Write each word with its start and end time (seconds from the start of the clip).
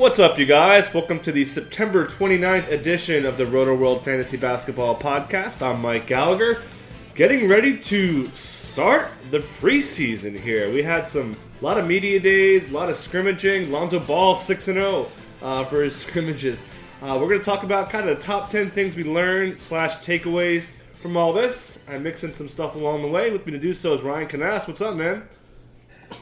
What's 0.00 0.18
up, 0.18 0.38
you 0.38 0.46
guys? 0.46 0.94
Welcome 0.94 1.20
to 1.20 1.30
the 1.30 1.44
September 1.44 2.06
29th 2.06 2.70
edition 2.70 3.26
of 3.26 3.36
the 3.36 3.44
Roto 3.44 3.74
World 3.74 4.02
Fantasy 4.02 4.38
Basketball 4.38 4.98
Podcast. 4.98 5.60
I'm 5.60 5.82
Mike 5.82 6.06
Gallagher. 6.06 6.62
Getting 7.14 7.46
ready 7.46 7.76
to 7.76 8.26
start 8.28 9.10
the 9.30 9.40
preseason 9.40 10.40
here. 10.40 10.72
We 10.72 10.82
had 10.82 11.06
some 11.06 11.36
a 11.60 11.62
lot 11.62 11.76
of 11.76 11.86
media 11.86 12.18
days, 12.18 12.70
a 12.70 12.72
lot 12.72 12.88
of 12.88 12.96
scrimmaging. 12.96 13.70
Lonzo 13.70 14.00
Ball 14.00 14.34
6 14.34 14.64
0 14.64 15.06
uh, 15.42 15.64
for 15.66 15.82
his 15.82 15.94
scrimmages. 16.06 16.62
Uh, 17.02 17.18
we're 17.20 17.28
going 17.28 17.40
to 17.40 17.44
talk 17.44 17.62
about 17.62 17.90
kind 17.90 18.08
of 18.08 18.16
the 18.16 18.24
top 18.24 18.48
10 18.48 18.70
things 18.70 18.96
we 18.96 19.04
learned 19.04 19.58
slash 19.58 19.98
takeaways 19.98 20.70
from 20.94 21.14
all 21.14 21.34
this. 21.34 21.78
I'm 21.86 22.02
mixing 22.02 22.32
some 22.32 22.48
stuff 22.48 22.74
along 22.74 23.02
the 23.02 23.08
way. 23.08 23.30
With 23.30 23.44
me 23.44 23.52
to 23.52 23.58
do 23.58 23.74
so 23.74 23.92
is 23.92 24.00
Ryan 24.00 24.28
Knaus. 24.28 24.66
What's 24.66 24.80
up, 24.80 24.96
man? 24.96 25.28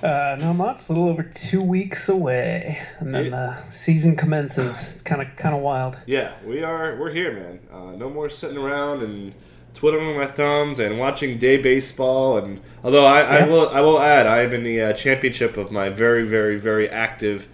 Uh, 0.03 0.37
not 0.39 0.55
much. 0.55 0.89
A 0.89 0.93
little 0.93 1.09
over 1.09 1.23
two 1.23 1.61
weeks 1.61 2.09
away, 2.09 2.81
and 2.99 3.15
then 3.15 3.31
the 3.31 3.57
season 3.73 4.17
commences. 4.17 4.95
It's 4.95 5.03
kind 5.03 5.21
of 5.21 5.35
kind 5.37 5.55
of 5.55 5.61
wild. 5.61 5.97
Yeah, 6.07 6.35
we 6.45 6.63
are. 6.63 6.97
We're 6.97 7.11
here, 7.11 7.33
man. 7.33 7.61
Uh, 7.73 7.97
no 7.97 8.09
more 8.09 8.29
sitting 8.29 8.57
around 8.57 9.03
and 9.03 9.35
twiddling 9.75 10.17
my 10.17 10.27
thumbs 10.27 10.81
and 10.81 10.99
watching 10.99 11.39
day 11.39 11.57
baseball. 11.57 12.39
And 12.39 12.61
although 12.83 13.07
I, 13.07 13.41
I 13.41 13.47
will, 13.47 13.69
I 13.69 13.81
will 13.81 14.01
add, 14.01 14.27
I 14.27 14.43
am 14.43 14.53
in 14.53 14.65
the 14.65 14.81
uh, 14.83 14.93
championship 14.93 15.57
of 15.57 15.71
my 15.71 15.89
very, 15.89 16.25
very, 16.25 16.59
very 16.59 16.89
active 16.89 17.49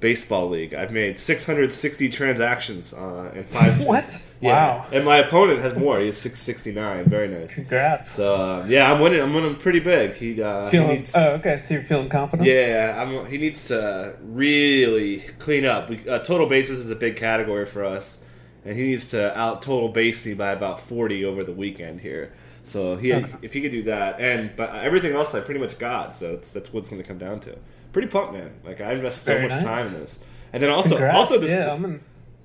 baseball 0.00 0.48
league. 0.48 0.74
I've 0.74 0.92
made 0.92 1.18
660 1.18 2.08
transactions 2.08 2.92
uh, 2.94 3.32
in 3.34 3.44
five. 3.44 3.80
What? 3.84 4.04
Yeah. 4.40 4.50
Wow. 4.78 4.86
And 4.92 5.04
my 5.04 5.18
opponent 5.18 5.60
has 5.60 5.74
more. 5.74 5.98
He 5.98 6.06
has 6.06 6.18
669. 6.18 7.06
Very 7.06 7.26
nice. 7.28 7.56
Congrats. 7.56 8.12
So 8.12 8.34
uh, 8.34 8.66
yeah, 8.68 8.92
I'm 8.92 9.00
winning. 9.00 9.20
I'm 9.20 9.34
winning 9.34 9.56
pretty 9.56 9.80
big. 9.80 10.14
He, 10.14 10.40
uh, 10.40 10.68
he 10.70 10.78
needs. 10.78 11.12
oh, 11.16 11.30
okay. 11.32 11.58
So 11.66 11.74
you're 11.74 11.82
feeling 11.84 12.08
confident? 12.08 12.48
Yeah, 12.48 12.94
I'm, 13.02 13.26
he 13.26 13.38
needs 13.38 13.66
to 13.68 14.14
really 14.22 15.20
clean 15.38 15.64
up. 15.64 15.90
We, 15.90 16.08
uh, 16.08 16.20
total 16.20 16.46
bases 16.46 16.78
is 16.78 16.90
a 16.90 16.96
big 16.96 17.16
category 17.16 17.66
for 17.66 17.84
us, 17.84 18.18
and 18.64 18.76
he 18.76 18.84
needs 18.86 19.10
to 19.10 19.36
out 19.36 19.62
total 19.62 19.88
base 19.88 20.24
me 20.24 20.34
by 20.34 20.52
about 20.52 20.80
40 20.80 21.24
over 21.24 21.42
the 21.42 21.52
weekend 21.52 22.00
here. 22.00 22.32
So 22.62 22.96
he, 22.96 23.12
Okay. 23.14 23.32
if 23.42 23.52
he 23.54 23.60
could 23.62 23.70
do 23.72 23.82
that, 23.84 24.20
and 24.20 24.50
but 24.54 24.74
everything 24.76 25.14
else 25.14 25.34
I 25.34 25.40
pretty 25.40 25.58
much 25.60 25.78
got. 25.78 26.14
So 26.14 26.34
it's, 26.34 26.52
that's 26.52 26.72
what's 26.72 26.88
going 26.90 27.00
to 27.02 27.08
come 27.08 27.18
down 27.18 27.40
to. 27.40 27.56
Pretty 27.92 28.08
pumped, 28.08 28.34
man. 28.34 28.52
Like 28.64 28.80
I 28.80 28.92
invest 28.92 29.22
so 29.24 29.32
Very 29.32 29.42
much 29.48 29.52
nice. 29.52 29.64
time 29.64 29.86
in 29.88 29.94
this, 29.94 30.18
and 30.52 30.62
then 30.62 30.70
also 30.70 30.90
Congrats. 30.90 31.16
also 31.16 31.38
this 31.38 31.50
yeah, 31.50 31.94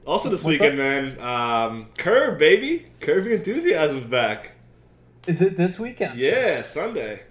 also 0.06 0.30
this 0.30 0.44
What's 0.44 0.60
weekend, 0.60 0.78
man. 0.78 1.20
Um, 1.20 1.88
Curve 1.98 2.38
baby, 2.40 2.88
Curb 3.02 3.26
Your 3.26 3.36
enthusiasm's 3.36 4.06
back. 4.06 4.52
is 5.28 5.42
it 5.42 5.58
this 5.58 5.80
weekend? 5.80 6.20
Yeah, 6.20 6.62
Sunday. 6.62 7.24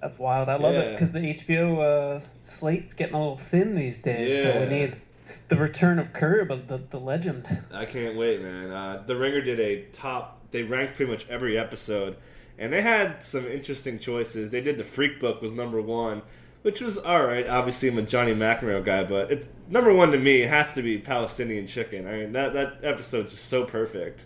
That's 0.00 0.18
wild. 0.18 0.48
I 0.48 0.56
love 0.56 0.74
it 0.74 0.92
because 0.98 1.12
the 1.12 1.18
HBO 1.20 2.18
uh, 2.18 2.20
slate's 2.42 2.94
getting 2.94 3.14
a 3.14 3.18
little 3.18 3.40
thin 3.50 3.74
these 3.74 4.00
days. 4.00 4.42
So 4.44 4.48
Yeah. 4.50 4.60
we 4.60 4.66
need 4.66 5.00
the 5.48 5.56
return 5.56 5.98
of 5.98 6.12
Curb, 6.12 6.50
of 6.50 6.68
the, 6.68 6.78
the 6.90 6.98
legend. 6.98 7.46
I 7.72 7.84
can't 7.86 8.16
wait, 8.16 8.42
man. 8.42 8.70
Uh, 8.70 9.02
the 9.06 9.16
Ringer 9.16 9.40
did 9.40 9.58
a 9.60 9.82
top. 9.92 10.40
They 10.50 10.62
ranked 10.62 10.96
pretty 10.96 11.10
much 11.10 11.26
every 11.28 11.58
episode, 11.58 12.16
and 12.58 12.72
they 12.72 12.82
had 12.82 13.22
some 13.24 13.46
interesting 13.46 13.98
choices. 13.98 14.50
They 14.50 14.60
did 14.60 14.76
the 14.78 14.84
Freak 14.84 15.18
Book 15.20 15.40
was 15.42 15.52
number 15.52 15.80
one, 15.80 16.22
which 16.66 16.80
was 16.80 16.98
all 16.98 17.24
right. 17.24 17.46
Obviously, 17.46 17.88
I'm 17.88 17.96
a 17.96 18.02
Johnny 18.02 18.34
McEnroe 18.34 18.84
guy, 18.84 19.04
but 19.04 19.30
it, 19.30 19.46
number 19.70 19.94
one 19.94 20.10
to 20.10 20.18
me 20.18 20.40
has 20.40 20.72
to 20.72 20.82
be 20.82 20.98
Palestinian 20.98 21.68
Chicken. 21.68 22.08
I 22.08 22.16
mean, 22.16 22.32
that 22.32 22.54
that 22.54 22.78
episode's 22.82 23.30
just 23.30 23.44
so 23.48 23.64
perfect. 23.64 24.24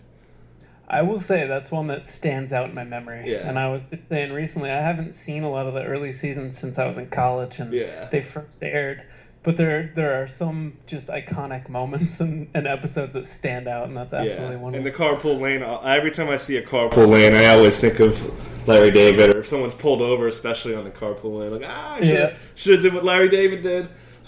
I 0.87 1.03
will 1.03 1.21
say 1.21 1.45
that's 1.45 1.69
one 1.69 1.85
that 1.87 2.07
stands 2.07 2.51
out 2.51 2.69
in 2.69 2.73
my 2.75 2.83
memory. 2.83 3.31
Yeah. 3.31 3.47
And 3.47 3.59
I 3.59 3.67
was 3.69 3.83
saying 4.09 4.33
recently, 4.33 4.71
I 4.71 4.81
haven't 4.81 5.13
seen 5.13 5.43
a 5.43 5.51
lot 5.51 5.67
of 5.67 5.75
the 5.75 5.83
early 5.83 6.11
seasons 6.11 6.57
since 6.57 6.79
I 6.79 6.87
was 6.87 6.97
in 6.97 7.11
college 7.11 7.59
and 7.59 7.71
Yeah. 7.71 8.09
they 8.11 8.23
first 8.23 8.63
aired. 8.63 9.03
But 9.43 9.57
there 9.57 9.91
there 9.95 10.21
are 10.21 10.27
some 10.27 10.77
just 10.85 11.07
iconic 11.07 11.67
moments 11.67 12.19
and, 12.19 12.47
and 12.53 12.67
episodes 12.67 13.13
that 13.13 13.25
stand 13.25 13.67
out, 13.67 13.87
and 13.87 13.97
that's 13.97 14.13
absolutely 14.13 14.55
yeah, 14.55 14.61
one 14.61 14.75
and 14.75 14.85
the 14.85 14.91
carpool 14.91 15.39
lane. 15.39 15.63
uh, 15.63 15.79
Every 15.79 16.11
time 16.11 16.29
I 16.29 16.37
see 16.37 16.57
a 16.57 16.63
carpool 16.65 17.07
lane, 17.09 17.33
I 17.33 17.47
always 17.47 17.79
think 17.79 17.99
of 17.99 18.67
Larry 18.67 18.91
David, 18.91 19.35
or 19.35 19.39
if 19.39 19.47
someone's 19.47 19.73
pulled 19.73 20.01
over, 20.03 20.27
especially 20.27 20.75
on 20.75 20.83
the 20.83 20.91
carpool 20.91 21.39
lane, 21.39 21.51
like 21.59 21.63
ah, 21.65 21.93
I 21.95 22.01
should 22.01 22.09
Yeah. 22.13 22.33
should 22.53 22.73
have 22.73 22.81
did 22.83 22.93
what 22.93 23.03
Larry 23.03 23.29
David 23.29 23.63
did. 23.63 23.89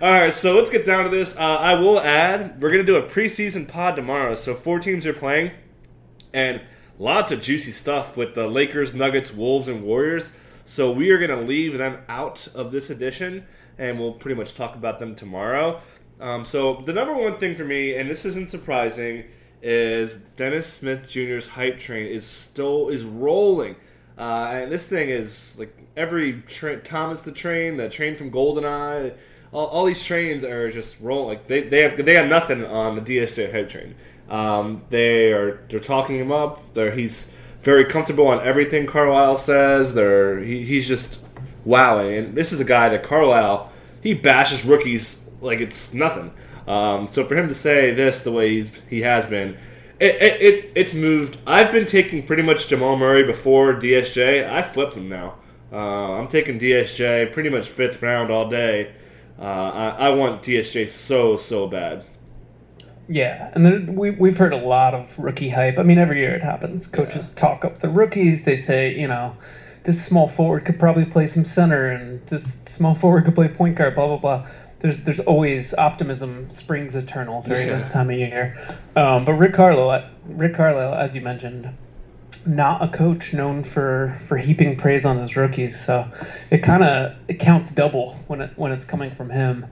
All 0.00 0.12
right, 0.12 0.34
so 0.34 0.54
let's 0.54 0.70
get 0.70 0.84
down 0.86 1.04
to 1.04 1.10
this. 1.10 1.36
Uh, 1.36 1.40
I 1.42 1.74
will 1.74 1.98
add, 2.00 2.60
we're 2.62 2.70
gonna 2.70 2.84
do 2.84 2.96
a 2.96 3.02
preseason 3.02 3.66
pod 3.66 3.96
tomorrow. 3.96 4.34
So 4.34 4.54
four 4.54 4.78
teams 4.78 5.06
are 5.06 5.12
playing, 5.14 5.52
and 6.32 6.60
lots 6.98 7.32
of 7.32 7.40
juicy 7.42 7.72
stuff 7.72 8.16
with 8.16 8.34
the 8.34 8.46
Lakers, 8.46 8.92
Nuggets, 8.94 9.32
Wolves, 9.32 9.68
and 9.68 9.82
Warriors. 9.82 10.32
So 10.68 10.92
we 10.92 11.10
are 11.12 11.18
going 11.18 11.30
to 11.30 11.46
leave 11.46 11.78
them 11.78 12.02
out 12.10 12.46
of 12.54 12.70
this 12.70 12.90
edition, 12.90 13.46
and 13.78 13.98
we'll 13.98 14.12
pretty 14.12 14.38
much 14.38 14.54
talk 14.54 14.74
about 14.74 14.98
them 14.98 15.14
tomorrow. 15.14 15.80
Um, 16.20 16.44
so 16.44 16.82
the 16.84 16.92
number 16.92 17.14
one 17.14 17.38
thing 17.38 17.56
for 17.56 17.64
me, 17.64 17.94
and 17.94 18.08
this 18.08 18.26
isn't 18.26 18.50
surprising, 18.50 19.24
is 19.62 20.18
Dennis 20.36 20.70
Smith 20.70 21.08
Jr.'s 21.08 21.46
hype 21.46 21.78
train 21.78 22.06
is 22.06 22.26
still 22.26 22.90
is 22.90 23.02
rolling, 23.02 23.76
uh, 24.18 24.50
and 24.52 24.70
this 24.70 24.86
thing 24.86 25.08
is 25.08 25.58
like 25.58 25.74
every 25.96 26.42
tra- 26.42 26.82
Thomas 26.82 27.22
the 27.22 27.32
Train, 27.32 27.78
the 27.78 27.88
train 27.88 28.14
from 28.14 28.30
Goldeneye. 28.30 29.14
All, 29.52 29.68
all 29.68 29.86
these 29.86 30.04
trains 30.04 30.44
are 30.44 30.70
just 30.70 31.00
rolling. 31.00 31.28
Like 31.28 31.46
they, 31.46 31.62
they 31.62 31.80
have 31.80 31.96
they 32.04 32.14
have 32.14 32.28
nothing 32.28 32.62
on 32.62 32.94
the 32.94 33.00
DSJ 33.00 33.52
hype 33.52 33.70
train. 33.70 33.94
Um, 34.28 34.82
they 34.90 35.32
are 35.32 35.64
they're 35.70 35.80
talking 35.80 36.18
him 36.18 36.30
up. 36.30 36.74
They're, 36.74 36.90
he's 36.90 37.32
very 37.62 37.84
comfortable 37.84 38.26
on 38.28 38.46
everything 38.46 38.86
Carlisle 38.86 39.36
says. 39.36 39.94
They're 39.94 40.40
he, 40.40 40.64
he's 40.64 40.86
just 40.86 41.20
wowing. 41.64 42.16
And 42.16 42.34
this 42.34 42.52
is 42.52 42.60
a 42.60 42.64
guy 42.64 42.88
that 42.88 43.02
Carlisle 43.02 43.70
he 44.02 44.14
bashes 44.14 44.64
rookies 44.64 45.24
like 45.40 45.60
it's 45.60 45.94
nothing. 45.94 46.32
Um, 46.66 47.06
so 47.06 47.24
for 47.24 47.34
him 47.34 47.48
to 47.48 47.54
say 47.54 47.92
this 47.94 48.20
the 48.20 48.32
way 48.32 48.50
he's, 48.50 48.70
he 48.88 49.00
has 49.02 49.26
been, 49.26 49.56
it, 49.98 50.14
it, 50.16 50.40
it 50.40 50.72
it's 50.74 50.94
moved. 50.94 51.38
I've 51.46 51.72
been 51.72 51.86
taking 51.86 52.26
pretty 52.26 52.42
much 52.42 52.68
Jamal 52.68 52.96
Murray 52.96 53.24
before 53.24 53.74
DSJ. 53.74 54.48
I 54.48 54.62
flipped 54.62 54.94
him 54.94 55.08
now. 55.08 55.34
Uh, 55.72 56.14
I'm 56.14 56.28
taking 56.28 56.58
DSJ 56.58 57.32
pretty 57.32 57.50
much 57.50 57.68
fifth 57.68 58.00
round 58.00 58.30
all 58.30 58.48
day. 58.48 58.92
Uh, 59.38 59.42
I, 59.42 59.88
I 59.88 60.08
want 60.10 60.42
DSJ 60.42 60.88
so 60.88 61.36
so 61.36 61.66
bad. 61.66 62.04
Yeah, 63.08 63.50
and 63.54 63.64
then 63.64 63.94
we 63.96 64.10
we've 64.10 64.36
heard 64.36 64.52
a 64.52 64.58
lot 64.58 64.94
of 64.94 65.18
rookie 65.18 65.48
hype. 65.48 65.78
I 65.78 65.82
mean, 65.82 65.98
every 65.98 66.18
year 66.18 66.34
it 66.34 66.42
happens. 66.42 66.86
Coaches 66.86 67.30
talk 67.36 67.64
up 67.64 67.78
the 67.78 67.88
rookies. 67.88 68.42
They 68.42 68.54
say, 68.56 68.94
you 68.94 69.08
know, 69.08 69.34
this 69.84 70.00
small 70.00 70.28
forward 70.28 70.66
could 70.66 70.78
probably 70.78 71.06
play 71.06 71.26
some 71.26 71.44
center, 71.44 71.88
and 71.90 72.20
this 72.26 72.58
small 72.66 72.94
forward 72.94 73.24
could 73.24 73.34
play 73.34 73.48
point 73.48 73.76
guard. 73.76 73.94
Blah 73.94 74.06
blah 74.08 74.18
blah. 74.18 74.46
There's 74.80 75.00
there's 75.00 75.20
always 75.20 75.74
optimism 75.78 76.50
springs 76.50 76.94
eternal 76.94 77.40
during 77.42 77.66
Yeah. 77.68 77.78
this 77.78 77.90
time 77.90 78.10
of 78.10 78.16
year. 78.16 78.54
Um, 78.94 79.24
but 79.24 79.34
Rick 79.34 79.54
Carlisle, 79.54 80.02
Rick 80.26 80.52
Carlisle, 80.54 80.94
as 80.94 81.14
you 81.14 81.22
mentioned, 81.22 81.70
not 82.44 82.82
a 82.82 82.88
coach 82.88 83.32
known 83.32 83.64
for 83.64 84.14
for 84.28 84.36
heaping 84.36 84.76
praise 84.76 85.06
on 85.06 85.16
his 85.18 85.34
rookies. 85.34 85.78
So 85.78 86.06
it 86.50 86.58
kind 86.58 86.84
of 86.84 87.12
it 87.26 87.38
counts 87.38 87.70
double 87.70 88.16
when 88.26 88.42
it 88.42 88.50
when 88.56 88.70
it's 88.70 88.84
coming 88.84 89.10
from 89.10 89.30
him. 89.30 89.64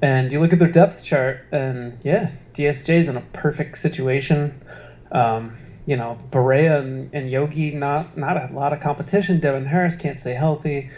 And 0.00 0.30
you 0.30 0.40
look 0.40 0.52
at 0.52 0.58
their 0.58 0.70
depth 0.70 1.04
chart, 1.04 1.40
and 1.50 1.98
yeah, 2.04 2.30
DSJ's 2.54 3.08
in 3.08 3.16
a 3.16 3.20
perfect 3.32 3.78
situation. 3.78 4.60
Um, 5.10 5.56
you 5.86 5.96
know, 5.96 6.18
Barea 6.30 6.78
and, 6.80 7.12
and 7.14 7.30
Yogi 7.30 7.72
not 7.72 8.16
not 8.16 8.36
a 8.36 8.52
lot 8.52 8.72
of 8.72 8.80
competition. 8.80 9.40
Devin 9.40 9.66
Harris 9.66 9.96
can't 9.96 10.18
stay 10.18 10.34
healthy, 10.34 10.90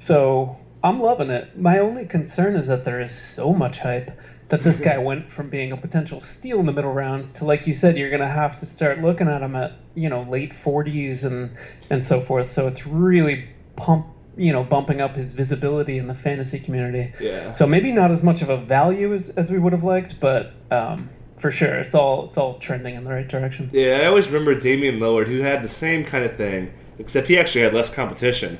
so 0.00 0.56
I'm 0.82 1.00
loving 1.00 1.30
it. 1.30 1.56
My 1.58 1.78
only 1.78 2.06
concern 2.06 2.56
is 2.56 2.66
that 2.68 2.84
there 2.84 3.00
is 3.00 3.14
so 3.14 3.52
much 3.52 3.78
hype 3.78 4.10
that 4.48 4.62
this 4.62 4.78
guy 4.80 4.98
went 5.10 5.30
from 5.30 5.50
being 5.50 5.72
a 5.72 5.76
potential 5.76 6.20
steal 6.20 6.60
in 6.60 6.66
the 6.66 6.72
middle 6.72 6.92
rounds 6.92 7.34
to, 7.34 7.44
like 7.44 7.66
you 7.66 7.74
said, 7.74 7.96
you're 7.96 8.10
going 8.10 8.22
to 8.22 8.26
have 8.26 8.58
to 8.60 8.66
start 8.66 9.00
looking 9.00 9.28
at 9.28 9.42
him 9.42 9.54
at 9.54 9.72
you 9.94 10.08
know 10.08 10.22
late 10.22 10.52
40s 10.52 11.24
and 11.24 11.50
and 11.90 12.04
so 12.04 12.20
forth. 12.20 12.50
So 12.50 12.66
it's 12.66 12.86
really 12.86 13.48
pump 13.76 14.06
you 14.38 14.52
know 14.52 14.64
bumping 14.64 15.00
up 15.00 15.16
his 15.16 15.32
visibility 15.32 15.98
in 15.98 16.06
the 16.06 16.14
fantasy 16.14 16.58
community. 16.58 17.12
Yeah. 17.20 17.52
So 17.52 17.66
maybe 17.66 17.92
not 17.92 18.10
as 18.10 18.22
much 18.22 18.40
of 18.40 18.48
a 18.48 18.56
value 18.56 19.12
as, 19.12 19.30
as 19.30 19.50
we 19.50 19.58
would 19.58 19.72
have 19.72 19.84
liked, 19.84 20.20
but 20.20 20.52
um, 20.70 21.10
for 21.38 21.50
sure, 21.50 21.74
it's 21.74 21.94
all 21.94 22.26
it's 22.28 22.36
all 22.36 22.58
trending 22.58 22.94
in 22.94 23.04
the 23.04 23.10
right 23.10 23.28
direction. 23.28 23.68
Yeah, 23.72 24.00
I 24.02 24.06
always 24.06 24.26
remember 24.28 24.54
Damian 24.54 24.98
Lillard, 24.98 25.26
who 25.26 25.40
had 25.40 25.62
the 25.62 25.68
same 25.68 26.04
kind 26.04 26.24
of 26.24 26.36
thing, 26.36 26.72
except 26.98 27.26
he 27.26 27.38
actually 27.38 27.62
had 27.62 27.74
less 27.74 27.92
competition 27.92 28.58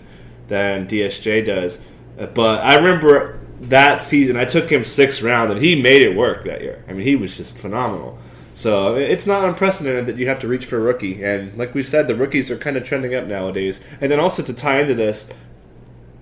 than 0.48 0.86
DSJ 0.86 1.44
does. 1.44 1.80
Uh, 2.18 2.26
But 2.26 2.64
I 2.64 2.74
remember 2.76 3.40
that 3.60 4.02
season, 4.02 4.36
I 4.36 4.44
took 4.44 4.70
him 4.70 4.84
sixth 4.84 5.22
round, 5.22 5.50
and 5.50 5.60
he 5.60 5.80
made 5.80 6.02
it 6.02 6.16
work 6.16 6.44
that 6.44 6.60
year. 6.62 6.84
I 6.88 6.92
mean, 6.92 7.06
he 7.06 7.16
was 7.16 7.36
just 7.36 7.58
phenomenal. 7.58 8.18
So 8.54 8.96
it's 8.96 9.26
not 9.26 9.44
unprecedented 9.44 10.06
that 10.06 10.16
you 10.16 10.26
have 10.26 10.40
to 10.40 10.48
reach 10.48 10.66
for 10.66 10.78
a 10.78 10.80
rookie. 10.80 11.22
And 11.22 11.56
like 11.56 11.76
we 11.76 11.84
said, 11.84 12.08
the 12.08 12.16
rookies 12.16 12.50
are 12.50 12.56
kind 12.56 12.76
of 12.76 12.82
trending 12.82 13.14
up 13.14 13.26
nowadays. 13.26 13.80
And 14.00 14.10
then 14.10 14.18
also 14.18 14.42
to 14.42 14.52
tie 14.52 14.80
into 14.80 14.96
this, 14.96 15.30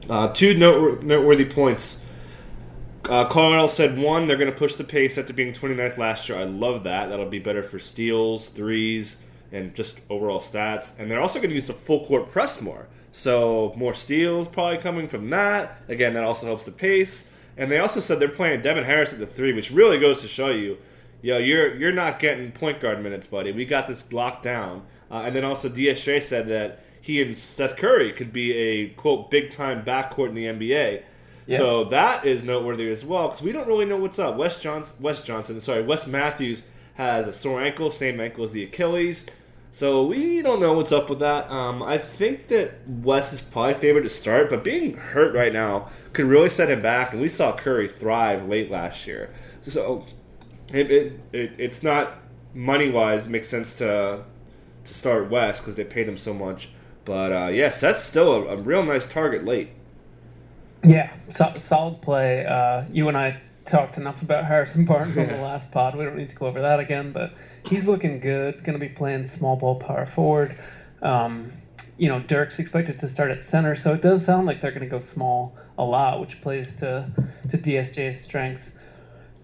uh, 0.08 0.28
two 0.28 0.54
note- 0.54 1.02
noteworthy 1.02 1.44
points. 1.44 2.00
Uh, 3.04 3.68
said 3.68 3.98
one, 3.98 4.26
they're 4.26 4.36
going 4.36 4.50
to 4.50 4.56
push 4.56 4.74
the 4.74 4.84
pace 4.84 5.16
after 5.16 5.32
being 5.32 5.52
29th 5.52 5.96
last 5.96 6.28
year. 6.28 6.38
I 6.38 6.44
love 6.44 6.84
that. 6.84 7.08
That'll 7.08 7.26
be 7.26 7.38
better 7.38 7.62
for 7.62 7.78
steals, 7.78 8.48
threes, 8.48 9.18
and 9.52 9.74
just 9.74 10.00
overall 10.10 10.40
stats. 10.40 10.98
And 10.98 11.10
they're 11.10 11.20
also 11.20 11.38
going 11.38 11.50
to 11.50 11.54
use 11.54 11.68
the 11.68 11.72
full 11.72 12.04
court 12.06 12.30
press 12.30 12.60
more. 12.60 12.88
So 13.12 13.72
more 13.76 13.94
steals 13.94 14.48
probably 14.48 14.78
coming 14.78 15.08
from 15.08 15.30
that. 15.30 15.80
Again, 15.88 16.14
that 16.14 16.24
also 16.24 16.46
helps 16.46 16.64
the 16.64 16.72
pace. 16.72 17.30
And 17.56 17.70
they 17.70 17.78
also 17.78 18.00
said 18.00 18.18
they're 18.18 18.28
playing 18.28 18.60
Devin 18.60 18.84
Harris 18.84 19.12
at 19.12 19.18
the 19.18 19.26
three, 19.26 19.52
which 19.52 19.70
really 19.70 19.98
goes 19.98 20.20
to 20.20 20.28
show 20.28 20.50
you, 20.50 20.76
yo, 21.22 21.38
you're 21.38 21.74
you're 21.76 21.92
not 21.92 22.18
getting 22.18 22.52
point 22.52 22.80
guard 22.80 23.02
minutes, 23.02 23.26
buddy. 23.26 23.52
We 23.52 23.64
got 23.64 23.88
this 23.88 24.12
locked 24.12 24.42
down. 24.42 24.84
Uh, 25.10 25.22
and 25.26 25.34
then 25.34 25.44
also 25.44 25.68
DSJ 25.68 26.22
said 26.22 26.48
that 26.48 26.80
he 27.06 27.22
and 27.22 27.38
Seth 27.38 27.76
Curry 27.76 28.10
could 28.10 28.32
be 28.32 28.52
a 28.52 28.88
quote 28.88 29.30
big 29.30 29.52
time 29.52 29.84
backcourt 29.84 30.30
in 30.30 30.34
the 30.34 30.46
NBA. 30.46 31.04
Yep. 31.46 31.60
So 31.60 31.84
that 31.84 32.24
is 32.24 32.42
noteworthy 32.42 32.90
as 32.90 33.04
well 33.04 33.28
because 33.28 33.40
we 33.40 33.52
don't 33.52 33.68
really 33.68 33.84
know 33.84 33.96
what's 33.96 34.18
up. 34.18 34.36
Wes 34.36 34.58
Johnson, 34.58 34.96
Wes 35.00 35.22
Johnson, 35.22 35.60
sorry, 35.60 35.84
Wes 35.84 36.08
Matthews 36.08 36.64
has 36.94 37.28
a 37.28 37.32
sore 37.32 37.62
ankle, 37.62 37.92
same 37.92 38.18
ankle 38.18 38.42
as 38.42 38.50
the 38.50 38.64
Achilles. 38.64 39.24
So 39.70 40.04
we 40.04 40.42
don't 40.42 40.58
know 40.58 40.72
what's 40.72 40.90
up 40.90 41.08
with 41.08 41.20
that. 41.20 41.48
Um, 41.48 41.80
I 41.80 41.96
think 41.96 42.48
that 42.48 42.72
Wes 42.88 43.32
is 43.32 43.40
probably 43.40 43.74
favored 43.74 44.02
to 44.02 44.10
start, 44.10 44.50
but 44.50 44.64
being 44.64 44.96
hurt 44.96 45.32
right 45.32 45.52
now 45.52 45.90
could 46.12 46.24
really 46.24 46.48
set 46.48 46.68
him 46.68 46.82
back. 46.82 47.12
And 47.12 47.22
we 47.22 47.28
saw 47.28 47.56
Curry 47.56 47.86
thrive 47.86 48.48
late 48.48 48.68
last 48.68 49.06
year, 49.06 49.32
so 49.64 50.04
it, 50.72 50.90
it, 50.90 51.20
it 51.32 51.52
it's 51.56 51.84
not 51.84 52.14
money 52.52 52.90
wise 52.90 53.28
makes 53.28 53.48
sense 53.48 53.76
to 53.76 54.24
to 54.84 54.94
start 54.94 55.30
Wes 55.30 55.60
because 55.60 55.76
they 55.76 55.84
paid 55.84 56.08
him 56.08 56.18
so 56.18 56.34
much. 56.34 56.70
But 57.06 57.32
uh, 57.32 57.48
yes, 57.52 57.80
that's 57.80 58.02
still 58.02 58.34
a, 58.34 58.42
a, 58.48 58.56
real 58.56 58.84
nice 58.84 59.06
target 59.06 59.44
late. 59.44 59.70
Yeah, 60.84 61.10
so, 61.30 61.54
solid 61.64 62.02
play. 62.02 62.44
Uh, 62.44 62.84
you 62.92 63.08
and 63.08 63.16
I 63.16 63.40
talked 63.64 63.96
enough 63.96 64.20
about 64.22 64.44
Harrison 64.44 64.84
Barnes 64.84 65.16
on 65.16 65.28
the 65.28 65.36
last 65.42 65.70
pod. 65.70 65.96
We 65.96 66.04
don't 66.04 66.16
need 66.16 66.30
to 66.30 66.36
go 66.36 66.46
over 66.46 66.60
that 66.60 66.80
again, 66.80 67.12
but 67.12 67.32
he's 67.64 67.86
looking 67.86 68.18
good. 68.18 68.62
Going 68.64 68.78
to 68.78 68.84
be 68.84 68.92
playing 68.92 69.28
small 69.28 69.56
ball 69.56 69.76
power 69.76 70.06
forward. 70.06 70.58
Um, 71.00 71.52
you 71.96 72.08
know, 72.08 72.20
Dirk's 72.20 72.58
expected 72.58 72.98
to 72.98 73.08
start 73.08 73.30
at 73.30 73.44
center, 73.44 73.76
so 73.76 73.94
it 73.94 74.02
does 74.02 74.26
sound 74.26 74.46
like 74.46 74.60
they're 74.60 74.72
going 74.72 74.82
to 74.82 74.88
go 74.88 75.00
small 75.00 75.56
a 75.78 75.84
lot, 75.84 76.20
which 76.20 76.40
plays 76.42 76.74
to 76.80 77.08
to 77.50 77.56
DSJ's 77.56 78.20
strengths. 78.20 78.72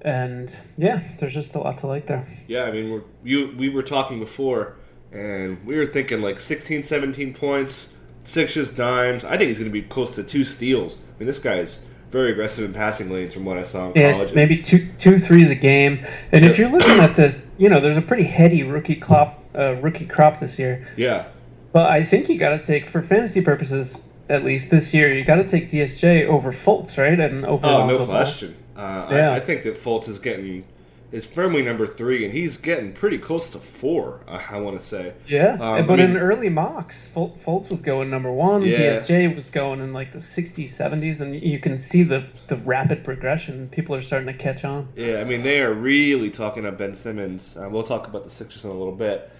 And 0.00 0.54
yeah, 0.76 1.00
there's 1.20 1.32
just 1.32 1.54
a 1.54 1.60
lot 1.60 1.78
to 1.78 1.86
like 1.86 2.08
there. 2.08 2.26
Yeah, 2.48 2.64
I 2.64 2.72
mean, 2.72 2.90
we're, 2.90 3.02
you 3.22 3.54
we 3.56 3.68
were 3.68 3.84
talking 3.84 4.18
before, 4.18 4.76
and 5.12 5.64
we 5.66 5.76
were 5.76 5.86
thinking 5.86 6.22
like 6.22 6.40
16, 6.40 6.82
17 6.82 7.34
points, 7.34 7.92
sixes, 8.24 8.72
dimes. 8.72 9.24
I 9.24 9.36
think 9.36 9.48
he's 9.48 9.58
going 9.58 9.70
to 9.70 9.72
be 9.72 9.82
close 9.82 10.14
to 10.16 10.24
two 10.24 10.44
steals. 10.44 10.94
I 10.94 11.18
mean, 11.18 11.26
this 11.26 11.38
guy's 11.38 11.84
very 12.10 12.32
aggressive 12.32 12.64
in 12.64 12.72
passing 12.72 13.10
lanes 13.10 13.34
from 13.34 13.44
what 13.44 13.58
I 13.58 13.62
saw 13.62 13.90
in 13.90 14.00
yeah, 14.00 14.12
college. 14.12 14.34
Maybe 14.34 14.62
two 14.62 14.88
two 14.98 15.18
threes 15.18 15.50
a 15.50 15.54
game. 15.54 16.06
And 16.30 16.44
if 16.44 16.58
you're 16.58 16.68
looking 16.68 16.98
at 16.98 17.16
the, 17.16 17.34
you 17.58 17.68
know, 17.68 17.80
there's 17.80 17.96
a 17.96 18.02
pretty 18.02 18.24
heady 18.24 18.62
rookie 18.62 18.96
crop 18.96 19.42
uh, 19.54 19.74
rookie 19.76 20.06
crop 20.06 20.40
this 20.40 20.58
year. 20.58 20.88
Yeah. 20.96 21.26
But 21.72 21.90
I 21.90 22.04
think 22.04 22.28
you 22.28 22.38
got 22.38 22.50
to 22.50 22.62
take 22.62 22.88
for 22.88 23.02
fantasy 23.02 23.40
purposes 23.40 24.02
at 24.28 24.44
least 24.44 24.70
this 24.70 24.92
year. 24.92 25.12
You 25.12 25.24
got 25.24 25.36
to 25.36 25.48
take 25.48 25.70
DSJ 25.70 26.26
over 26.26 26.52
Fultz, 26.52 26.98
right? 26.98 27.18
And 27.18 27.46
over. 27.46 27.66
Oh, 27.66 27.86
no 27.86 28.04
question. 28.04 28.56
Uh, 28.76 29.08
yeah. 29.10 29.30
I, 29.30 29.36
I, 29.36 29.40
think 29.40 29.64
that 29.64 29.76
Fultz 29.76 30.08
is 30.08 30.18
getting 30.18 30.64
is 31.12 31.26
firmly 31.26 31.62
number 31.62 31.86
three, 31.86 32.24
and 32.24 32.32
he's 32.32 32.56
getting 32.56 32.92
pretty 32.92 33.18
close 33.18 33.50
to 33.50 33.58
four. 33.58 34.20
Uh, 34.26 34.42
I 34.50 34.58
want 34.58 34.80
to 34.80 34.84
say. 34.84 35.12
Yeah, 35.28 35.52
um, 35.60 35.86
but 35.86 36.00
I 36.00 36.06
mean, 36.06 36.16
in 36.16 36.16
early 36.16 36.48
mocks, 36.48 37.08
Fultz 37.14 37.70
was 37.70 37.82
going 37.82 38.10
number 38.10 38.32
one. 38.32 38.62
Yeah. 38.62 39.00
DSJ 39.00 39.36
was 39.36 39.50
going 39.50 39.80
in 39.80 39.92
like 39.92 40.12
the 40.12 40.18
60s, 40.18 40.74
70s, 40.74 41.20
and 41.20 41.40
you 41.40 41.60
can 41.60 41.78
see 41.78 42.02
the 42.02 42.26
the 42.48 42.56
rapid 42.56 43.04
progression. 43.04 43.68
People 43.68 43.94
are 43.94 44.02
starting 44.02 44.26
to 44.26 44.34
catch 44.34 44.64
on. 44.64 44.88
Yeah, 44.96 45.20
I 45.20 45.24
mean 45.24 45.42
they 45.42 45.60
are 45.60 45.72
really 45.72 46.30
talking 46.30 46.64
about 46.64 46.78
Ben 46.78 46.94
Simmons. 46.94 47.56
Uh, 47.56 47.68
we'll 47.70 47.84
talk 47.84 48.08
about 48.08 48.24
the 48.24 48.30
Sixers 48.30 48.64
in 48.64 48.70
a 48.70 48.74
little 48.74 48.94
bit. 48.94 49.30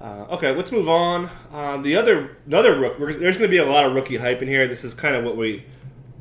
Uh, 0.00 0.24
okay, 0.30 0.50
let's 0.56 0.72
move 0.72 0.88
on. 0.88 1.30
Uh, 1.52 1.76
the 1.76 1.94
other 1.94 2.38
another 2.46 2.78
rook, 2.78 2.98
there's 2.98 3.36
going 3.36 3.48
to 3.48 3.48
be 3.48 3.58
a 3.58 3.66
lot 3.66 3.84
of 3.84 3.92
rookie 3.92 4.16
hype 4.16 4.40
in 4.40 4.48
here. 4.48 4.66
This 4.66 4.82
is 4.84 4.94
kind 4.94 5.14
of 5.14 5.24
what 5.24 5.36
we 5.36 5.64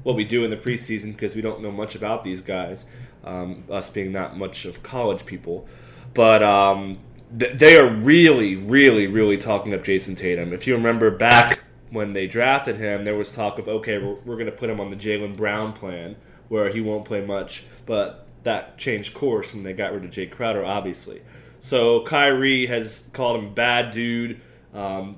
what 0.04 0.18
we 0.18 0.26
do 0.26 0.44
in 0.44 0.50
the 0.50 0.58
preseason 0.58 1.14
because 1.14 1.36
we 1.36 1.42
don't 1.42 1.62
know 1.62 1.72
much 1.72 1.96
about 1.96 2.24
these 2.24 2.42
guys 2.42 2.86
um, 3.30 3.64
us 3.70 3.90
being 3.90 4.12
not 4.12 4.38
much 4.38 4.66
of 4.66 4.82
college 4.84 5.26
people. 5.26 5.68
But 6.14 6.42
um, 6.42 7.00
th- 7.38 7.58
they 7.58 7.78
are 7.78 7.90
really, 7.90 8.56
really, 8.56 9.08
really 9.08 9.38
talking 9.38 9.74
up 9.74 9.84
Jayson 9.84 10.16
Tatum. 10.16 10.54
If 10.54 10.66
you 10.66 10.74
remember 10.74 11.12
back 11.12 11.60
when 11.92 12.14
they 12.14 12.28
drafted 12.28 12.78
him, 12.78 13.06
there 13.06 13.16
was 13.16 13.34
talk 13.34 13.60
of, 13.60 13.68
okay, 13.68 14.00
we're, 14.00 14.16
we're 14.26 14.36
going 14.36 14.48
to 14.48 14.52
put 14.52 14.70
him 14.70 14.80
on 14.80 14.90
the 14.90 14.96
Jaylen 14.96 15.36
Brown 15.38 15.74
plan 15.74 16.16
where 16.48 16.70
he 16.70 16.82
won't 16.82 17.06
play 17.06 17.24
much. 17.24 17.66
But 17.86 18.26
that 18.44 18.78
changed 18.78 19.14
course 19.14 19.54
when 19.54 19.64
they 19.64 19.74
got 19.74 19.94
rid 19.94 20.04
of 20.04 20.12
Jae 20.12 20.30
Crowder, 20.30 20.66
obviously. 20.66 21.22
So 21.60 22.04
Kyrie 22.06 22.66
has 22.68 23.10
called 23.14 23.44
him 23.44 23.54
bad 23.54 23.92
dude. 23.92 24.42
Um, 24.74 25.18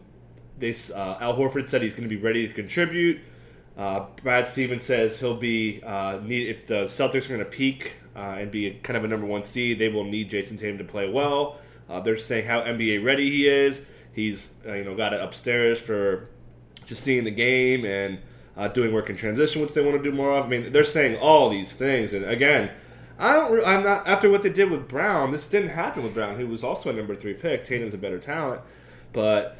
they, 0.57 0.71
uh, 0.93 1.17
Al 1.19 1.35
Horford 1.35 1.69
said 1.69 1.81
he's 1.81 1.93
going 1.93 2.09
to 2.09 2.13
be 2.13 2.21
ready 2.21 2.47
to 2.47 2.53
contribute. 2.53 3.19
Uh, 3.77 4.05
Brad 4.21 4.47
Stevens 4.47 4.83
says 4.83 5.19
he'll 5.19 5.37
be 5.37 5.81
uh, 5.83 6.19
need 6.21 6.49
if 6.49 6.67
the 6.67 6.83
Celtics 6.83 7.25
are 7.25 7.29
going 7.29 7.39
to 7.39 7.45
peak 7.45 7.93
and 8.19 8.51
be 8.51 8.71
kind 8.83 8.97
of 8.97 9.03
a 9.03 9.07
number 9.07 9.25
one 9.25 9.43
seed, 9.43 9.79
they 9.79 9.87
will 9.87 10.03
need 10.03 10.29
Jayson 10.29 10.57
Tatum 10.57 10.77
to 10.77 10.83
play 10.83 11.09
well. 11.09 11.59
Uh, 11.89 11.99
they're 11.99 12.17
saying 12.17 12.45
how 12.45 12.61
NBA 12.61 13.03
ready 13.03 13.29
he 13.29 13.47
is. 13.47 13.85
He's 14.13 14.53
uh, 14.65 14.73
you 14.73 14.83
know 14.83 14.95
got 14.95 15.13
it 15.13 15.21
upstairs 15.21 15.79
for 15.79 16.27
just 16.85 17.03
seeing 17.03 17.23
the 17.23 17.31
game 17.31 17.85
and 17.85 18.19
uh, 18.57 18.67
doing 18.67 18.93
work 18.93 19.09
in 19.09 19.15
transition, 19.15 19.61
which 19.61 19.73
they 19.73 19.81
want 19.81 20.01
to 20.01 20.03
do 20.03 20.15
more 20.15 20.37
of. 20.37 20.45
I 20.45 20.47
mean, 20.47 20.71
they're 20.71 20.83
saying 20.83 21.17
all 21.19 21.49
these 21.49 21.73
things, 21.73 22.13
and 22.13 22.25
again, 22.25 22.71
I 23.17 23.33
don't. 23.33 23.65
I'm 23.65 23.83
not 23.83 24.07
after 24.07 24.29
what 24.29 24.41
they 24.43 24.49
did 24.49 24.69
with 24.69 24.87
Brown. 24.87 25.31
This 25.31 25.47
didn't 25.49 25.69
happen 25.69 26.03
with 26.03 26.13
Brown, 26.13 26.35
who 26.35 26.47
was 26.47 26.63
also 26.63 26.89
a 26.89 26.93
number 26.93 27.15
three 27.15 27.33
pick. 27.33 27.63
Tatum's 27.63 27.93
a 27.93 27.97
better 27.97 28.19
talent, 28.19 28.61
but 29.13 29.57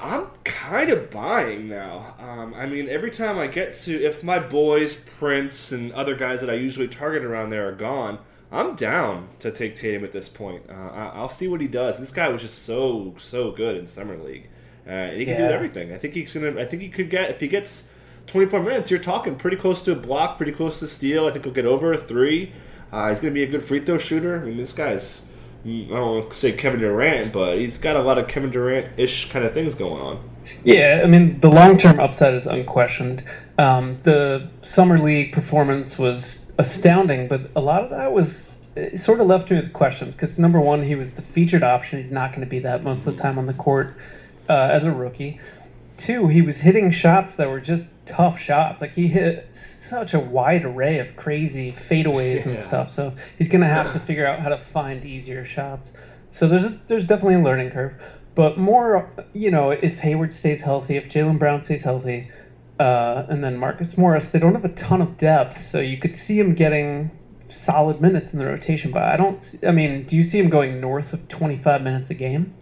I'm 0.00 0.28
kind 0.44 0.90
of 0.90 1.10
buying 1.10 1.68
now. 1.68 2.14
Um, 2.18 2.54
I 2.54 2.66
mean, 2.66 2.88
every 2.88 3.10
time 3.10 3.38
I 3.38 3.46
get 3.46 3.74
to, 3.82 4.02
if 4.02 4.22
my 4.22 4.38
boys, 4.38 4.96
Prince, 4.96 5.72
and 5.72 5.92
other 5.92 6.14
guys 6.14 6.40
that 6.40 6.50
I 6.50 6.54
usually 6.54 6.88
target 6.88 7.22
around 7.22 7.50
there 7.50 7.68
are 7.68 7.72
gone, 7.72 8.18
I'm 8.50 8.76
down 8.76 9.28
to 9.40 9.50
take 9.50 9.74
Tatum 9.74 10.04
at 10.04 10.12
this 10.12 10.28
point. 10.28 10.64
Uh, 10.68 10.72
I'll 10.72 11.28
see 11.28 11.48
what 11.48 11.60
he 11.60 11.66
does. 11.66 11.98
This 11.98 12.12
guy 12.12 12.28
was 12.28 12.40
just 12.40 12.64
so 12.64 13.14
so 13.18 13.50
good 13.50 13.76
in 13.76 13.86
summer 13.86 14.16
league, 14.16 14.48
uh, 14.86 14.90
and 14.90 15.18
he 15.18 15.26
can 15.26 15.34
yeah. 15.34 15.48
do 15.48 15.54
everything. 15.54 15.92
I 15.92 15.98
think 15.98 16.14
he's 16.14 16.32
gonna. 16.32 16.58
I 16.58 16.64
think 16.64 16.80
he 16.82 16.88
could 16.88 17.10
get 17.10 17.30
if 17.30 17.40
he 17.40 17.48
gets 17.48 17.88
24 18.26 18.62
minutes. 18.62 18.90
You're 18.90 19.00
talking 19.00 19.36
pretty 19.36 19.58
close 19.58 19.82
to 19.82 19.92
a 19.92 19.96
block, 19.96 20.38
pretty 20.38 20.52
close 20.52 20.78
to 20.80 20.86
steal. 20.86 21.26
I 21.26 21.30
think 21.30 21.44
he'll 21.44 21.54
get 21.54 21.66
over 21.66 21.92
a 21.92 21.98
three. 21.98 22.52
Uh, 22.90 23.10
he's 23.10 23.20
gonna 23.20 23.34
be 23.34 23.42
a 23.42 23.46
good 23.46 23.62
free 23.62 23.80
throw 23.80 23.98
shooter. 23.98 24.40
I 24.40 24.44
mean, 24.46 24.56
this 24.56 24.72
guy's 24.72 25.26
I 25.64 25.86
don't 25.88 26.14
want 26.14 26.30
to 26.30 26.36
say 26.36 26.52
Kevin 26.52 26.80
Durant, 26.80 27.32
but 27.32 27.58
he's 27.58 27.78
got 27.78 27.96
a 27.96 28.02
lot 28.02 28.18
of 28.18 28.28
Kevin 28.28 28.50
Durant 28.50 28.98
ish 28.98 29.30
kind 29.30 29.44
of 29.44 29.52
things 29.54 29.74
going 29.74 30.00
on. 30.00 30.30
Yeah, 30.64 31.02
I 31.04 31.06
mean, 31.06 31.40
the 31.40 31.50
long 31.50 31.76
term 31.76 32.00
upside 32.00 32.34
is 32.34 32.46
unquestioned. 32.46 33.24
Um, 33.58 33.98
the 34.04 34.48
Summer 34.62 34.98
League 34.98 35.32
performance 35.32 35.98
was 35.98 36.46
astounding, 36.58 37.28
but 37.28 37.50
a 37.56 37.60
lot 37.60 37.82
of 37.82 37.90
that 37.90 38.12
was 38.12 38.50
sort 38.96 39.20
of 39.20 39.26
left 39.26 39.50
me 39.50 39.56
with 39.56 39.72
questions 39.72 40.14
because 40.14 40.38
number 40.38 40.60
one, 40.60 40.82
he 40.82 40.94
was 40.94 41.10
the 41.12 41.22
featured 41.22 41.62
option. 41.62 42.00
He's 42.00 42.12
not 42.12 42.30
going 42.30 42.40
to 42.40 42.46
be 42.46 42.60
that 42.60 42.84
most 42.84 43.06
of 43.06 43.16
the 43.16 43.22
time 43.22 43.38
on 43.38 43.46
the 43.46 43.54
court 43.54 43.96
uh, 44.48 44.52
as 44.52 44.84
a 44.84 44.92
rookie. 44.92 45.40
Two, 45.96 46.28
he 46.28 46.42
was 46.42 46.58
hitting 46.58 46.90
shots 46.92 47.32
that 47.32 47.48
were 47.48 47.60
just 47.60 47.86
tough 48.06 48.38
shots. 48.38 48.80
Like 48.80 48.94
he 48.94 49.08
hit 49.08 49.48
such 49.88 50.14
a 50.14 50.20
wide 50.20 50.64
array 50.64 50.98
of 50.98 51.16
crazy 51.16 51.72
fadeaways 51.72 52.46
and 52.46 52.58
stuff. 52.60 52.90
So 52.90 53.14
he's 53.36 53.48
going 53.48 53.62
to 53.62 53.68
have 53.68 53.92
to 53.92 54.00
figure 54.00 54.26
out 54.26 54.40
how 54.40 54.50
to 54.50 54.58
find 54.58 55.04
easier 55.04 55.44
shots. 55.44 55.90
So 56.30 56.46
there's 56.46 56.64
a, 56.64 56.80
there's 56.88 57.06
definitely 57.06 57.34
a 57.34 57.40
learning 57.40 57.70
curve. 57.70 57.94
But 58.34 58.58
more, 58.58 59.10
you 59.32 59.50
know, 59.50 59.70
if 59.70 59.98
Hayward 59.98 60.32
stays 60.32 60.60
healthy, 60.60 60.96
if 60.96 61.04
Jaylen 61.04 61.38
Brown 61.38 61.60
stays 61.62 61.82
healthy, 61.82 62.30
uh, 62.78 63.26
and 63.28 63.42
then 63.42 63.56
Marcus 63.56 63.98
Morris, 63.98 64.28
they 64.28 64.38
don't 64.38 64.54
have 64.54 64.64
a 64.64 64.74
ton 64.74 65.02
of 65.02 65.18
depth, 65.18 65.66
so 65.66 65.80
you 65.80 65.98
could 65.98 66.14
see 66.14 66.38
him 66.38 66.54
getting 66.54 67.10
solid 67.50 68.00
minutes 68.00 68.32
in 68.32 68.38
the 68.38 68.46
rotation. 68.46 68.92
But 68.92 69.02
I 69.02 69.16
don't. 69.16 69.42
I 69.66 69.72
mean, 69.72 70.04
do 70.04 70.14
you 70.14 70.22
see 70.22 70.38
him 70.38 70.48
going 70.48 70.80
north 70.80 71.12
of 71.12 71.26
25 71.26 71.82
minutes 71.82 72.10
a 72.10 72.14
game? 72.14 72.54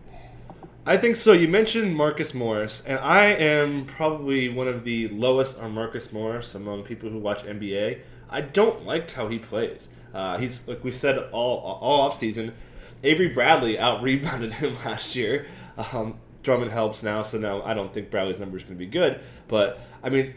I 0.88 0.96
think 0.96 1.16
so. 1.16 1.32
You 1.32 1.48
mentioned 1.48 1.96
Marcus 1.96 2.32
Morris, 2.32 2.84
and 2.86 3.00
I 3.00 3.26
am 3.26 3.86
probably 3.86 4.48
one 4.48 4.68
of 4.68 4.84
the 4.84 5.08
lowest 5.08 5.58
on 5.58 5.72
Marcus 5.72 6.12
Morris 6.12 6.54
among 6.54 6.84
people 6.84 7.10
who 7.10 7.18
watch 7.18 7.42
NBA. 7.42 7.98
I 8.30 8.40
don't 8.40 8.84
like 8.84 9.10
how 9.10 9.26
he 9.26 9.40
plays. 9.40 9.88
Uh, 10.14 10.38
he's 10.38 10.68
like 10.68 10.84
we 10.84 10.92
said 10.92 11.18
all 11.32 11.58
all 11.58 12.02
off 12.02 12.16
season. 12.16 12.54
Avery 13.02 13.28
Bradley 13.28 13.76
out 13.76 14.00
rebounded 14.00 14.52
him 14.62 14.76
last 14.84 15.16
year. 15.16 15.46
Um, 15.92 16.20
Drummond 16.44 16.70
helps 16.70 17.02
now, 17.02 17.22
so 17.22 17.36
now 17.38 17.62
I 17.62 17.74
don't 17.74 17.92
think 17.92 18.08
Bradley's 18.08 18.38
number 18.38 18.56
is 18.56 18.62
going 18.62 18.76
to 18.76 18.78
be 18.78 18.86
good. 18.86 19.18
But 19.48 19.80
I 20.04 20.10
mean, 20.10 20.34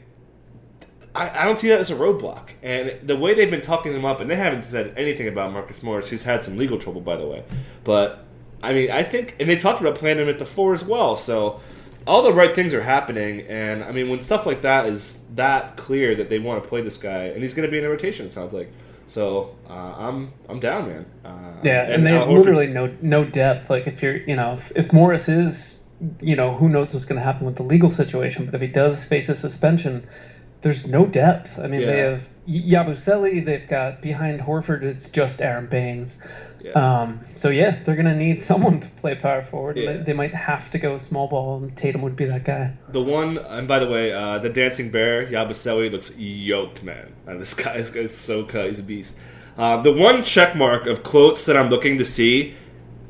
I, 1.14 1.42
I, 1.42 1.46
don't 1.46 1.60
see 1.60 1.68
that 1.68 1.80
as 1.80 1.92
a 1.92 1.96
roadblock. 1.96 2.50
And 2.64 3.08
the 3.08 3.16
way 3.16 3.36
they've 3.36 3.52
been 3.52 3.62
talking 3.62 3.94
him 3.94 4.04
up, 4.04 4.20
and 4.20 4.30
they 4.30 4.36
haven't 4.36 4.64
said 4.64 4.96
anything 4.98 5.28
about 5.28 5.54
Marcus 5.54 5.84
Morris, 5.84 6.08
who's 6.10 6.24
had 6.24 6.44
some 6.44 6.58
legal 6.58 6.80
trouble, 6.80 7.02
by 7.02 7.18
the 7.18 7.28
way. 7.28 7.44
But 7.84 8.26
I 8.62 8.74
mean, 8.74 8.92
I 8.92 9.04
think, 9.04 9.36
and 9.40 9.50
they 9.50 9.58
talked 9.58 9.82
about 9.82 9.96
playing 9.96 10.18
him 10.18 10.30
at 10.30 10.40
the 10.40 10.46
four 10.46 10.74
as 10.74 10.84
well. 10.84 11.16
So 11.16 11.62
all 12.06 12.22
the 12.22 12.34
right 12.34 12.56
things 12.56 12.74
are 12.74 12.82
happening. 12.82 13.42
And 13.48 13.84
I 13.84 13.92
mean, 13.92 14.10
when 14.10 14.22
stuff 14.22 14.46
like 14.46 14.64
that 14.64 14.86
is 14.86 15.20
that 15.36 15.78
clear 15.78 16.16
that 16.16 16.30
they 16.30 16.40
want 16.40 16.62
to 16.64 16.68
play 16.68 16.82
this 16.82 16.98
guy, 16.98 17.26
and 17.26 17.44
he's 17.44 17.54
going 17.54 17.68
to 17.68 17.72
be 17.72 17.78
in 17.78 17.84
the 17.84 17.90
rotation, 17.90 18.26
it 18.26 18.34
sounds 18.34 18.54
like. 18.54 18.72
So 19.08 19.56
uh, 19.68 19.74
I'm 19.74 20.34
I'm 20.48 20.60
down, 20.60 20.88
man. 20.88 21.06
Uh, 21.26 21.56
yeah, 21.64 21.84
and, 21.84 21.94
and 21.94 22.06
they 22.06 22.12
have 22.12 22.30
literally 22.30 22.68
no 22.68 22.96
no 23.02 23.24
depth. 23.24 23.70
Like 23.70 23.88
if 23.88 24.04
you're, 24.04 24.18
you 24.18 24.36
know, 24.36 24.54
if, 24.54 24.72
if 24.76 24.94
Morris 24.94 25.28
is, 25.28 25.80
you 26.22 26.36
know, 26.36 26.56
who 26.56 26.70
knows 26.70 26.94
what's 26.94 27.06
going 27.06 27.20
to 27.20 27.26
happen 27.26 27.46
with 27.46 27.56
the 27.56 27.64
legal 27.64 27.90
situation. 27.90 28.46
But 28.46 28.56
if 28.56 28.62
he 28.62 28.68
does 28.68 29.04
face 29.06 29.28
a 29.28 29.36
suspension, 29.36 30.08
there's 30.62 30.86
no 30.86 31.08
depth. 31.08 31.58
I 31.58 31.68
mean, 31.68 31.82
yeah. 31.82 31.88
they 31.88 31.98
have 31.98 32.22
Yabusele. 32.48 33.44
They've 33.44 33.68
got 33.68 34.02
behind 34.02 34.42
Horford. 34.42 34.84
It's 34.84 35.10
just 35.10 35.42
Aron 35.42 35.66
Baynes. 35.66 36.18
Yeah. 36.62 36.72
Um, 36.72 37.22
so 37.36 37.50
yeah, 37.50 37.82
they're 37.84 37.96
gonna 37.96 38.16
need 38.16 38.44
someone 38.52 38.80
to 38.82 38.88
play 39.02 39.16
power 39.16 39.44
forward. 39.44 39.78
Yeah. 39.78 39.98
They, 39.98 40.14
might 40.14 40.34
have 40.34 40.70
to 40.72 40.78
go 40.78 40.98
small 40.98 41.28
ball, 41.28 41.64
and 41.64 41.76
Tatum 41.78 42.02
would 42.02 42.16
be 42.16 42.26
that 42.26 42.44
guy. 42.44 42.74
The 42.90 43.02
one, 43.02 43.38
and 43.38 43.68
by 43.68 43.80
the 43.80 43.88
way, 43.90 44.12
uh, 44.12 44.40
the 44.40 44.50
dancing 44.50 44.92
bear 44.92 45.26
Yabusele 45.26 45.92
looks 45.92 46.18
yoked, 46.18 46.84
man. 46.84 47.14
Uh, 47.28 47.36
this 47.36 47.54
guy 47.64 47.76
is 47.76 48.18
so 48.18 48.44
cut. 48.44 48.68
He's 48.68 48.80
a 48.80 48.84
beast. 48.84 49.18
Uh, 49.58 49.82
the 49.82 49.92
one 49.92 50.24
check 50.24 50.56
mark 50.56 50.86
of 50.86 51.04
quotes 51.04 51.46
that 51.46 51.58
I'm 51.58 51.70
looking 51.70 51.98
to 51.98 52.06
see 52.06 52.56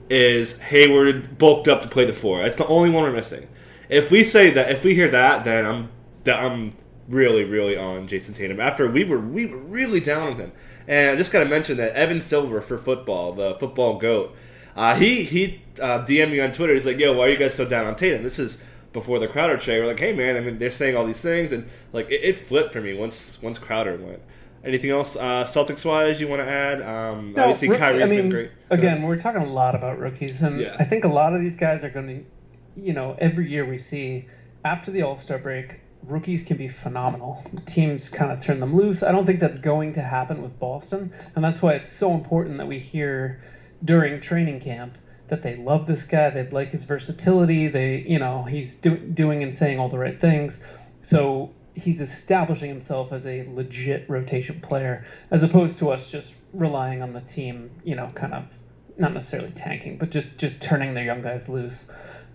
is 0.09 0.59
Hayward 0.59 1.37
bulked 1.37 1.67
up 1.67 1.83
to 1.83 1.87
play 1.87 2.05
the 2.05 2.13
four. 2.13 2.41
That's 2.41 2.55
the 2.55 2.67
only 2.67 2.89
one 2.89 3.03
we're 3.03 3.11
missing. 3.11 3.47
If 3.87 4.11
we 4.11 4.23
say 4.23 4.49
that, 4.51 4.71
if 4.71 4.83
we 4.83 4.95
hear 4.95 5.09
that, 5.09 5.43
then 5.43 5.65
I'm 5.65 5.89
I'm 6.27 6.75
really, 7.09 7.43
really 7.43 7.75
on 7.75 8.07
Jayson 8.07 8.33
Tatum. 8.33 8.59
After 8.59 8.89
we 8.89 9.03
were 9.03 9.19
we 9.19 9.45
were 9.45 9.57
really 9.57 9.99
down 9.99 10.33
on 10.33 10.37
him, 10.37 10.51
and 10.87 11.11
I 11.11 11.15
just 11.15 11.31
got 11.31 11.39
to 11.39 11.49
mention 11.49 11.77
that 11.77 11.93
Evan 11.95 12.21
Silva 12.21 12.61
for 12.61 12.77
football, 12.77 13.33
the 13.33 13.55
football 13.55 13.97
goat, 13.97 14.35
uh, 14.75 14.95
he 14.95 15.23
he 15.23 15.61
uh, 15.81 16.05
DM'd 16.05 16.31
me 16.31 16.39
on 16.39 16.51
Twitter. 16.51 16.73
He's 16.73 16.85
like, 16.85 16.97
"Yo, 16.97 17.13
why 17.13 17.27
are 17.27 17.29
you 17.29 17.37
guys 17.37 17.53
so 17.53 17.65
down 17.65 17.85
on 17.85 17.95
Tatum?" 17.95 18.23
This 18.23 18.39
is 18.39 18.61
before 18.93 19.19
the 19.19 19.27
Crowder 19.27 19.57
trade. 19.57 19.79
We're 19.79 19.87
like, 19.87 19.99
"Hey, 19.99 20.13
man, 20.13 20.37
I 20.37 20.39
mean, 20.39 20.59
they're 20.59 20.71
saying 20.71 20.95
all 20.95 21.05
these 21.05 21.21
things, 21.21 21.51
and 21.51 21.67
like 21.91 22.09
it, 22.09 22.23
it 22.23 22.45
flipped 22.45 22.71
for 22.71 22.81
me 22.81 22.93
once 22.93 23.41
once 23.41 23.57
Crowder 23.57 23.97
went." 23.97 24.21
Anything 24.63 24.89
else 24.89 25.15
uh, 25.15 25.45
Celtics 25.45 25.85
wise 25.85 26.19
you 26.19 26.27
want 26.27 26.41
to 26.41 26.47
add? 26.47 26.81
Um, 26.81 27.33
no, 27.33 27.43
obviously, 27.43 27.69
rookie, 27.69 27.79
Kyrie's 27.79 28.03
I 28.03 28.05
mean, 28.07 28.19
been 28.23 28.29
great. 28.29 28.51
Again, 28.69 29.03
we're 29.03 29.19
talking 29.19 29.41
a 29.41 29.51
lot 29.51 29.73
about 29.73 29.99
rookies, 29.99 30.41
and 30.41 30.59
yeah. 30.59 30.75
I 30.77 30.83
think 30.83 31.05
a 31.05 31.07
lot 31.07 31.33
of 31.33 31.39
these 31.39 31.55
guys 31.55 31.83
are 31.85 31.89
going 31.89 32.07
to, 32.07 32.81
you 32.81 32.91
know, 32.91 33.15
every 33.19 33.49
year 33.49 33.65
we 33.65 33.77
see 33.77 34.27
after 34.65 34.91
the 34.91 35.01
All 35.01 35.17
Star 35.17 35.37
break, 35.37 35.79
rookies 36.03 36.43
can 36.43 36.57
be 36.57 36.67
phenomenal. 36.67 37.39
Teams 37.65 38.09
kind 38.09 38.31
of 38.31 38.39
turn 38.39 38.59
them 38.59 38.75
loose. 38.75 39.03
I 39.03 39.11
don't 39.11 39.25
think 39.25 39.39
that's 39.39 39.57
going 39.59 39.93
to 39.93 40.03
happen 40.03 40.41
with 40.41 40.57
Boston, 40.59 41.11
and 41.35 41.43
that's 41.43 41.61
why 41.61 41.73
it's 41.73 41.89
so 41.89 42.13
important 42.13 42.57
that 42.59 42.67
we 42.67 42.79
hear 42.79 43.37
during 43.83 44.19
training 44.19 44.59
camp 44.59 44.97
that 45.27 45.41
they 45.43 45.55
love 45.55 45.85
this 45.85 46.05
guy, 46.05 46.29
they 46.29 46.43
like 46.51 46.71
his 46.71 46.83
versatility, 46.85 47.67
they, 47.67 48.03
you 48.05 48.19
know, 48.19 48.43
he's 48.43 48.75
do- 48.75 48.97
doing 48.97 49.43
and 49.43 49.55
saying 49.55 49.79
all 49.79 49.89
the 49.89 49.99
right 49.99 50.19
things. 50.19 50.59
So 51.01 51.51
he's 51.75 52.01
establishing 52.01 52.69
himself 52.69 53.11
as 53.11 53.25
a 53.25 53.43
legit 53.47 54.05
rotation 54.07 54.59
player, 54.61 55.01
as 55.31 55.43
opposed 55.43 55.77
to 55.79 55.89
us 55.91 56.07
just 56.07 56.35
relying 56.53 57.01
on 57.01 57.13
the 57.13 57.21
team, 57.21 57.71
you 57.83 57.95
know, 57.95 58.09
kind 58.15 58.33
of 58.33 58.59
not 58.97 59.13
necessarily 59.13 59.51
tanking, 59.51 59.97
but 59.97 60.09
just 60.11 60.37
just 60.37 60.61
turning 60.61 60.93
their 60.95 61.03
young 61.03 61.21
guys 61.21 61.47
loose. 61.49 61.85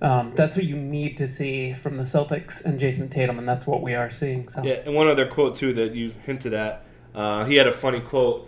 Um, 0.04 0.32
that's 0.34 0.54
what 0.54 0.66
you 0.66 0.76
need 0.76 1.16
to 1.16 1.26
see 1.26 1.72
from 1.72 1.96
the 1.96 2.02
Celtics 2.02 2.62
and 2.62 2.78
Jayson 2.78 3.10
Tatum, 3.10 3.38
and 3.38 3.48
that's 3.48 3.66
what 3.66 3.80
we 3.80 3.94
are 3.94 4.10
seeing. 4.10 4.46
So. 4.50 4.62
Yeah, 4.62 4.74
and 4.84 4.94
one 4.94 5.08
other 5.08 5.26
quote 5.26 5.56
too 5.56 5.72
that 5.74 5.94
you 5.94 6.12
hinted 6.26 6.52
at. 6.52 6.84
Uh, 7.14 7.46
he 7.46 7.56
had 7.56 7.66
a 7.66 7.72
funny 7.72 8.00
quote 8.00 8.46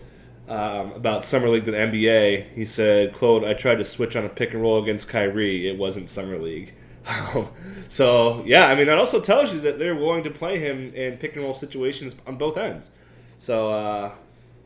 um, 0.49 0.93
about 0.93 1.25
summer 1.25 1.49
league 1.49 1.65
to 1.65 1.71
the 1.71 1.79
NBA. 1.79 2.53
He 2.53 2.67
said, 2.67 3.15
"quote 3.15 3.43
I 3.43 3.55
tried 3.55 3.77
to 3.77 3.87
switch 3.87 4.15
on 4.17 4.25
a 4.27 4.29
pick 4.29 4.53
and 4.53 4.61
roll 4.61 4.83
against 4.83 5.09
Kyrie. 5.09 5.67
It 5.67 5.79
wasn't 5.79 6.11
summer 6.11 6.39
league." 6.39 6.75
so 7.89 8.43
yeah, 8.45 8.67
I 8.67 8.75
mean 8.75 8.87
that 8.87 8.99
also 8.99 9.21
tells 9.23 9.55
you 9.55 9.61
that 9.61 9.79
they're 9.79 9.95
willing 9.95 10.25
to 10.25 10.31
play 10.31 10.59
him 10.59 10.93
in 10.93 11.17
pick 11.17 11.37
and 11.37 11.45
roll 11.45 11.55
situations 11.55 12.15
on 12.27 12.37
both 12.37 12.59
ends. 12.59 12.91
So 13.39 13.71
uh, 13.71 14.13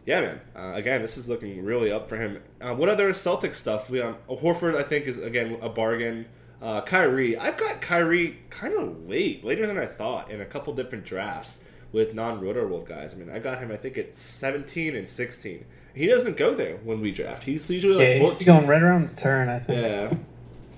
yeah, 0.06 0.20
man. 0.22 0.40
Uh, 0.56 0.72
again, 0.74 1.02
this 1.02 1.16
is 1.16 1.28
looking 1.28 1.64
really 1.64 1.92
up 1.92 2.08
for 2.08 2.16
him. 2.16 2.42
Uh, 2.60 2.74
what 2.74 2.88
other 2.88 3.12
Celtic 3.12 3.54
stuff? 3.54 3.88
We 3.90 4.00
um, 4.00 4.16
Horford, 4.28 4.74
I 4.74 4.82
think, 4.82 5.06
is 5.06 5.18
again 5.18 5.56
a 5.62 5.68
bargain. 5.68 6.26
Uh, 6.60 6.82
Kyrie, 6.82 7.38
I've 7.38 7.56
got 7.56 7.80
Kyrie 7.80 8.38
kind 8.50 8.74
of 8.74 9.08
late, 9.08 9.44
later 9.44 9.66
than 9.66 9.78
I 9.78 9.86
thought, 9.86 10.30
in 10.30 10.40
a 10.40 10.44
couple 10.44 10.74
different 10.74 11.04
drafts 11.04 11.58
with 11.92 12.14
non-Roto 12.14 12.66
World 12.66 12.86
guys. 12.86 13.14
I 13.14 13.16
mean, 13.16 13.30
I 13.30 13.38
got 13.38 13.58
him, 13.58 13.72
I 13.72 13.76
think, 13.76 13.96
at 13.96 14.16
17 14.16 14.94
and 14.94 15.08
16. 15.08 15.64
He 15.94 16.06
doesn't 16.06 16.36
go 16.36 16.54
there 16.54 16.76
when 16.84 17.00
we 17.00 17.12
draft. 17.12 17.44
He's 17.44 17.68
usually 17.70 17.94
like 17.94 18.08
yeah, 18.08 18.18
14. 18.20 18.38
He's 18.38 18.46
going 18.46 18.66
right 18.66 18.82
around 18.82 19.08
the 19.08 19.20
turn, 19.20 19.48
I 19.48 19.58
think. 19.58 19.82
Yeah. 19.82 20.14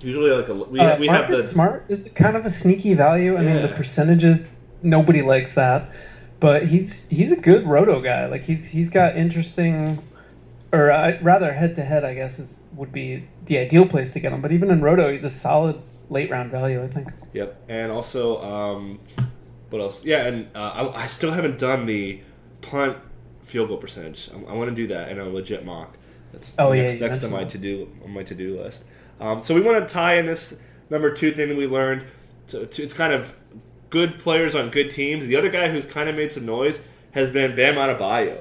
Usually 0.00 0.30
like 0.30 0.48
a 0.48 0.54
we, 0.54 0.80
uh, 0.80 0.98
we 0.98 1.06
have 1.06 1.30
the 1.30 1.42
smart 1.44 1.84
is 1.88 2.10
kind 2.14 2.36
of 2.36 2.44
a 2.44 2.50
sneaky 2.50 2.94
value. 2.94 3.36
I 3.36 3.42
yeah. 3.42 3.52
mean, 3.52 3.62
the 3.62 3.68
percentages 3.68 4.44
nobody 4.82 5.22
likes 5.22 5.54
that, 5.54 5.92
but 6.40 6.66
he's 6.66 7.06
he's 7.06 7.30
a 7.30 7.36
good 7.36 7.68
roto 7.68 8.00
guy. 8.00 8.26
Like 8.26 8.42
he's 8.42 8.66
he's 8.66 8.90
got 8.90 9.16
interesting, 9.16 10.02
or 10.72 10.90
uh, 10.90 11.18
rather 11.22 11.52
head 11.52 11.76
to 11.76 11.84
head, 11.84 12.04
I 12.04 12.14
guess 12.14 12.38
is 12.38 12.58
would 12.74 12.92
be 12.92 13.28
the 13.46 13.58
ideal 13.58 13.86
place 13.86 14.12
to 14.12 14.20
get 14.20 14.32
him. 14.32 14.40
But 14.40 14.52
even 14.52 14.70
in 14.70 14.80
Roto, 14.80 15.12
he's 15.12 15.24
a 15.24 15.30
solid 15.30 15.80
late 16.08 16.30
round 16.30 16.50
value, 16.50 16.82
I 16.82 16.88
think. 16.88 17.08
Yep, 17.34 17.64
and 17.68 17.92
also, 17.92 18.42
um, 18.42 18.98
what 19.70 19.80
else? 19.80 20.04
Yeah, 20.04 20.26
and 20.26 20.48
uh, 20.54 20.90
I, 20.94 21.04
I, 21.04 21.06
still 21.06 21.32
haven't 21.32 21.58
done 21.58 21.86
the 21.86 22.20
punt 22.62 22.96
field 23.42 23.68
goal 23.68 23.76
percentage. 23.76 24.30
I, 24.34 24.52
I 24.52 24.54
want 24.54 24.70
to 24.70 24.76
do 24.76 24.86
that 24.88 25.10
in 25.10 25.18
a 25.18 25.28
legit 25.28 25.64
mock. 25.64 25.96
That's 26.32 26.54
oh, 26.58 26.72
next, 26.72 26.94
yeah, 26.94 27.08
next 27.08 27.24
on 27.24 27.30
my 27.30 27.44
to 27.44 27.58
do 27.58 27.90
on 28.04 28.12
my 28.12 28.22
to 28.22 28.34
do 28.34 28.58
list. 28.58 28.84
Um, 29.20 29.42
so 29.42 29.54
we 29.54 29.60
want 29.60 29.86
to 29.86 29.92
tie 29.92 30.14
in 30.14 30.26
this 30.26 30.60
number 30.88 31.14
two 31.14 31.32
thing 31.32 31.50
that 31.50 31.56
we 31.56 31.66
learned. 31.66 32.06
To, 32.48 32.66
to, 32.66 32.82
it's 32.82 32.94
kind 32.94 33.12
of 33.12 33.36
good 33.90 34.18
players 34.18 34.54
on 34.54 34.70
good 34.70 34.90
teams. 34.90 35.26
The 35.26 35.36
other 35.36 35.50
guy 35.50 35.68
who's 35.68 35.84
kind 35.84 36.08
of 36.08 36.16
made 36.16 36.32
some 36.32 36.46
noise 36.46 36.80
has 37.12 37.30
been 37.30 37.54
Bam 37.54 37.74
Adebayo 37.74 38.40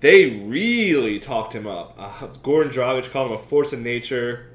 they 0.00 0.26
really 0.26 1.18
talked 1.18 1.54
him 1.54 1.66
up. 1.66 1.94
Uh, 1.98 2.28
Goran 2.42 2.70
Dragic 2.70 3.10
called 3.10 3.30
him 3.30 3.36
a 3.36 3.38
force 3.38 3.72
of 3.72 3.80
nature. 3.80 4.50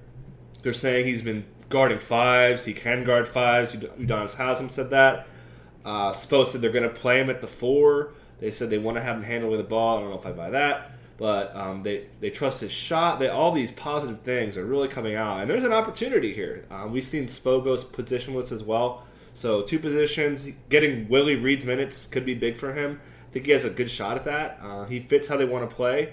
They're 0.62 0.74
saying 0.74 1.06
he's 1.06 1.22
been 1.22 1.46
guarding 1.70 2.00
fives. 2.00 2.66
He 2.66 2.74
can 2.74 3.04
guard 3.04 3.28
fives. 3.28 3.74
Udonis 3.74 4.36
Haslem 4.36 4.70
said 4.70 4.92
that. 4.92 5.28
Uh, 5.84 6.12
Spo 6.12 6.46
said 6.46 6.62
they're 6.62 6.72
going 6.72 6.84
to 6.84 6.90
play 6.90 7.20
him 7.20 7.30
at 7.30 7.42
the 7.42 7.48
four. 7.48 8.14
They 8.40 8.52
said 8.52 8.70
they 8.70 8.78
want 8.78 8.98
to 8.98 9.02
have 9.02 9.18
him 9.18 9.24
handle 9.24 9.50
with 9.50 9.60
the 9.60 9.68
ball. 9.68 9.98
I 9.98 10.02
don't 10.02 10.10
know 10.12 10.20
if 10.20 10.26
I 10.26 10.32
buy 10.32 10.50
that, 10.52 10.92
but 11.18 11.56
um, 11.56 11.84
they 11.84 12.08
they 12.20 12.30
trust 12.30 12.62
his 12.62 12.72
shot. 12.72 13.20
They, 13.20 13.30
all 13.30 13.52
these 13.52 13.72
positive 13.72 14.22
things 14.22 14.58
are 14.58 14.66
really 14.66 14.88
coming 14.88 15.16
out, 15.16 15.42
and 15.42 15.50
there's 15.50 15.64
an 15.64 15.74
opportunity 15.74 16.34
here. 16.34 16.66
Um, 16.70 16.92
we've 16.92 17.06
seen 17.06 17.26
Spo 17.26 17.64
go 17.64 17.76
positionless 17.78 18.52
as 18.52 18.64
well. 18.64 19.06
So 19.34 19.62
two 19.62 19.80
positions, 19.80 20.48
getting 20.70 21.08
Willie 21.08 21.36
Reed's 21.36 21.66
minutes 21.66 22.06
could 22.06 22.26
be 22.26 22.34
big 22.34 22.58
for 22.58 22.74
him. 22.74 23.00
I 23.32 23.34
think 23.34 23.46
he 23.46 23.54
has 23.54 23.64
a 23.64 23.70
good 23.70 23.90
shot 23.90 24.18
at 24.18 24.26
that. 24.26 24.60
Uh, 24.62 24.84
he 24.84 25.00
fits 25.00 25.30
how 25.30 25.38
they 25.38 25.46
want 25.46 25.70
to 25.70 25.74
play. 25.74 26.12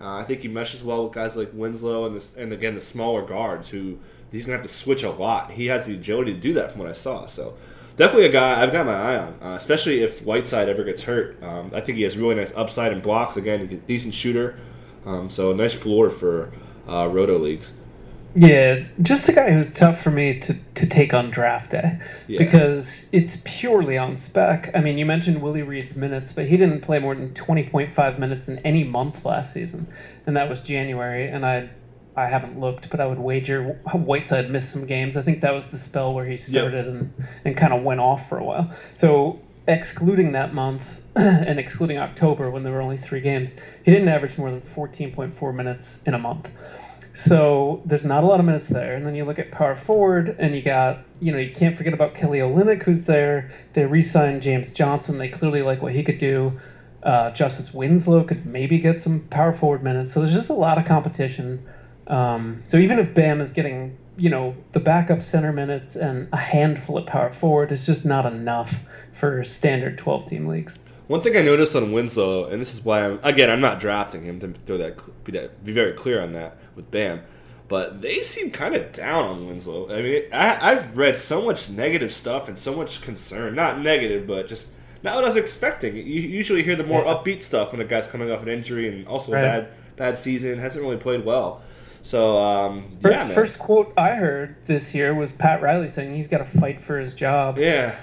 Uh, 0.00 0.16
I 0.16 0.24
think 0.24 0.40
he 0.40 0.48
meshes 0.48 0.82
well 0.82 1.04
with 1.04 1.12
guys 1.12 1.36
like 1.36 1.50
Winslow 1.52 2.06
and 2.06 2.16
this, 2.16 2.34
and 2.36 2.52
again 2.52 2.74
the 2.74 2.80
smaller 2.80 3.24
guards 3.24 3.68
who 3.68 3.98
he's 4.32 4.46
gonna 4.46 4.58
have 4.58 4.66
to 4.66 4.72
switch 4.72 5.04
a 5.04 5.10
lot. 5.10 5.52
He 5.52 5.66
has 5.66 5.86
the 5.86 5.94
agility 5.94 6.34
to 6.34 6.40
do 6.40 6.52
that 6.54 6.72
from 6.72 6.80
what 6.80 6.90
I 6.90 6.92
saw. 6.92 7.26
So 7.26 7.54
definitely 7.96 8.26
a 8.26 8.32
guy 8.32 8.60
I've 8.60 8.72
got 8.72 8.84
my 8.84 8.94
eye 8.94 9.16
on, 9.16 9.38
uh, 9.40 9.54
especially 9.54 10.02
if 10.02 10.24
Whiteside 10.24 10.68
ever 10.68 10.82
gets 10.82 11.02
hurt. 11.02 11.40
Um, 11.40 11.70
I 11.72 11.80
think 11.80 11.98
he 11.98 12.02
has 12.02 12.16
really 12.16 12.34
nice 12.34 12.52
upside 12.56 12.92
and 12.92 13.00
blocks. 13.00 13.36
Again, 13.36 13.60
a 13.60 13.66
decent 13.66 14.12
shooter. 14.12 14.58
Um, 15.06 15.30
so 15.30 15.52
nice 15.52 15.72
floor 15.72 16.10
for 16.10 16.52
uh, 16.88 17.06
roto 17.06 17.38
leagues. 17.38 17.74
Yeah, 18.36 18.84
just 19.00 19.28
a 19.30 19.32
guy 19.32 19.50
who's 19.50 19.72
tough 19.72 20.02
for 20.02 20.10
me 20.10 20.40
to, 20.40 20.54
to 20.74 20.86
take 20.86 21.14
on 21.14 21.30
draft 21.30 21.70
day 21.70 21.98
yeah. 22.28 22.38
because 22.38 23.06
it's 23.10 23.38
purely 23.44 23.96
on 23.96 24.18
spec. 24.18 24.70
I 24.74 24.80
mean, 24.80 24.98
you 24.98 25.06
mentioned 25.06 25.40
Willie 25.40 25.62
Reed's 25.62 25.96
minutes, 25.96 26.34
but 26.34 26.46
he 26.46 26.58
didn't 26.58 26.82
play 26.82 26.98
more 26.98 27.14
than 27.14 27.30
20.5 27.30 28.18
minutes 28.18 28.48
in 28.48 28.58
any 28.58 28.84
month 28.84 29.24
last 29.24 29.54
season, 29.54 29.86
and 30.26 30.36
that 30.36 30.50
was 30.50 30.60
January. 30.60 31.28
And 31.28 31.46
I 31.46 31.70
I 32.14 32.26
haven't 32.26 32.58
looked, 32.58 32.90
but 32.90 33.00
I 33.00 33.06
would 33.06 33.18
wager 33.18 33.78
Whiteside 33.92 34.50
missed 34.50 34.70
some 34.70 34.84
games. 34.84 35.16
I 35.16 35.22
think 35.22 35.40
that 35.40 35.52
was 35.52 35.66
the 35.68 35.78
spell 35.78 36.14
where 36.14 36.26
he 36.26 36.36
started 36.36 36.86
yep. 36.86 36.94
and, 36.94 37.12
and 37.44 37.56
kind 37.56 37.72
of 37.72 37.82
went 37.82 38.00
off 38.00 38.28
for 38.28 38.38
a 38.38 38.44
while. 38.44 38.70
So, 38.96 39.40
excluding 39.66 40.32
that 40.32 40.52
month 40.52 40.82
and 41.16 41.58
excluding 41.58 41.98
October 41.98 42.50
when 42.50 42.64
there 42.64 42.72
were 42.72 42.82
only 42.82 42.98
three 42.98 43.20
games, 43.20 43.54
he 43.84 43.90
didn't 43.90 44.08
average 44.08 44.38
more 44.38 44.50
than 44.50 44.62
14.4 44.62 45.54
minutes 45.54 45.98
in 46.06 46.14
a 46.14 46.18
month. 46.18 46.48
So 47.16 47.80
there's 47.86 48.04
not 48.04 48.24
a 48.24 48.26
lot 48.26 48.40
of 48.40 48.46
minutes 48.46 48.68
there. 48.68 48.94
And 48.94 49.06
then 49.06 49.14
you 49.14 49.24
look 49.24 49.38
at 49.38 49.50
power 49.50 49.74
forward, 49.74 50.36
and 50.38 50.54
you 50.54 50.60
got, 50.60 50.98
you 51.18 51.32
know, 51.32 51.38
you 51.38 51.50
can't 51.50 51.76
forget 51.76 51.94
about 51.94 52.14
Kelly 52.14 52.40
Olynyk, 52.40 52.82
who's 52.82 53.04
there. 53.04 53.50
They 53.72 53.86
re 53.86 54.02
signed 54.02 54.42
James 54.42 54.72
Johnson. 54.72 55.16
They 55.16 55.28
clearly 55.28 55.62
like 55.62 55.80
what 55.80 55.94
he 55.94 56.02
could 56.02 56.18
do. 56.18 56.52
Uh, 57.02 57.30
Justice 57.30 57.72
Winslow 57.72 58.24
could 58.24 58.44
maybe 58.44 58.78
get 58.78 59.02
some 59.02 59.20
power 59.30 59.54
forward 59.54 59.82
minutes. 59.82 60.12
So 60.12 60.20
there's 60.20 60.34
just 60.34 60.50
a 60.50 60.54
lot 60.54 60.76
of 60.76 60.84
competition. 60.84 61.66
Um, 62.06 62.62
so 62.68 62.76
even 62.76 62.98
if 62.98 63.14
Bam 63.14 63.40
is 63.40 63.50
getting, 63.50 63.96
you 64.18 64.28
know, 64.28 64.54
the 64.72 64.80
backup 64.80 65.22
center 65.22 65.52
minutes 65.52 65.96
and 65.96 66.28
a 66.32 66.36
handful 66.36 66.98
of 66.98 67.06
power 67.06 67.32
forward, 67.32 67.72
it's 67.72 67.86
just 67.86 68.04
not 68.04 68.26
enough 68.26 68.74
for 69.18 69.42
standard 69.42 69.96
12 69.96 70.28
team 70.28 70.46
leagues. 70.48 70.76
One 71.06 71.22
thing 71.22 71.36
I 71.36 71.42
noticed 71.42 71.74
on 71.76 71.92
Winslow, 71.92 72.46
and 72.46 72.60
this 72.60 72.74
is 72.74 72.84
why 72.84 73.04
I'm 73.04 73.20
again 73.22 73.48
I'm 73.48 73.60
not 73.60 73.78
drafting 73.78 74.24
him 74.24 74.40
to 74.40 74.52
throw 74.66 74.76
that 74.78 75.24
be 75.24 75.32
that 75.32 75.64
be 75.64 75.72
very 75.72 75.92
clear 75.92 76.20
on 76.20 76.32
that 76.32 76.58
with 76.76 76.90
Bam, 76.90 77.22
but 77.68 78.00
they 78.02 78.22
seem 78.22 78.50
kind 78.52 78.76
of 78.76 78.92
down 78.92 79.24
on 79.24 79.46
Winslow. 79.48 79.90
I 79.90 80.02
mean, 80.02 80.22
I, 80.32 80.70
I've 80.72 80.96
read 80.96 81.16
so 81.18 81.42
much 81.42 81.68
negative 81.70 82.12
stuff 82.12 82.46
and 82.48 82.56
so 82.58 82.74
much 82.74 83.00
concern. 83.02 83.54
Not 83.56 83.80
negative, 83.80 84.26
but 84.26 84.46
just 84.46 84.70
not 85.02 85.14
what 85.16 85.24
I 85.24 85.28
was 85.28 85.36
expecting. 85.36 85.96
You 85.96 86.02
usually 86.02 86.62
hear 86.62 86.76
the 86.76 86.84
more 86.84 87.02
Yeah. 87.04 87.14
upbeat 87.14 87.42
stuff 87.42 87.72
when 87.72 87.80
a 87.80 87.84
guy's 87.84 88.06
coming 88.06 88.30
off 88.30 88.42
an 88.42 88.48
injury 88.48 88.88
and 88.88 89.06
also 89.08 89.32
Right. 89.32 89.40
a 89.40 89.42
bad 89.42 89.68
bad 89.96 90.18
season, 90.18 90.58
hasn't 90.58 90.84
really 90.84 90.98
played 90.98 91.24
well. 91.24 91.62
So 92.02 92.36
um, 92.38 92.98
Fir- 93.00 93.10
yeah, 93.10 93.24
man. 93.24 93.34
First 93.34 93.58
quote 93.58 93.92
I 93.96 94.10
heard 94.10 94.54
this 94.66 94.94
year 94.94 95.14
was 95.14 95.32
Pat 95.32 95.60
Riley 95.62 95.90
saying 95.90 96.14
he's 96.14 96.28
got 96.28 96.38
to 96.38 96.60
fight 96.60 96.82
for 96.82 96.98
his 97.00 97.14
job 97.14 97.58
yeah, 97.58 97.96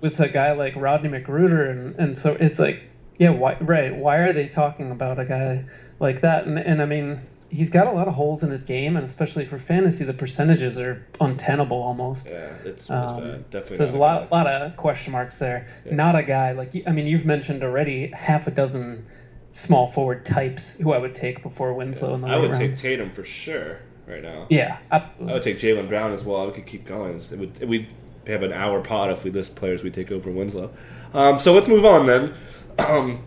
with 0.00 0.18
a 0.20 0.28
guy 0.28 0.52
like 0.52 0.74
Rodney 0.76 1.08
McGruder, 1.08 1.70
and, 1.70 1.94
and 1.96 2.18
so 2.18 2.36
it's 2.38 2.58
like, 2.58 2.82
yeah, 3.18 3.30
why, 3.30 3.56
right? 3.60 3.94
Why 3.96 4.16
are 4.16 4.32
they 4.32 4.48
talking 4.48 4.90
about 4.90 5.18
a 5.18 5.24
guy 5.24 5.64
like 6.00 6.20
that? 6.22 6.46
And 6.46 6.58
and 6.58 6.82
I 6.82 6.84
mean, 6.86 7.20
he's 7.50 7.70
got 7.70 7.86
a 7.86 7.90
lot 7.92 8.08
of 8.08 8.14
holes 8.14 8.42
in 8.42 8.50
his 8.50 8.62
game, 8.62 8.96
and 8.96 9.06
especially 9.06 9.46
for 9.46 9.58
fantasy, 9.58 10.04
the 10.04 10.12
percentages 10.12 10.78
are 10.78 11.06
untenable 11.20 11.80
almost. 11.82 12.26
yeah, 12.26 12.52
it's, 12.64 12.82
it's 12.82 12.90
Um, 12.90 13.20
bad. 13.20 13.50
Definitely. 13.50 13.76
so 13.78 13.82
there's 13.84 13.94
a 13.94 13.98
lot, 13.98 14.30
lot 14.32 14.46
of 14.46 14.76
question 14.76 15.12
marks 15.12 15.38
there. 15.38 15.66
Yeah. 15.86 15.94
Not 15.94 16.16
a 16.16 16.22
guy 16.22 16.52
like 16.52 16.72
I 16.86 16.92
mean, 16.92 17.06
you've 17.06 17.24
mentioned 17.26 17.62
already 17.62 18.08
half 18.08 18.46
a 18.46 18.50
dozen 18.50 19.06
small 19.50 19.90
forward 19.92 20.24
types 20.26 20.74
who 20.74 20.92
I 20.92 20.98
would 20.98 21.14
take 21.14 21.42
before 21.42 21.72
Winslow 21.72 22.14
in 22.14 22.20
the 22.20 22.28
I 22.28 22.36
would 22.38 22.52
take 22.52 22.60
rounds. 22.70 22.82
Tatum 22.82 23.10
for 23.12 23.24
sure 23.24 23.78
right 24.06 24.22
now. 24.22 24.46
Yeah, 24.50 24.78
absolutely. 24.92 25.30
I 25.30 25.34
would 25.34 25.42
take 25.42 25.58
Jaylen 25.58 25.88
Brown 25.88 26.12
as 26.12 26.22
well. 26.22 26.46
We 26.46 26.52
could 26.52 26.66
keep 26.66 26.84
going. 26.84 27.16
It 27.18 27.38
would 27.38 27.66
we 27.68 27.88
have 28.26 28.42
an 28.42 28.52
hour 28.52 28.80
pod 28.82 29.10
if 29.10 29.24
we 29.24 29.30
list 29.30 29.56
players 29.56 29.82
we 29.82 29.90
take 29.90 30.10
over 30.12 30.30
Winslow. 30.30 30.70
Um, 31.14 31.38
so 31.38 31.54
let's 31.54 31.66
move 31.68 31.84
on 31.86 32.06
then. 32.06 32.34
Um, 32.78 33.24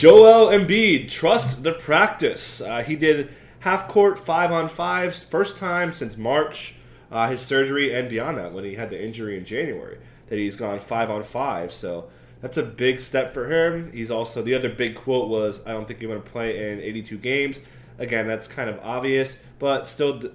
Joel 0.00 0.48
Embiid, 0.48 1.10
trust 1.10 1.62
the 1.62 1.72
practice. 1.72 2.62
Uh, 2.62 2.82
he 2.82 2.96
did 2.96 3.34
half 3.58 3.86
court 3.86 4.18
five 4.18 4.50
on 4.50 4.66
fives, 4.66 5.22
first 5.22 5.58
time 5.58 5.92
since 5.92 6.16
March, 6.16 6.76
uh, 7.12 7.28
his 7.28 7.42
surgery, 7.42 7.94
and 7.94 8.08
beyond 8.08 8.38
that 8.38 8.54
when 8.54 8.64
he 8.64 8.76
had 8.76 8.88
the 8.88 8.98
injury 8.98 9.36
in 9.36 9.44
January 9.44 9.98
that 10.30 10.38
he's 10.38 10.56
gone 10.56 10.80
five 10.80 11.10
on 11.10 11.22
five. 11.22 11.70
So 11.70 12.08
that's 12.40 12.56
a 12.56 12.62
big 12.62 12.98
step 12.98 13.34
for 13.34 13.52
him. 13.52 13.92
He's 13.92 14.10
also 14.10 14.40
the 14.40 14.54
other 14.54 14.70
big 14.70 14.94
quote 14.94 15.28
was, 15.28 15.60
"I 15.66 15.72
don't 15.72 15.86
think 15.86 16.00
you're 16.00 16.10
going 16.10 16.22
to 16.22 16.30
play 16.30 16.72
in 16.72 16.80
82 16.80 17.18
games." 17.18 17.60
Again, 17.98 18.26
that's 18.26 18.48
kind 18.48 18.70
of 18.70 18.78
obvious, 18.82 19.38
but 19.58 19.86
still 19.86 20.18
d- 20.20 20.30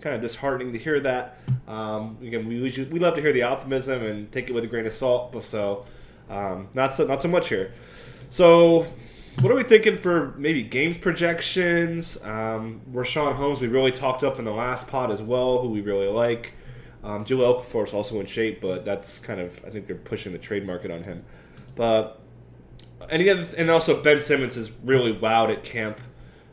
kind 0.00 0.16
of 0.16 0.22
disheartening 0.22 0.72
to 0.72 0.78
hear 0.78 0.98
that. 1.00 1.36
Um, 1.68 2.16
again, 2.22 2.48
we 2.48 2.54
usually, 2.54 2.88
we 2.88 2.98
love 2.98 3.16
to 3.16 3.20
hear 3.20 3.34
the 3.34 3.42
optimism 3.42 4.02
and 4.02 4.32
take 4.32 4.48
it 4.48 4.54
with 4.54 4.64
a 4.64 4.66
grain 4.66 4.86
of 4.86 4.94
salt, 4.94 5.30
but 5.30 5.44
so 5.44 5.84
um, 6.30 6.68
not 6.72 6.94
so 6.94 7.06
not 7.06 7.20
so 7.20 7.28
much 7.28 7.50
here. 7.50 7.74
So, 8.30 8.86
what 9.40 9.50
are 9.50 9.54
we 9.54 9.62
thinking 9.62 9.98
for 9.98 10.34
maybe 10.36 10.62
games 10.62 10.98
projections? 10.98 12.22
Um, 12.22 12.80
Richaun 12.92 13.34
Holmes, 13.34 13.60
we 13.60 13.68
really 13.68 13.92
talked 13.92 14.22
up 14.24 14.38
in 14.38 14.44
the 14.44 14.52
last 14.52 14.88
pod 14.88 15.10
as 15.10 15.22
well, 15.22 15.60
who 15.60 15.68
we 15.68 15.80
really 15.80 16.08
like. 16.08 16.52
Um, 17.02 17.24
Joel 17.24 17.54
Okafor 17.54 17.86
is 17.86 17.94
also 17.94 18.20
in 18.20 18.26
shape, 18.26 18.60
but 18.60 18.84
that's 18.84 19.18
kind 19.18 19.40
of 19.40 19.64
I 19.64 19.70
think 19.70 19.86
they're 19.86 19.96
pushing 19.96 20.32
the 20.32 20.38
trade 20.38 20.66
market 20.66 20.90
on 20.90 21.02
him. 21.02 21.24
But 21.74 22.20
any 23.08 23.30
other, 23.30 23.46
and 23.56 23.70
also 23.70 24.02
Ben 24.02 24.20
Simmons 24.20 24.56
is 24.56 24.70
really 24.84 25.12
loud 25.12 25.50
at 25.50 25.64
camp. 25.64 25.98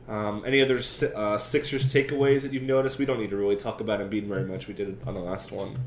Um, 0.07 0.43
any 0.45 0.61
other 0.61 0.77
uh, 1.15 1.37
Sixers 1.37 1.91
takeaways 1.91 2.43
that 2.43 2.53
you've 2.53 2.63
noticed? 2.63 2.97
We 2.97 3.05
don't 3.05 3.19
need 3.19 3.31
to 3.31 3.35
really 3.35 3.57
talk 3.57 3.81
about 3.81 3.99
Embiid 3.99 4.25
very 4.25 4.45
much. 4.45 4.67
We 4.67 4.73
did 4.73 4.87
it 4.87 4.97
on 5.05 5.13
the 5.13 5.19
last 5.19 5.51
one. 5.51 5.77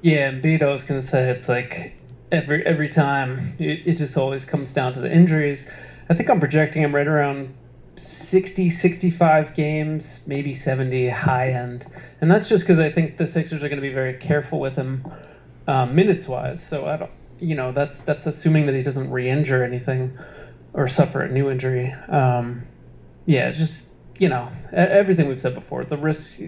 Yeah, 0.00 0.30
Embiid, 0.30 0.62
I 0.62 0.70
was 0.70 0.84
gonna 0.84 1.04
say 1.04 1.30
it's 1.30 1.48
like 1.48 1.94
every 2.30 2.64
every 2.64 2.88
time 2.88 3.56
it, 3.58 3.82
it 3.84 3.96
just 3.96 4.16
always 4.16 4.44
comes 4.44 4.72
down 4.72 4.92
to 4.92 5.00
the 5.00 5.12
injuries. 5.12 5.66
I 6.08 6.14
think 6.14 6.30
I'm 6.30 6.40
projecting 6.40 6.82
him 6.82 6.94
right 6.94 7.06
around 7.06 7.54
60, 7.96 8.70
65 8.70 9.54
games, 9.54 10.20
maybe 10.26 10.54
70 10.54 11.08
high 11.08 11.50
end, 11.52 11.86
and 12.20 12.30
that's 12.30 12.48
just 12.48 12.64
because 12.64 12.78
I 12.78 12.90
think 12.90 13.16
the 13.16 13.26
Sixers 13.26 13.62
are 13.62 13.68
going 13.68 13.78
to 13.78 13.82
be 13.82 13.90
very 13.90 14.14
careful 14.14 14.60
with 14.60 14.74
him 14.76 15.02
um, 15.66 15.94
minutes 15.94 16.28
wise. 16.28 16.62
So 16.62 16.86
I 16.86 16.96
don't, 16.96 17.10
you 17.40 17.54
know, 17.54 17.72
that's 17.72 18.00
that's 18.02 18.26
assuming 18.26 18.66
that 18.66 18.74
he 18.74 18.82
doesn't 18.82 19.10
re-injure 19.10 19.62
anything 19.62 20.12
or 20.74 20.88
suffer 20.88 21.22
a 21.22 21.28
new 21.28 21.50
injury. 21.50 21.94
Um, 22.08 22.62
yeah, 23.26 23.50
just 23.50 23.88
you 24.18 24.28
know 24.28 24.50
everything 24.72 25.26
we've 25.26 25.40
said 25.40 25.54
before. 25.54 25.84
The 25.84 25.98
risk, 25.98 26.40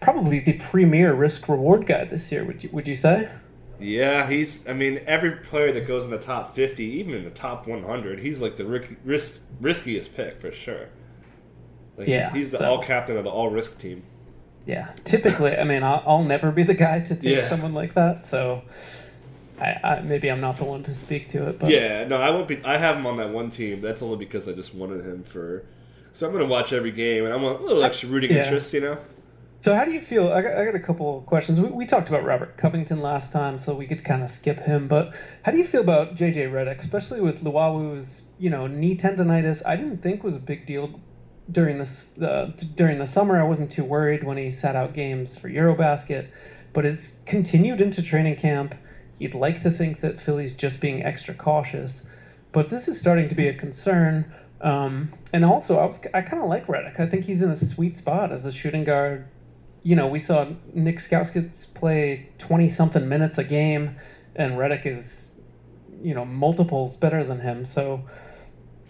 probably 0.00 0.40
the 0.40 0.54
premier 0.54 1.12
risk 1.12 1.48
reward 1.48 1.86
guy 1.86 2.04
this 2.04 2.32
year. 2.32 2.44
Would 2.44 2.64
you 2.64 2.70
would 2.72 2.88
you 2.88 2.94
say? 2.94 3.28
Yeah, 3.80 4.28
he's. 4.28 4.68
I 4.68 4.72
mean, 4.72 5.00
every 5.06 5.32
player 5.36 5.72
that 5.72 5.86
goes 5.86 6.04
in 6.04 6.10
the 6.10 6.18
top 6.18 6.54
fifty, 6.54 6.84
even 6.84 7.14
in 7.14 7.24
the 7.24 7.30
top 7.30 7.66
one 7.66 7.84
hundred, 7.84 8.18
he's 8.18 8.40
like 8.40 8.56
the 8.56 8.64
risk, 8.64 8.88
risk, 9.04 9.38
riskiest 9.60 10.16
pick 10.16 10.40
for 10.40 10.50
sure. 10.50 10.88
Like 11.96 12.08
Yeah, 12.08 12.26
he's, 12.30 12.34
he's 12.34 12.50
the 12.50 12.58
so- 12.58 12.70
all 12.70 12.82
captain 12.82 13.16
of 13.16 13.24
the 13.24 13.30
all 13.30 13.50
risk 13.50 13.78
team. 13.78 14.02
Yeah, 14.66 14.92
typically, 15.06 15.56
I 15.56 15.64
mean, 15.64 15.82
I'll, 15.82 16.02
I'll 16.06 16.22
never 16.24 16.50
be 16.50 16.62
the 16.62 16.74
guy 16.74 17.00
to 17.00 17.14
take 17.14 17.22
Yeah. 17.24 17.48
someone 17.48 17.72
like 17.72 17.94
that. 17.94 18.26
So, 18.26 18.62
I, 19.58 19.76
I 19.82 20.00
maybe 20.02 20.30
I'm 20.30 20.42
not 20.42 20.58
the 20.58 20.64
one 20.64 20.82
to 20.82 20.94
speak 20.94 21.30
to 21.30 21.48
it. 21.48 21.58
But 21.58 21.70
Yeah, 21.70 22.04
no, 22.06 22.16
I 22.20 22.30
won't 22.30 22.48
be. 22.48 22.62
I 22.64 22.76
have 22.76 22.96
him 22.96 23.06
on 23.06 23.16
that 23.16 23.30
one 23.30 23.48
team. 23.48 23.80
That's 23.80 24.02
only 24.02 24.16
because 24.18 24.46
I 24.46 24.52
just 24.52 24.74
wanted 24.74 25.06
him 25.06 25.22
for. 25.22 25.64
So 26.12 26.26
I'm 26.26 26.32
going 26.32 26.44
to 26.44 26.50
watch 26.50 26.72
every 26.72 26.90
game, 26.90 27.24
and 27.24 27.32
I 27.32 27.36
want 27.36 27.60
a 27.60 27.64
little 27.64 27.82
extra 27.84 28.08
rooting 28.10 28.30
Yeah. 28.32 28.44
interest, 28.44 28.74
you 28.74 28.80
know. 28.80 28.98
So 29.60 29.74
how 29.74 29.84
do 29.84 29.90
you 29.90 30.00
feel? 30.00 30.30
I 30.32 30.40
got, 30.42 30.56
I 30.56 30.64
got 30.64 30.76
a 30.76 30.80
couple 30.80 31.18
of 31.18 31.26
questions. 31.26 31.60
We, 31.60 31.68
we 31.68 31.84
talked 31.86 32.08
about 32.08 32.22
Robert 32.22 32.56
Covington 32.56 33.02
last 33.02 33.32
time, 33.32 33.58
so 33.58 33.74
we 33.74 33.88
could 33.88 34.04
kind 34.04 34.22
of 34.22 34.30
skip 34.30 34.60
him. 34.60 34.86
But 34.86 35.12
how 35.42 35.50
do 35.50 35.58
you 35.58 35.64
feel 35.64 35.80
about 35.80 36.14
JJ 36.14 36.48
Redick, 36.52 36.78
especially 36.78 37.20
with 37.20 37.42
Luwawu's 37.42 38.22
you 38.38 38.50
know 38.50 38.68
knee 38.68 38.96
tendonitis? 38.96 39.60
I 39.66 39.74
didn't 39.74 40.00
think 40.00 40.22
was 40.22 40.36
a 40.36 40.40
big 40.40 40.64
deal 40.64 41.00
during 41.50 41.78
this 41.78 42.16
uh, 42.18 42.52
during 42.76 42.98
the 42.98 43.06
summer. 43.06 43.36
I 43.36 43.42
wasn't 43.42 43.72
too 43.72 43.84
worried 43.84 44.22
when 44.22 44.36
he 44.36 44.52
sat 44.52 44.76
out 44.76 44.92
games 44.92 45.36
for 45.36 45.48
EuroBasket, 45.48 46.28
but 46.72 46.84
it's 46.84 47.14
continued 47.26 47.80
into 47.80 48.00
training 48.00 48.36
camp. 48.36 48.76
You'd 49.18 49.34
like 49.34 49.62
to 49.62 49.72
think 49.72 50.00
that 50.00 50.20
Philly's 50.20 50.54
just 50.54 50.80
being 50.80 51.02
extra 51.02 51.34
cautious, 51.34 52.04
but 52.52 52.68
this 52.68 52.86
is 52.86 53.00
starting 53.00 53.28
to 53.28 53.34
be 53.34 53.48
a 53.48 53.52
concern. 53.52 54.24
Um, 54.60 55.08
and 55.32 55.44
also, 55.44 55.78
I 55.78 55.86
was 55.86 56.00
I 56.14 56.20
kind 56.20 56.40
of 56.40 56.48
like 56.48 56.68
Redick. 56.68 57.00
I 57.00 57.06
think 57.06 57.24
he's 57.24 57.42
in 57.42 57.50
a 57.50 57.56
sweet 57.56 57.96
spot 57.96 58.30
as 58.30 58.44
a 58.44 58.52
shooting 58.52 58.84
guard 58.84 59.26
you 59.82 59.96
know, 59.96 60.06
we 60.06 60.18
saw 60.18 60.46
Nick 60.74 60.98
Stauskas 60.98 61.66
play 61.74 62.28
20 62.38 62.68
something 62.68 63.08
minutes 63.08 63.38
a 63.38 63.44
game, 63.44 63.96
and 64.36 64.54
Redick 64.54 64.86
is, 64.86 65.30
you 66.02 66.14
know, 66.14 66.24
multiples 66.24 66.96
better 66.96 67.24
than 67.24 67.40
him. 67.40 67.64
So, 67.64 68.02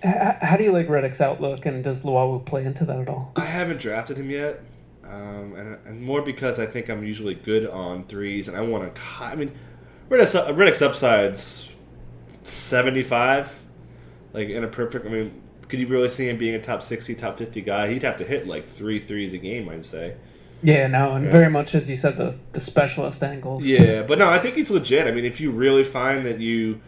h- 0.02 0.36
how 0.40 0.56
do 0.56 0.64
you 0.64 0.72
like 0.72 0.88
Redick's 0.88 1.20
outlook, 1.20 1.66
and 1.66 1.84
does 1.84 2.04
Luau 2.04 2.38
play 2.38 2.64
into 2.64 2.84
that 2.86 2.98
at 2.98 3.08
all? 3.08 3.32
I 3.36 3.44
haven't 3.44 3.80
drafted 3.80 4.16
him 4.16 4.30
yet, 4.30 4.60
um, 5.04 5.54
and, 5.56 5.78
and 5.86 6.02
more 6.02 6.22
because 6.22 6.58
I 6.58 6.66
think 6.66 6.88
I'm 6.88 7.04
usually 7.04 7.34
good 7.34 7.68
on 7.68 8.04
threes, 8.04 8.48
and 8.48 8.56
I 8.56 8.62
want 8.62 8.94
to. 8.94 9.02
I 9.20 9.34
mean, 9.34 9.52
Redick's, 10.08 10.34
Redick's 10.34 10.82
upside's 10.82 11.68
75. 12.44 13.60
Like 14.32 14.48
in 14.48 14.64
a 14.64 14.68
perfect. 14.68 15.06
I 15.06 15.08
mean, 15.08 15.42
could 15.68 15.80
you 15.80 15.86
really 15.86 16.08
see 16.08 16.28
him 16.28 16.38
being 16.38 16.54
a 16.54 16.62
top 16.62 16.82
60, 16.82 17.14
top 17.14 17.38
50 17.38 17.60
guy? 17.62 17.92
He'd 17.92 18.02
have 18.02 18.16
to 18.18 18.24
hit 18.24 18.46
like 18.46 18.68
three 18.68 19.04
threes 19.04 19.32
a 19.32 19.38
game, 19.38 19.68
I'd 19.68 19.84
say. 19.84 20.16
Yeah, 20.62 20.86
no, 20.88 21.14
and 21.14 21.24
Yeah. 21.26 21.30
very 21.30 21.50
much 21.50 21.74
as 21.74 21.88
you 21.88 21.96
said, 21.96 22.16
the 22.16 22.34
the 22.52 22.60
specialist 22.60 23.22
angles. 23.22 23.62
Yeah, 23.64 24.02
but 24.02 24.18
no, 24.18 24.28
I 24.28 24.38
think 24.38 24.56
he's 24.56 24.70
legit. 24.70 25.06
I 25.06 25.12
mean, 25.12 25.24
if 25.24 25.40
you 25.40 25.50
really 25.50 25.84
find 25.84 26.24
that 26.26 26.40
you 26.40 26.80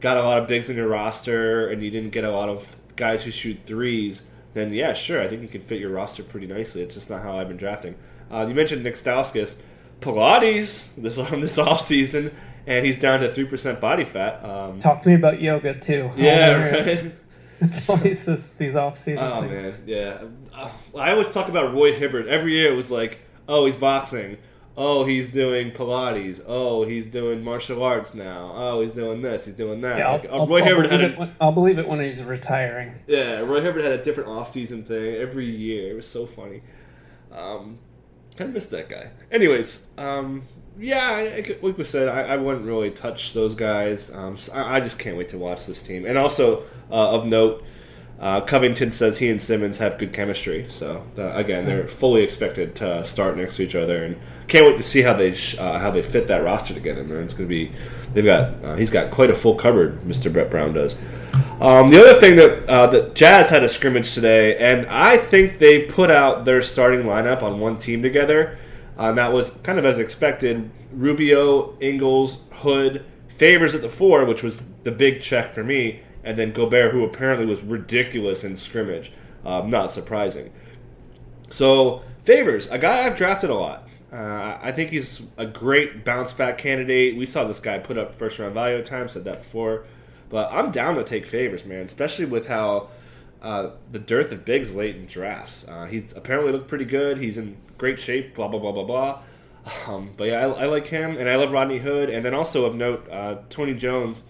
got 0.00 0.16
a 0.16 0.22
lot 0.22 0.38
of 0.38 0.48
bigs 0.48 0.68
in 0.68 0.76
your 0.76 0.88
roster 0.88 1.68
and 1.68 1.82
you 1.82 1.90
didn't 1.90 2.10
get 2.10 2.24
a 2.24 2.30
lot 2.32 2.48
of 2.48 2.76
guys 2.96 3.22
who 3.22 3.30
shoot 3.30 3.58
threes, 3.66 4.24
then 4.54 4.72
yeah, 4.72 4.92
sure, 4.92 5.22
I 5.22 5.28
think 5.28 5.42
you 5.42 5.48
can 5.48 5.60
fit 5.62 5.78
your 5.80 5.90
roster 5.90 6.22
pretty 6.24 6.46
nicely. 6.48 6.82
It's 6.82 6.94
just 6.94 7.08
not 7.08 7.22
how 7.22 7.38
I've 7.38 7.48
been 7.48 7.56
drafting. 7.56 7.94
Uh, 8.30 8.44
you 8.48 8.54
mentioned 8.54 8.82
Nick 8.82 8.94
Stauskas, 8.94 9.60
Pilates 10.00 10.94
this 10.96 11.16
on 11.18 11.40
this 11.46 11.58
off 11.58 11.80
season, 11.80 12.32
and 12.66 12.84
he's 12.84 12.98
down 12.98 13.20
to 13.20 13.32
three 13.32 13.44
percent 13.44 13.80
body 13.80 14.04
fat. 14.04 14.44
Um, 14.44 14.80
Talk 14.80 15.02
to 15.02 15.08
me 15.08 15.14
about 15.14 15.40
yoga 15.40 15.74
too. 15.78 16.10
yeah, 16.16 16.70
right. 16.72 17.14
It's 17.72 17.88
always 17.90 18.24
this, 18.24 18.48
these 18.58 18.74
off 18.74 18.98
season. 18.98 19.18
Oh 19.24 19.40
things. 19.42 19.52
man, 19.52 19.82
yeah. 19.86 20.22
I 20.96 21.12
always 21.12 21.32
talk 21.32 21.48
about 21.48 21.72
Roy 21.74 21.94
Hibbert. 21.94 22.26
Every 22.26 22.54
year 22.54 22.72
it 22.72 22.76
was 22.76 22.90
like, 22.90 23.20
oh, 23.48 23.66
he's 23.66 23.76
boxing. 23.76 24.38
Oh, 24.76 25.04
he's 25.04 25.30
doing 25.32 25.70
Pilates. 25.70 26.40
Oh, 26.46 26.84
he's 26.84 27.06
doing 27.10 27.44
martial 27.44 27.82
arts 27.82 28.14
now. 28.14 28.52
Oh, 28.54 28.80
he's 28.80 28.92
doing 28.94 29.20
this. 29.20 29.44
He's 29.44 29.54
doing 29.54 29.82
that. 29.82 29.98
Yeah, 29.98 30.08
I'll, 30.08 30.18
Like, 30.18 30.24
uh, 30.30 30.34
I'll, 30.34 30.46
Roy 30.46 30.58
I'll 30.60 30.64
Hibbert 30.64 30.90
had 30.90 31.00
believe 31.00 31.10
it 31.12 31.14
a 31.16 31.20
when, 31.20 31.36
I'll 31.42 31.52
believe 31.52 31.78
it 31.78 31.86
when 31.88 32.00
he's 32.00 32.22
retiring. 32.22 32.94
yeah. 33.06 33.40
Roy 33.40 33.60
Hibbert 33.60 33.82
had 33.82 33.92
a 33.92 34.02
different 34.02 34.30
off-season 34.30 34.84
thing 34.84 35.14
every 35.16 35.44
year. 35.46 35.92
It 35.92 35.96
was 35.96 36.08
so 36.08 36.24
funny. 36.26 36.62
Um, 37.30 37.78
kind 38.36 38.48
of 38.48 38.54
missed 38.54 38.70
that 38.70 38.88
guy. 38.88 39.10
Anyways, 39.30 39.88
um, 39.98 40.42
yeah, 40.78 41.10
I, 41.10 41.20
I 41.22 41.56
like 41.62 41.78
we 41.78 41.84
said, 41.84 42.08
I, 42.08 42.34
I 42.34 42.36
wouldn't 42.36 42.66
really 42.66 42.90
touch 42.90 43.32
those 43.32 43.54
guys. 43.54 44.10
Um, 44.10 44.36
so 44.36 44.52
I, 44.52 44.76
I 44.76 44.80
just 44.80 44.98
can't 44.98 45.16
wait 45.16 45.28
to 45.30 45.38
watch 45.38 45.66
this 45.66 45.82
team. 45.82 46.06
And 46.06 46.16
also 46.18 46.64
uh, 46.90 47.16
of 47.16 47.26
note, 47.26 47.64
Uh, 48.22 48.40
Covington 48.40 48.92
says 48.92 49.18
he 49.18 49.28
and 49.30 49.42
Simmons 49.42 49.78
have 49.78 49.98
good 49.98 50.12
chemistry. 50.12 50.66
So 50.68 51.02
uh, 51.18 51.32
again, 51.34 51.66
they're 51.66 51.88
fully 51.88 52.22
expected 52.22 52.76
to 52.76 53.04
start 53.04 53.36
next 53.36 53.56
to 53.56 53.64
each 53.64 53.74
other, 53.74 54.04
and 54.04 54.16
can't 54.46 54.64
wait 54.64 54.76
to 54.76 54.82
see 54.84 55.02
how 55.02 55.14
they 55.14 55.34
sh- 55.34 55.58
uh, 55.58 55.80
how 55.80 55.90
they 55.90 56.02
fit 56.02 56.28
that 56.28 56.44
roster 56.44 56.72
together. 56.72 57.02
Man, 57.02 57.24
it's 57.24 57.34
going 57.34 57.48
to 57.48 57.54
be 57.54 57.72
they've 58.14 58.24
got 58.24 58.62
uh, 58.62 58.76
he's 58.76 58.92
got 58.92 59.10
quite 59.10 59.30
a 59.30 59.34
full 59.34 59.56
cupboard. 59.56 60.06
Mister 60.06 60.30
Brett 60.30 60.50
Brown 60.50 60.72
does. 60.72 60.94
Um, 61.60 61.90
the 61.90 61.98
other 61.98 62.20
thing 62.20 62.36
that 62.36 62.68
uh, 62.68 62.86
the 62.86 63.10
Jazz 63.12 63.50
had 63.50 63.64
a 63.64 63.68
scrimmage 63.68 64.14
today, 64.14 64.56
and 64.56 64.86
I 64.86 65.18
think 65.18 65.58
they 65.58 65.82
put 65.82 66.08
out 66.08 66.44
their 66.44 66.62
starting 66.62 67.02
lineup 67.02 67.42
on 67.42 67.58
one 67.58 67.76
team 67.76 68.02
together. 68.02 68.56
And 68.96 69.16
that 69.18 69.32
was 69.32 69.50
kind 69.62 69.78
of 69.78 69.86
as 69.86 69.98
expected. 69.98 70.70
Rubio, 70.92 71.76
Ingles, 71.80 72.42
Hood, 72.52 73.04
Favors 73.36 73.74
at 73.74 73.80
the 73.80 73.88
four, 73.88 74.24
which 74.24 74.42
was 74.42 74.60
the 74.84 74.92
big 74.92 75.22
check 75.22 75.54
for 75.54 75.64
me, 75.64 76.00
and 76.22 76.38
then 76.38 76.52
Gobert, 76.52 76.92
who 76.92 77.04
apparently 77.04 77.46
was 77.46 77.60
ridiculous 77.60 78.44
in 78.44 78.56
scrimmage. 78.56 79.12
Um, 79.44 79.70
not 79.70 79.90
surprising. 79.90 80.52
So 81.50 82.02
Favors, 82.24 82.70
a 82.70 82.78
guy 82.78 83.04
I've 83.04 83.16
drafted 83.16 83.50
a 83.50 83.54
lot. 83.54 83.88
Uh, 84.12 84.58
I 84.60 84.72
think 84.72 84.90
he's 84.90 85.22
a 85.38 85.46
great 85.46 86.04
bounce 86.04 86.32
back 86.32 86.58
candidate. 86.58 87.16
We 87.16 87.24
saw 87.24 87.44
this 87.44 87.60
guy 87.60 87.78
put 87.78 87.96
up 87.96 88.14
first 88.14 88.38
round 88.38 88.54
value 88.54 88.76
at 88.76 88.86
times, 88.86 89.12
said 89.12 89.24
that 89.24 89.38
before. 89.42 89.84
But 90.28 90.52
I'm 90.52 90.70
down 90.70 90.96
to 90.96 91.04
take 91.04 91.26
Favors, 91.26 91.64
man, 91.64 91.86
especially 91.86 92.26
with 92.26 92.46
how 92.46 92.88
uh, 93.42 93.70
the 93.90 93.98
dearth 93.98 94.30
of 94.32 94.44
bigs 94.44 94.74
late 94.74 94.96
in 94.96 95.06
drafts. 95.06 95.66
Uh, 95.68 95.86
he's 95.86 96.16
apparently 96.16 96.52
looked 96.52 96.68
pretty 96.68 96.84
good. 96.84 97.18
He's 97.18 97.36
in 97.36 97.56
great 97.76 97.98
shape, 97.98 98.36
blah, 98.36 98.48
blah, 98.48 98.60
blah, 98.60 98.72
blah, 98.72 98.84
blah. 98.84 99.22
Um, 99.86 100.10
but 100.16 100.24
yeah, 100.24 100.46
I, 100.46 100.62
I, 100.62 100.66
like 100.66 100.88
him, 100.88 101.16
and 101.16 101.28
I 101.28 101.36
love 101.36 101.52
Rodney 101.52 101.78
Hood. 101.78 102.10
And 102.10 102.24
then 102.24 102.34
also 102.34 102.64
of 102.64 102.74
note, 102.74 103.08
uh, 103.10 103.36
Tony 103.48 103.74
Jones 103.74 104.22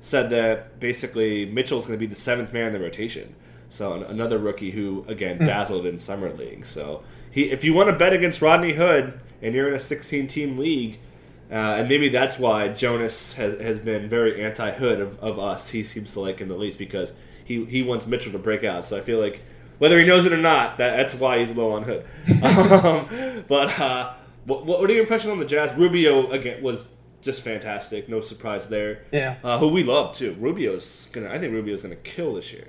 said 0.00 0.30
that 0.30 0.80
basically 0.80 1.46
Mitchell's 1.46 1.86
going 1.86 1.98
to 1.98 2.04
be 2.04 2.12
the 2.12 2.20
seventh 2.20 2.52
man 2.52 2.68
in 2.68 2.72
the 2.72 2.80
rotation. 2.80 3.34
So 3.68 4.02
another 4.02 4.38
rookie 4.38 4.72
who 4.72 5.04
again 5.06 5.38
mm. 5.38 5.46
dazzled 5.46 5.86
in 5.86 5.98
summer 5.98 6.32
league. 6.32 6.66
So 6.66 7.04
he, 7.30 7.50
if 7.50 7.62
you 7.62 7.72
want 7.72 7.88
to 7.88 7.96
bet 7.96 8.12
against 8.12 8.42
Rodney 8.42 8.72
Hood 8.72 9.20
and 9.42 9.54
you're 9.54 9.68
in 9.68 9.74
a 9.74 9.80
16 9.80 10.26
team 10.26 10.58
league, 10.58 10.98
uh, 11.50 11.76
and 11.78 11.88
maybe 11.88 12.08
that's 12.08 12.38
why 12.38 12.68
Jonas 12.68 13.32
has, 13.34 13.60
has 13.60 13.78
been 13.78 14.08
very 14.08 14.42
anti 14.42 14.72
Hood 14.72 15.00
of, 15.00 15.18
of 15.20 15.38
us. 15.38 15.70
He 15.70 15.84
seems 15.84 16.12
to 16.14 16.20
like 16.20 16.40
him 16.40 16.48
the 16.48 16.56
least 16.56 16.78
because 16.78 17.12
he 17.50 17.64
he 17.64 17.82
wants 17.82 18.06
Mitchell 18.06 18.30
to 18.32 18.38
break 18.38 18.62
out. 18.62 18.86
So 18.86 18.96
I 18.96 19.00
feel 19.00 19.18
like 19.18 19.42
whether 19.78 19.98
he 19.98 20.06
knows 20.06 20.24
it 20.24 20.32
or 20.32 20.36
not, 20.36 20.78
that, 20.78 20.96
that's 20.96 21.14
why 21.16 21.40
he's 21.40 21.56
low 21.56 21.72
on 21.72 21.82
Hood. 21.82 22.06
um, 22.44 23.44
but 23.48 23.80
uh, 23.80 24.14
what, 24.44 24.66
what 24.66 24.88
are 24.88 24.92
your 24.92 25.02
impressions 25.02 25.32
on 25.32 25.40
the 25.40 25.44
Jazz? 25.44 25.76
Rubio 25.76 26.30
again 26.30 26.62
was 26.62 26.90
just 27.22 27.42
fantastic. 27.42 28.08
No 28.08 28.20
surprise 28.20 28.68
there. 28.68 29.04
Yeah. 29.12 29.36
Uh, 29.42 29.58
who 29.58 29.68
we 29.68 29.82
love 29.82 30.14
too. 30.14 30.36
Rubio's 30.38 31.08
gonna. 31.12 31.28
I 31.28 31.38
think 31.38 31.52
Rubio's 31.52 31.82
gonna 31.82 31.96
kill 31.96 32.34
this 32.34 32.52
year. 32.52 32.68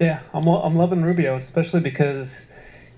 Yeah, 0.00 0.20
I'm 0.34 0.46
I'm 0.48 0.76
loving 0.76 1.02
Rubio, 1.02 1.36
especially 1.36 1.80
because 1.80 2.48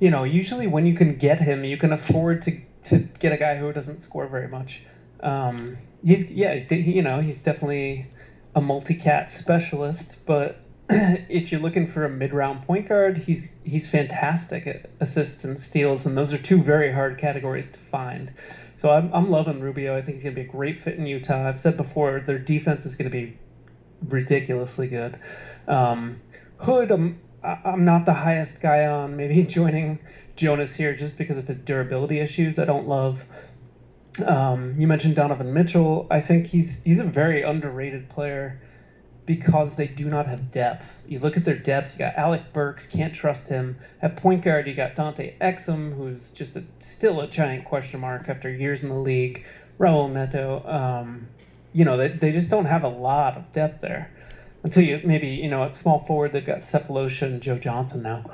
you 0.00 0.10
know 0.10 0.24
usually 0.24 0.66
when 0.66 0.86
you 0.86 0.96
can 0.96 1.16
get 1.16 1.40
him, 1.40 1.62
you 1.62 1.76
can 1.76 1.92
afford 1.92 2.42
to 2.44 2.58
to 2.84 3.00
get 3.20 3.32
a 3.32 3.36
guy 3.36 3.56
who 3.56 3.70
doesn't 3.72 4.02
score 4.02 4.26
very 4.28 4.48
much. 4.48 4.80
Um, 5.20 5.76
he's 6.02 6.26
yeah, 6.30 6.54
you 6.54 7.02
know 7.02 7.20
he's 7.20 7.36
definitely 7.38 8.06
a 8.54 8.62
multi-cat 8.62 9.30
specialist, 9.30 10.16
but 10.24 10.64
if 11.28 11.52
you're 11.52 11.60
looking 11.60 11.86
for 11.86 12.04
a 12.06 12.08
mid-round 12.08 12.66
point 12.66 12.88
guard, 12.88 13.18
he's 13.18 13.52
he's 13.62 13.86
fantastic 13.88 14.66
at 14.66 14.90
assists 15.00 15.44
and 15.44 15.60
steals, 15.60 16.06
and 16.06 16.16
those 16.16 16.32
are 16.32 16.38
two 16.38 16.62
very 16.62 16.90
hard 16.90 17.18
categories 17.18 17.70
to 17.70 17.78
find. 17.90 18.32
So 18.78 18.90
I'm 18.90 19.12
I'm 19.12 19.30
loving 19.30 19.60
Rubio. 19.60 19.94
I 19.94 20.00
think 20.00 20.16
he's 20.16 20.24
gonna 20.24 20.34
be 20.34 20.42
a 20.42 20.46
great 20.46 20.80
fit 20.80 20.96
in 20.96 21.06
Utah. 21.06 21.46
I've 21.46 21.60
said 21.60 21.76
before 21.76 22.20
their 22.20 22.38
defense 22.38 22.86
is 22.86 22.96
gonna 22.96 23.10
be 23.10 23.36
ridiculously 24.08 24.88
good. 24.88 25.18
Um, 25.66 26.22
Hood, 26.56 26.90
I'm 26.90 27.20
I'm 27.42 27.84
not 27.84 28.06
the 28.06 28.14
highest 28.14 28.62
guy 28.62 28.86
on. 28.86 29.14
Maybe 29.14 29.42
joining 29.44 29.98
Jonas 30.36 30.74
here 30.74 30.96
just 30.96 31.18
because 31.18 31.36
of 31.36 31.46
his 31.46 31.58
durability 31.58 32.18
issues. 32.18 32.58
I 32.58 32.64
don't 32.64 32.88
love. 32.88 33.22
Um, 34.24 34.74
you 34.78 34.86
mentioned 34.86 35.16
Donovan 35.16 35.52
Mitchell. 35.52 36.06
I 36.10 36.22
think 36.22 36.46
he's 36.46 36.80
he's 36.82 36.98
a 36.98 37.04
very 37.04 37.42
underrated 37.42 38.08
player 38.08 38.62
because 39.28 39.76
they 39.76 39.86
do 39.86 40.06
not 40.06 40.26
have 40.26 40.50
depth. 40.50 40.86
You 41.06 41.18
look 41.18 41.36
at 41.36 41.44
their 41.44 41.58
depth, 41.58 41.92
you 41.92 41.98
got 41.98 42.16
Alec 42.16 42.50
Burks, 42.54 42.86
can't 42.86 43.14
trust 43.14 43.46
him. 43.46 43.76
At 44.00 44.16
point 44.16 44.42
guard, 44.42 44.66
you 44.66 44.74
got 44.74 44.96
Dante 44.96 45.34
Exum, 45.38 45.94
who's 45.94 46.30
just 46.30 46.56
a, 46.56 46.64
still 46.80 47.20
a 47.20 47.28
giant 47.28 47.66
question 47.66 48.00
mark 48.00 48.30
after 48.30 48.50
years 48.50 48.82
in 48.82 48.88
the 48.88 48.94
league. 48.94 49.44
Raul 49.78 50.10
Neto, 50.10 50.66
um, 50.66 51.28
you 51.74 51.84
know, 51.84 51.98
they, 51.98 52.08
they 52.08 52.32
just 52.32 52.48
don't 52.48 52.64
have 52.64 52.84
a 52.84 52.88
lot 52.88 53.36
of 53.36 53.52
depth 53.52 53.82
there. 53.82 54.10
Until 54.62 54.82
you 54.82 55.02
maybe, 55.04 55.28
you 55.28 55.50
know, 55.50 55.62
at 55.62 55.76
small 55.76 56.00
forward, 56.06 56.32
they've 56.32 56.44
got 56.44 56.60
Sefolosha 56.60 57.22
and 57.26 57.42
Joe 57.42 57.58
Johnson 57.58 58.02
now. 58.02 58.24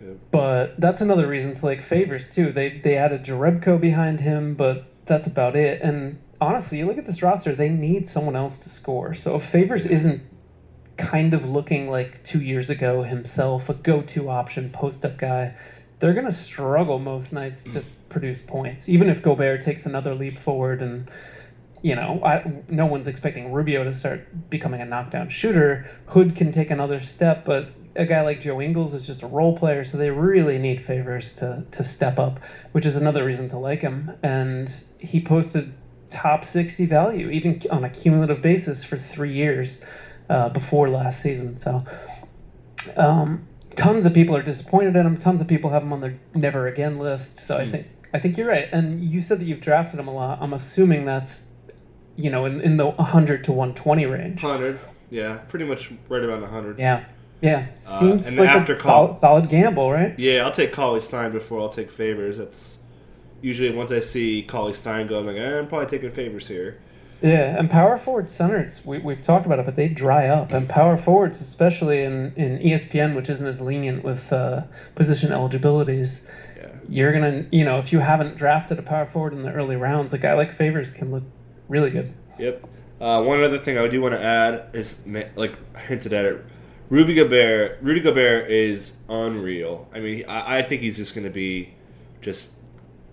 Yep. 0.00 0.16
But 0.30 0.80
that's 0.80 1.00
another 1.00 1.26
reason 1.26 1.56
to 1.56 1.66
like 1.66 1.82
favors 1.82 2.32
too. 2.32 2.52
They 2.52 2.78
they 2.78 2.96
added 2.96 3.24
Jerebko 3.24 3.80
behind 3.80 4.20
him, 4.20 4.54
but 4.54 4.86
that's 5.06 5.26
about 5.26 5.56
it. 5.56 5.82
And 5.82 6.18
honestly, 6.40 6.78
you 6.78 6.86
look 6.86 6.98
at 6.98 7.06
this 7.06 7.22
roster, 7.22 7.54
they 7.54 7.68
need 7.68 8.08
someone 8.08 8.36
else 8.36 8.58
to 8.58 8.68
score. 8.68 9.14
So 9.14 9.36
if 9.36 9.44
Favors 9.44 9.86
isn't 9.86 10.22
kind 10.96 11.34
of 11.34 11.44
looking 11.44 11.90
like 11.90 12.22
two 12.24 12.40
years 12.40 12.70
ago 12.70 13.02
himself, 13.02 13.68
a 13.68 13.74
go-to 13.74 14.28
option 14.28 14.70
post-up 14.70 15.18
guy, 15.18 15.54
they're 15.98 16.14
going 16.14 16.26
to 16.26 16.32
struggle 16.32 16.98
most 16.98 17.32
nights 17.32 17.62
to 17.64 17.84
produce 18.08 18.42
points. 18.42 18.88
Even 18.88 19.08
if 19.08 19.22
Gobert 19.22 19.62
takes 19.62 19.86
another 19.86 20.14
leap 20.14 20.38
forward 20.38 20.82
and 20.82 21.10
you 21.82 21.94
know, 21.94 22.20
I, 22.22 22.44
no 22.68 22.86
one's 22.86 23.06
expecting 23.06 23.52
Rubio 23.52 23.84
to 23.84 23.94
start 23.94 24.50
becoming 24.50 24.80
a 24.82 24.84
knockdown 24.84 25.30
shooter. 25.30 25.88
Hood 26.06 26.36
can 26.36 26.52
take 26.52 26.70
another 26.70 27.00
step, 27.00 27.44
but 27.44 27.68
a 27.96 28.04
guy 28.04 28.20
like 28.20 28.40
Joe 28.40 28.60
Ingles 28.60 28.94
is 28.94 29.06
just 29.06 29.22
a 29.22 29.26
role 29.26 29.56
player, 29.56 29.84
so 29.84 29.96
they 29.96 30.10
really 30.10 30.58
need 30.58 30.84
favors 30.84 31.34
to 31.36 31.64
to 31.72 31.82
step 31.82 32.18
up, 32.18 32.40
which 32.72 32.86
is 32.86 32.96
another 32.96 33.24
reason 33.24 33.48
to 33.50 33.58
like 33.58 33.80
him. 33.80 34.12
And 34.22 34.70
he 34.98 35.22
posted 35.22 35.72
top 36.10 36.44
60 36.44 36.86
value, 36.86 37.30
even 37.30 37.62
on 37.70 37.84
a 37.84 37.90
cumulative 37.90 38.42
basis 38.42 38.84
for 38.84 38.98
three 38.98 39.32
years 39.32 39.82
uh, 40.28 40.48
before 40.48 40.88
last 40.88 41.22
season. 41.22 41.58
So, 41.58 41.84
um, 42.96 43.46
tons 43.76 44.06
of 44.06 44.14
people 44.14 44.36
are 44.36 44.42
disappointed 44.42 44.96
in 44.96 45.06
him. 45.06 45.16
Tons 45.16 45.40
of 45.40 45.48
people 45.48 45.70
have 45.70 45.82
him 45.82 45.92
on 45.92 46.00
their 46.00 46.18
never 46.34 46.66
again 46.66 46.98
list. 46.98 47.38
So 47.38 47.56
mm. 47.56 47.60
I 47.60 47.64
hmm. 47.64 47.70
think 47.72 47.86
I 48.12 48.18
think 48.18 48.36
you're 48.36 48.48
right. 48.48 48.68
And 48.72 49.02
you 49.02 49.22
said 49.22 49.40
that 49.40 49.44
you've 49.44 49.60
drafted 49.60 50.00
him 50.00 50.08
a 50.08 50.14
lot. 50.14 50.38
I'm 50.40 50.52
assuming 50.52 51.04
that's 51.04 51.42
you 52.16 52.30
know 52.30 52.44
in, 52.44 52.60
in 52.60 52.76
the 52.76 52.86
100 52.86 53.44
to 53.44 53.52
120 53.52 54.06
range. 54.06 54.42
100, 54.42 54.78
yeah, 55.10 55.38
pretty 55.48 55.64
much 55.64 55.90
right 56.08 56.22
around 56.22 56.42
100. 56.42 56.78
Yeah. 56.78 57.04
Yeah, 57.42 57.68
uh, 57.86 58.00
seems 58.00 58.26
uh, 58.26 58.32
like 58.32 58.50
after 58.50 58.74
a 58.74 58.78
call, 58.78 59.14
solid, 59.14 59.18
solid 59.18 59.48
gamble, 59.48 59.90
right? 59.90 60.18
Yeah, 60.18 60.44
I'll 60.44 60.52
take 60.52 60.74
Cauley-Stein 60.74 61.32
before 61.32 61.62
I'll 61.62 61.70
take 61.70 61.90
favors. 61.90 62.36
That's 62.36 62.76
usually 63.42 63.70
once 63.70 63.90
I 63.90 64.00
see 64.00 64.42
Cauley-Stein 64.42 65.06
go, 65.06 65.20
I'm 65.20 65.26
like, 65.26 65.36
eh, 65.36 65.58
I'm 65.58 65.68
probably 65.68 65.86
taking 65.86 66.10
favors 66.12 66.48
here. 66.48 66.80
Yeah, 67.22 67.58
and 67.58 67.70
power 67.70 67.98
forward 67.98 68.30
centers, 68.30 68.84
we, 68.84 68.98
we've 68.98 69.22
talked 69.22 69.44
about 69.44 69.58
it, 69.58 69.66
but 69.66 69.76
they 69.76 69.88
dry 69.88 70.28
up. 70.28 70.52
And 70.52 70.68
power 70.68 70.96
forwards, 70.96 71.40
especially 71.40 72.02
in, 72.02 72.32
in 72.34 72.58
ESPN, 72.58 73.14
which 73.14 73.28
isn't 73.28 73.46
as 73.46 73.60
lenient 73.60 74.02
with 74.02 74.32
uh, 74.32 74.62
position 74.94 75.30
eligibilities, 75.30 76.22
yeah. 76.56 76.68
you're 76.88 77.12
going 77.12 77.44
to, 77.44 77.56
you 77.56 77.64
know, 77.64 77.78
if 77.78 77.92
you 77.92 77.98
haven't 77.98 78.38
drafted 78.38 78.78
a 78.78 78.82
power 78.82 79.06
forward 79.06 79.34
in 79.34 79.42
the 79.42 79.52
early 79.52 79.76
rounds, 79.76 80.14
a 80.14 80.18
guy 80.18 80.32
like 80.32 80.56
Favors 80.56 80.90
can 80.92 81.10
look 81.10 81.24
really 81.68 81.90
good. 81.90 82.14
Yep. 82.38 82.66
Uh, 83.00 83.22
one 83.22 83.42
other 83.42 83.58
thing 83.58 83.76
I 83.76 83.86
do 83.88 84.00
want 84.00 84.14
to 84.14 84.22
add 84.22 84.74
is, 84.74 85.00
like, 85.36 85.76
hinted 85.76 86.14
at 86.14 86.24
it. 86.24 86.44
Rudy 86.88 87.14
Gobert, 87.14 87.78
Rudy 87.82 88.00
Gobert 88.00 88.50
is 88.50 88.96
unreal. 89.08 89.88
I 89.94 90.00
mean, 90.00 90.24
I, 90.26 90.58
I 90.58 90.62
think 90.62 90.80
he's 90.80 90.96
just 90.96 91.14
going 91.14 91.24
to 91.24 91.30
be 91.30 91.74
just 92.20 92.54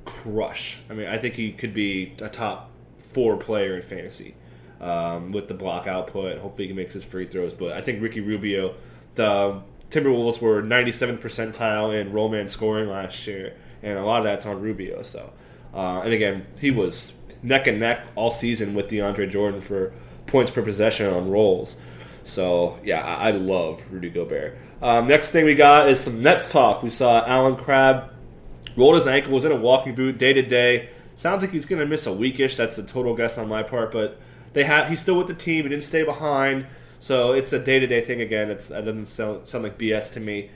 crush. 0.07 0.79
I 0.89 0.93
mean, 0.93 1.07
I 1.07 1.17
think 1.17 1.35
he 1.35 1.51
could 1.51 1.73
be 1.73 2.13
a 2.21 2.29
top 2.29 2.71
four 3.13 3.37
player 3.37 3.75
in 3.75 3.83
fantasy 3.83 4.35
um, 4.81 5.31
with 5.31 5.47
the 5.47 5.53
block 5.53 5.85
output. 5.85 6.39
Hopefully, 6.39 6.67
he 6.67 6.73
makes 6.73 6.93
his 6.93 7.03
free 7.03 7.27
throws. 7.27 7.53
But 7.53 7.73
I 7.73 7.81
think 7.81 8.01
Ricky 8.01 8.21
Rubio, 8.21 8.75
the 9.15 9.61
Timberwolves 9.91 10.41
were 10.41 10.63
97th 10.63 11.19
percentile 11.19 11.99
in 11.99 12.11
roll 12.11 12.29
man 12.29 12.49
scoring 12.49 12.89
last 12.89 13.27
year, 13.27 13.55
and 13.83 13.99
a 13.99 14.03
lot 14.03 14.19
of 14.19 14.23
that's 14.23 14.45
on 14.45 14.61
Rubio. 14.61 15.03
So, 15.03 15.31
uh, 15.73 16.01
and 16.03 16.13
again, 16.13 16.47
he 16.59 16.71
was 16.71 17.13
neck 17.43 17.67
and 17.67 17.79
neck 17.79 18.07
all 18.15 18.31
season 18.31 18.73
with 18.73 18.89
DeAndre 18.89 19.29
Jordan 19.29 19.61
for 19.61 19.93
points 20.25 20.51
per 20.51 20.61
possession 20.61 21.07
on 21.07 21.29
rolls. 21.29 21.77
So 22.23 22.79
yeah, 22.83 23.03
I, 23.03 23.31
love 23.31 23.83
Rudy 23.89 24.09
Gobert. 24.09 24.57
Um, 24.81 25.07
next 25.07 25.31
thing 25.31 25.45
we 25.45 25.55
got 25.55 25.89
is 25.89 25.99
some 25.99 26.21
Nets 26.21 26.51
talk. 26.51 26.83
We 26.83 26.89
saw 26.89 27.25
Allen 27.25 27.55
Crabbe 27.55 28.11
rolled 28.77 28.95
his 28.95 29.07
ankle, 29.07 29.33
was 29.33 29.43
in 29.43 29.51
a 29.51 29.55
walking 29.55 29.95
boot 29.95 30.17
day 30.17 30.31
to 30.31 30.41
day. 30.41 30.89
Sounds 31.15 31.41
like 31.41 31.51
he's 31.51 31.65
going 31.65 31.81
to 31.81 31.85
miss 31.85 32.05
a 32.05 32.11
weekish. 32.11 32.55
That's 32.55 32.77
a 32.77 32.83
total 32.83 33.15
guess 33.15 33.37
on 33.37 33.49
my 33.49 33.63
part, 33.63 33.91
but 33.91 34.19
they 34.53 34.63
have 34.63 34.87
he's 34.87 35.01
still 35.01 35.17
with 35.17 35.27
the 35.27 35.33
team. 35.33 35.63
He 35.63 35.69
didn't 35.69 35.83
stay 35.83 36.03
behind, 36.03 36.67
so 36.99 37.33
it's 37.33 37.51
a 37.51 37.59
day 37.59 37.79
to 37.79 37.87
day 37.87 38.01
thing 38.01 38.21
again. 38.21 38.49
It's 38.49 38.67
that 38.69 38.85
doesn't 38.85 39.07
sound, 39.07 39.47
sound 39.47 39.63
like 39.63 39.77
BS 39.77 40.13
to 40.13 40.19
me. 40.19 40.51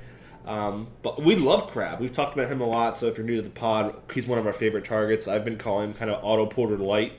Um, 0.46 0.88
but 1.04 1.22
we 1.22 1.36
love 1.36 1.70
Crabbe. 1.70 2.00
We've 2.00 2.12
talked 2.12 2.36
about 2.38 2.52
him 2.52 2.62
a 2.62 2.68
lot. 2.68 2.98
So 2.98 3.08
if 3.08 3.18
you're 3.18 3.26
new 3.26 3.36
to 3.36 3.42
the 3.42 3.50
pod, 3.50 3.96
he's 4.14 4.26
one 4.26 4.40
of 4.40 4.48
our 4.48 4.54
favorite 4.54 4.86
targets. 4.86 5.28
I've 5.28 5.46
been 5.46 5.58
calling 5.58 5.90
him 5.90 5.94
kind 5.96 6.10
of 6.10 6.24
Otto 6.24 6.48
Porter 6.48 6.78
light 6.78 7.14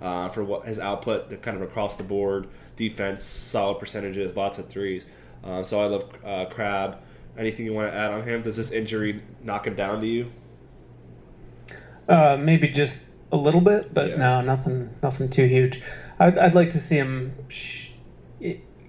uh, 0.00 0.28
for 0.28 0.42
what 0.42 0.66
his 0.66 0.78
output, 0.78 1.42
kind 1.42 1.56
of 1.56 1.62
across 1.62 1.96
the 1.96 2.02
board 2.02 2.48
defense, 2.76 3.22
solid 3.22 3.78
percentages, 3.78 4.36
lots 4.36 4.58
of 4.58 4.68
threes. 4.68 5.06
Uh, 5.42 5.62
so 5.62 5.80
I 5.80 5.86
love 5.86 6.10
uh, 6.24 6.46
Crabbe. 6.46 6.98
Anything 7.36 7.66
you 7.66 7.72
want 7.72 7.92
to 7.92 7.96
add 7.96 8.12
on 8.12 8.22
him? 8.22 8.42
Does 8.42 8.56
this 8.56 8.70
injury 8.70 9.22
knock 9.42 9.66
him 9.66 9.74
down 9.74 10.00
to 10.00 10.06
you? 10.06 10.30
Uh, 12.08 12.36
maybe 12.38 12.68
just 12.68 13.02
a 13.32 13.36
little 13.36 13.60
bit, 13.60 13.92
but 13.94 14.10
Yeah. 14.10 14.16
no, 14.16 14.40
nothing, 14.42 14.90
nothing 15.02 15.30
too 15.30 15.46
huge. 15.46 15.80
I'd, 16.18 16.38
I'd 16.38 16.54
like 16.54 16.72
to 16.72 16.80
see 16.80 16.96
him. 16.96 17.32
Sh- 17.48 17.88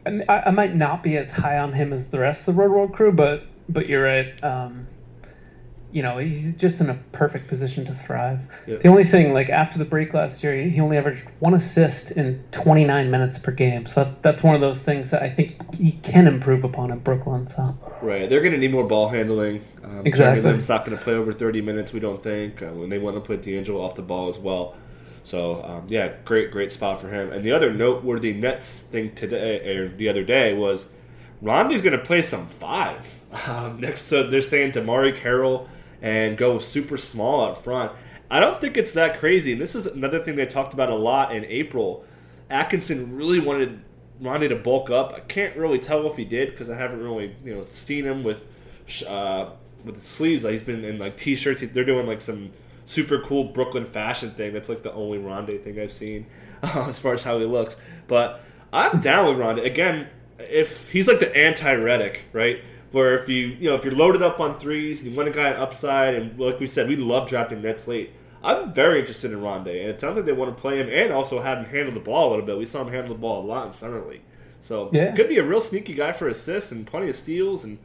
I, 0.05 0.43
I 0.47 0.51
might 0.51 0.75
not 0.75 1.01
be 1.01 1.17
as 1.17 1.31
high 1.31 1.57
on 1.57 1.73
him 1.73 1.91
as 1.91 2.07
the 2.07 2.19
rest 2.19 2.41
of 2.41 2.45
the 2.47 2.53
Roto 2.53 2.73
World 2.73 2.93
crew, 2.93 3.11
but 3.11 3.43
but 3.67 3.87
you're 3.87 4.03
right. 4.03 4.43
Um, 4.43 4.87
you 5.95 6.01
know, 6.01 6.17
he's 6.17 6.53
just 6.55 6.81
in 6.81 6.89
a 6.89 6.99
perfect 7.13 7.47
position 7.47 7.85
to 7.85 7.93
thrive. 7.93 8.41
Yeah. 8.67 8.75
The 8.75 8.89
only 8.89 9.05
thing, 9.05 9.31
like 9.31 9.49
after 9.49 9.79
the 9.79 9.85
break 9.85 10.13
last 10.13 10.43
year, 10.43 10.61
he 10.61 10.81
only 10.81 10.97
averaged 10.97 11.25
one 11.39 11.53
assist 11.53 12.11
in 12.11 12.43
29 12.51 13.09
minutes 13.09 13.39
per 13.39 13.51
game. 13.51 13.85
So 13.85 14.03
that, 14.03 14.21
that's 14.21 14.43
one 14.43 14.55
of 14.55 14.61
those 14.61 14.81
things 14.81 15.09
that 15.11 15.23
I 15.23 15.29
think 15.29 15.73
he 15.73 15.93
can 16.03 16.27
improve 16.27 16.65
upon 16.65 16.91
in 16.91 16.99
Brooklyn. 16.99 17.47
So 17.47 17.77
Right, 18.01 18.29
they're 18.29 18.41
going 18.41 18.51
to 18.51 18.57
need 18.57 18.73
more 18.73 18.85
ball 18.85 19.07
handling. 19.07 19.63
Um, 19.85 20.05
Exactly. 20.05 20.43
Lin's 20.43 20.67
not 20.67 20.85
going 20.85 20.97
to 20.97 21.01
play 21.01 21.13
over 21.13 21.31
30 21.31 21.61
minutes, 21.61 21.93
we 21.93 22.01
don't 22.01 22.21
think. 22.21 22.61
Uh, 22.61 22.73
when 22.73 22.89
they 22.89 22.99
want 22.99 23.15
to 23.15 23.21
put 23.21 23.43
D'Angelo 23.43 23.81
off 23.81 23.95
the 23.95 24.01
ball 24.01 24.27
as 24.27 24.37
well. 24.37 24.75
So, 25.23 25.63
um, 25.63 25.85
yeah, 25.87 26.11
great, 26.25 26.51
great 26.51 26.73
spot 26.73 26.99
for 26.99 27.07
him. 27.07 27.31
And 27.31 27.45
the 27.45 27.53
other 27.53 27.73
noteworthy 27.73 28.33
Nets 28.33 28.81
thing 28.81 29.15
today, 29.15 29.77
or 29.77 29.95
the 29.95 30.09
other 30.09 30.25
day, 30.25 30.55
was 30.55 30.91
Rondae's 31.41 31.81
going 31.81 31.97
to 31.97 32.03
play 32.03 32.21
some 32.21 32.47
five. 32.47 33.13
Um, 33.47 33.81
next 33.81 34.07
to, 34.09 34.23
they're 34.23 34.41
saying 34.41 34.71
DeMarre 34.71 35.13
Carroll 35.13 35.67
and 36.01 36.37
go 36.37 36.59
super 36.59 36.97
small 36.97 37.41
up 37.41 37.63
front. 37.63 37.91
I 38.29 38.39
don't 38.39 38.59
think 38.59 38.77
it's 38.77 38.93
that 38.93 39.19
crazy. 39.19 39.53
And 39.53 39.61
this 39.61 39.75
is 39.75 39.85
another 39.85 40.23
thing 40.23 40.35
they 40.35 40.45
talked 40.45 40.73
about 40.73 40.89
a 40.89 40.95
lot 40.95 41.33
in 41.35 41.45
April. 41.45 42.05
Atkinson 42.49 43.15
really 43.15 43.39
wanted 43.39 43.81
Rondae 44.21 44.49
to 44.49 44.55
bulk 44.55 44.89
up. 44.89 45.13
I 45.13 45.19
can't 45.19 45.55
really 45.55 45.79
tell 45.79 46.05
if 46.07 46.17
he 46.17 46.25
did 46.25 46.51
because 46.51 46.69
I 46.69 46.77
haven't 46.77 47.03
really 47.03 47.35
you 47.43 47.53
know 47.53 47.65
seen 47.65 48.05
him 48.05 48.23
with 48.23 48.41
uh, 49.07 49.51
with 49.83 50.03
sleeves. 50.03 50.43
Like, 50.43 50.53
he's 50.53 50.61
been 50.61 50.83
in 50.83 50.99
like 50.99 51.17
t-shirts. 51.17 51.61
They're 51.61 51.85
doing 51.85 52.07
like 52.07 52.21
some 52.21 52.51
super 52.85 53.19
cool 53.19 53.45
Brooklyn 53.45 53.85
fashion 53.85 54.31
thing. 54.31 54.53
That's 54.53 54.69
like 54.69 54.83
the 54.83 54.93
only 54.93 55.17
Rondae 55.19 55.63
thing 55.63 55.79
I've 55.79 55.91
seen 55.91 56.27
uh, 56.63 56.87
as 56.89 56.99
far 56.99 57.13
as 57.13 57.23
how 57.23 57.39
he 57.39 57.45
looks. 57.45 57.77
But 58.07 58.41
I'm 58.71 59.01
down 59.01 59.27
with 59.27 59.37
Rondae 59.37 59.65
again. 59.65 60.07
If 60.37 60.89
he's 60.89 61.07
like 61.07 61.19
the 61.19 61.35
anti-Redick, 61.35 62.17
right? 62.33 62.61
Where 62.95 63.19
if 63.21 63.27
you 63.27 63.47
you 63.59 63.69
know 63.69 63.75
if 63.75 63.83
you're 63.83 63.93
loaded 63.93 64.21
up 64.21 64.39
on 64.39 64.57
threes 64.57 65.01
and 65.03 65.11
you 65.11 65.17
want 65.17 65.27
a 65.27 65.31
guy 65.33 65.51
on 65.51 65.57
upside, 65.59 66.13
and 66.15 66.39
like 66.39 66.61
we 66.61 66.65
said, 66.65 66.87
we 66.87 66.95
love 66.95 67.27
drafting 67.27 67.61
Nets 67.61 67.89
late. 67.89 68.11
I'm 68.41 68.73
very 68.73 69.01
interested 69.01 69.33
in 69.33 69.39
Rondae, 69.41 69.81
and 69.81 69.89
it 69.89 69.99
sounds 69.99 70.15
like 70.15 70.25
they 70.25 70.31
want 70.31 70.55
to 70.55 70.61
play 70.61 70.77
him 70.77 70.87
and 70.87 71.11
also 71.11 71.41
have 71.41 71.57
him 71.57 71.65
handle 71.65 71.93
the 71.93 71.99
ball 71.99 72.29
a 72.29 72.31
little 72.31 72.45
bit. 72.45 72.57
We 72.57 72.65
saw 72.65 72.83
him 72.83 72.93
handle 72.93 73.13
the 73.13 73.19
ball 73.19 73.43
a 73.43 73.45
lot 73.45 73.67
in 73.67 73.73
summer 73.73 74.01
league, 74.09 74.21
so 74.61 74.89
Yeah. 74.93 75.13
could 75.13 75.27
be 75.27 75.37
a 75.39 75.43
real 75.43 75.59
sneaky 75.59 75.93
guy 75.93 76.13
for 76.13 76.29
assists 76.29 76.71
and 76.71 76.87
plenty 76.87 77.09
of 77.09 77.17
steals 77.17 77.65
and 77.65 77.79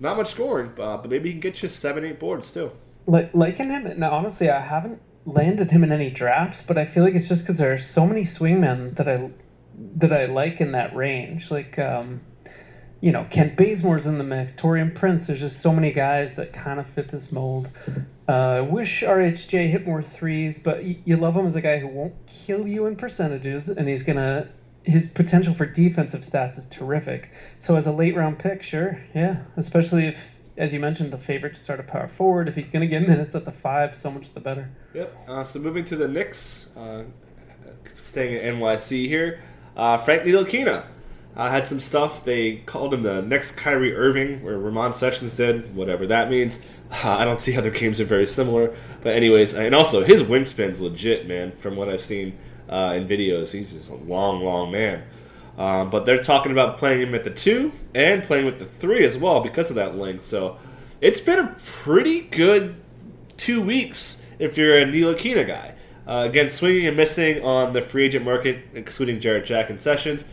not 0.00 0.16
much 0.16 0.30
scoring, 0.32 0.72
uh, 0.80 0.96
but 0.96 1.08
maybe 1.08 1.28
he 1.28 1.34
can 1.34 1.40
get 1.40 1.62
you 1.62 1.68
seven, 1.68 2.04
eight 2.04 2.18
boards 2.18 2.52
too. 2.52 2.72
like 3.06 3.30
liking 3.32 3.70
him. 3.70 4.00
Now, 4.00 4.10
honestly, 4.10 4.50
I 4.50 4.60
haven't 4.60 5.00
landed 5.26 5.70
him 5.70 5.84
in 5.84 5.92
any 5.92 6.10
drafts, 6.10 6.64
but 6.64 6.76
I 6.76 6.86
feel 6.86 7.04
like 7.04 7.14
it's 7.14 7.28
just 7.28 7.42
because 7.42 7.58
there 7.58 7.72
are 7.72 7.78
so 7.78 8.04
many 8.04 8.24
swingmen 8.24 8.96
that 8.96 9.06
I 9.06 9.30
that 9.98 10.12
I 10.12 10.26
like 10.26 10.60
in 10.60 10.72
that 10.72 10.96
range. 10.96 11.52
Like, 11.52 11.78
um, 11.78 12.20
you 13.00 13.12
know, 13.12 13.26
Kent 13.30 13.56
Bazemore's 13.56 14.06
in 14.06 14.18
the 14.18 14.24
mix, 14.24 14.52
Taurean 14.52 14.94
Prince. 14.94 15.26
There's 15.26 15.40
just 15.40 15.60
so 15.60 15.72
many 15.72 15.90
guys 15.92 16.36
that 16.36 16.52
kind 16.52 16.78
of 16.78 16.86
fit 16.88 17.10
this 17.10 17.32
mold. 17.32 17.70
Uh, 18.28 18.32
I 18.32 18.60
wish 18.60 19.02
RHJ 19.02 19.70
hit 19.70 19.86
more 19.86 20.02
threes, 20.02 20.58
but 20.58 20.82
y- 20.82 20.98
you 21.04 21.16
love 21.16 21.34
him 21.34 21.46
as 21.46 21.56
a 21.56 21.60
guy 21.62 21.78
who 21.78 21.88
won't 21.88 22.14
kill 22.26 22.66
you 22.66 22.86
in 22.86 22.96
percentages, 22.96 23.68
and 23.68 23.88
he's 23.88 24.02
gonna. 24.02 24.48
His 24.82 25.08
potential 25.08 25.52
for 25.54 25.66
defensive 25.66 26.22
stats 26.22 26.56
is 26.58 26.66
terrific. 26.66 27.30
So 27.60 27.76
as 27.76 27.86
a 27.86 27.92
late 27.92 28.16
round 28.16 28.38
pick, 28.38 28.62
sure, 28.62 28.98
yeah, 29.14 29.42
especially 29.56 30.06
if, 30.06 30.16
as 30.56 30.72
you 30.72 30.80
mentioned, 30.80 31.12
the 31.12 31.18
favorite 31.18 31.54
to 31.56 31.60
start 31.60 31.80
a 31.80 31.82
power 31.82 32.08
forward. 32.08 32.48
If 32.48 32.54
he's 32.54 32.66
gonna 32.66 32.86
get 32.86 33.00
minutes 33.08 33.34
at 33.34 33.44
the 33.44 33.52
five, 33.52 33.96
so 33.96 34.10
much 34.10 34.32
the 34.34 34.40
better. 34.40 34.70
Yep. 34.94 35.16
Uh, 35.28 35.44
so 35.44 35.58
moving 35.58 35.84
to 35.86 35.96
the 35.96 36.08
Knicks, 36.08 36.68
uh, 36.76 37.04
staying 37.96 38.34
at 38.36 38.54
NYC 38.54 39.06
here, 39.08 39.42
uh, 39.76 39.96
Frank 39.96 40.22
Ntilikina 40.22 40.84
uh, 41.36 41.50
had 41.50 41.66
some 41.66 41.80
stuff. 41.80 42.24
They 42.24 42.56
called 42.56 42.92
him 42.92 43.02
the 43.02 43.22
next 43.22 43.52
Kyrie 43.52 43.94
Irving, 43.94 44.46
or 44.46 44.58
Ramon 44.58 44.92
Sessions 44.92 45.34
did, 45.36 45.74
whatever 45.74 46.06
that 46.06 46.30
means. 46.30 46.60
Uh, 46.90 47.08
I 47.18 47.24
don't 47.24 47.40
see 47.40 47.52
how 47.52 47.60
their 47.60 47.70
games 47.70 48.00
are 48.00 48.04
very 48.04 48.26
similar, 48.26 48.76
but 49.02 49.14
anyways, 49.14 49.54
and 49.54 49.74
also 49.74 50.04
his 50.04 50.22
windspin's 50.22 50.80
legit, 50.80 51.26
man. 51.26 51.52
From 51.58 51.76
what 51.76 51.88
I've 51.88 52.00
seen 52.00 52.36
uh, 52.68 52.94
in 52.96 53.06
videos, 53.06 53.52
he's 53.52 53.72
just 53.72 53.90
a 53.90 53.96
long, 53.96 54.42
long 54.42 54.70
man. 54.70 55.04
Um, 55.58 55.90
but 55.90 56.06
they're 56.06 56.22
talking 56.22 56.52
about 56.52 56.78
playing 56.78 57.02
him 57.02 57.14
at 57.14 57.24
the 57.24 57.30
two 57.30 57.72
and 57.94 58.22
playing 58.22 58.46
with 58.46 58.58
the 58.58 58.66
three 58.66 59.04
as 59.04 59.18
well 59.18 59.40
because 59.40 59.68
of 59.68 59.76
that 59.76 59.96
length. 59.96 60.24
So 60.24 60.58
it's 61.00 61.20
been 61.20 61.38
a 61.38 61.56
pretty 61.82 62.22
good 62.22 62.76
two 63.36 63.60
weeks 63.60 64.22
if 64.38 64.56
you're 64.56 64.78
a 64.78 64.84
Ntilikina 64.84 65.46
guy. 65.46 65.74
Uh, 66.08 66.26
again, 66.28 66.48
swinging 66.48 66.86
and 66.86 66.96
missing 66.96 67.44
on 67.44 67.72
the 67.72 67.82
free 67.82 68.06
agent 68.06 68.24
market, 68.24 68.58
excluding 68.74 69.20
Jarrett 69.20 69.44
Jack 69.44 69.70
and 69.70 69.80
Sessions. 69.80 70.24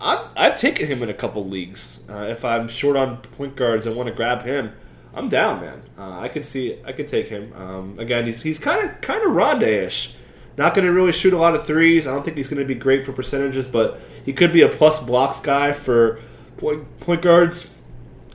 I've, 0.00 0.30
I've 0.36 0.56
taken 0.56 0.86
him 0.86 1.02
in 1.02 1.08
a 1.08 1.14
couple 1.14 1.46
leagues. 1.46 2.00
Uh, 2.08 2.26
if 2.28 2.44
I'm 2.44 2.68
short 2.68 2.96
on 2.96 3.18
point 3.18 3.56
guards 3.56 3.86
and 3.86 3.96
want 3.96 4.08
to 4.08 4.14
grab 4.14 4.42
him, 4.42 4.72
I'm 5.14 5.28
down, 5.28 5.60
man. 5.60 5.82
Uh, 5.96 6.20
I 6.20 6.28
could 6.28 6.44
see, 6.44 6.78
I 6.84 6.92
could 6.92 7.08
take 7.08 7.28
him. 7.28 7.52
Um, 7.54 7.98
again, 7.98 8.26
he's 8.26 8.42
he's 8.42 8.58
kind 8.58 8.88
of 8.88 9.00
kind 9.00 9.22
of 9.22 9.32
Rondae-ish. 9.32 10.14
Not 10.58 10.74
going 10.74 10.86
to 10.86 10.92
really 10.92 11.12
shoot 11.12 11.34
a 11.34 11.38
lot 11.38 11.54
of 11.54 11.66
threes. 11.66 12.06
I 12.06 12.14
don't 12.14 12.24
think 12.24 12.36
he's 12.36 12.48
going 12.48 12.60
to 12.60 12.66
be 12.66 12.74
great 12.74 13.04
for 13.04 13.12
percentages, 13.12 13.68
but 13.68 14.00
he 14.24 14.32
could 14.32 14.52
be 14.52 14.62
a 14.62 14.68
plus 14.68 15.02
blocks 15.02 15.38
guy 15.40 15.72
for 15.72 16.20
point, 16.56 16.98
point 17.00 17.20
guards. 17.20 17.68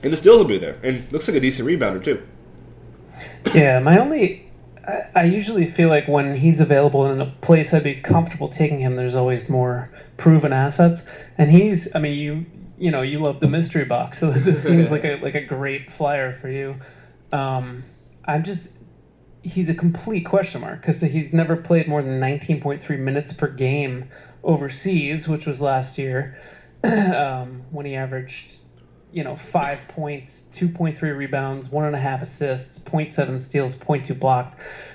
And 0.04 0.12
the 0.12 0.16
steals 0.16 0.38
will 0.38 0.48
be 0.48 0.58
there, 0.58 0.78
and 0.82 1.10
looks 1.12 1.28
like 1.28 1.36
a 1.36 1.40
decent 1.40 1.68
rebounder 1.68 2.02
too. 2.02 2.22
Yeah, 3.54 3.78
my 3.80 3.98
only. 3.98 4.50
I, 4.84 5.24
usually 5.24 5.66
feel 5.66 5.88
like 5.88 6.08
when 6.08 6.34
he's 6.34 6.60
available 6.60 7.06
in 7.06 7.20
a 7.20 7.26
place 7.26 7.72
I'd 7.72 7.84
be 7.84 7.94
comfortable 7.94 8.48
taking 8.48 8.80
him, 8.80 8.96
there's 8.96 9.14
always 9.14 9.48
more 9.48 9.88
proven 10.16 10.52
assets. 10.52 11.02
And 11.38 11.50
he's, 11.50 11.88
I 11.94 11.98
mean, 11.98 12.18
you 12.18 12.46
you 12.78 12.90
know, 12.90 13.02
you 13.02 13.20
love 13.20 13.38
the 13.38 13.46
mystery 13.46 13.84
box, 13.84 14.18
so 14.18 14.30
this 14.32 14.62
seems 14.62 14.90
like 14.90 15.04
a 15.04 15.16
like 15.16 15.34
a 15.34 15.40
great 15.40 15.90
flyer 15.90 16.32
for 16.32 16.48
you. 16.48 16.76
Um, 17.32 17.84
I'm 18.24 18.42
just. 18.42 18.68
He's 19.44 19.68
a 19.68 19.74
complete 19.74 20.24
question 20.24 20.60
mark 20.60 20.80
because 20.80 21.00
he's 21.00 21.32
never 21.32 21.56
played 21.56 21.88
more 21.88 22.00
than 22.00 22.20
19.3 22.20 22.96
minutes 23.00 23.32
per 23.32 23.48
game 23.48 24.04
overseas, 24.44 25.26
which 25.26 25.46
was 25.46 25.60
last 25.60 25.98
year, 25.98 26.36
um, 26.84 27.64
when 27.72 27.84
he 27.84 27.96
averaged 27.96 28.54
you 29.12 29.22
know, 29.22 29.36
five 29.36 29.78
points, 29.88 30.44
2.3 30.54 31.00
rebounds, 31.16 31.68
one 31.68 31.84
and 31.84 31.94
a 31.94 31.98
half 31.98 32.22
assists, 32.22 32.78
0.7 32.78 33.40
steals, 33.40 33.76
0.2 33.76 34.18
blocks. 34.18 34.54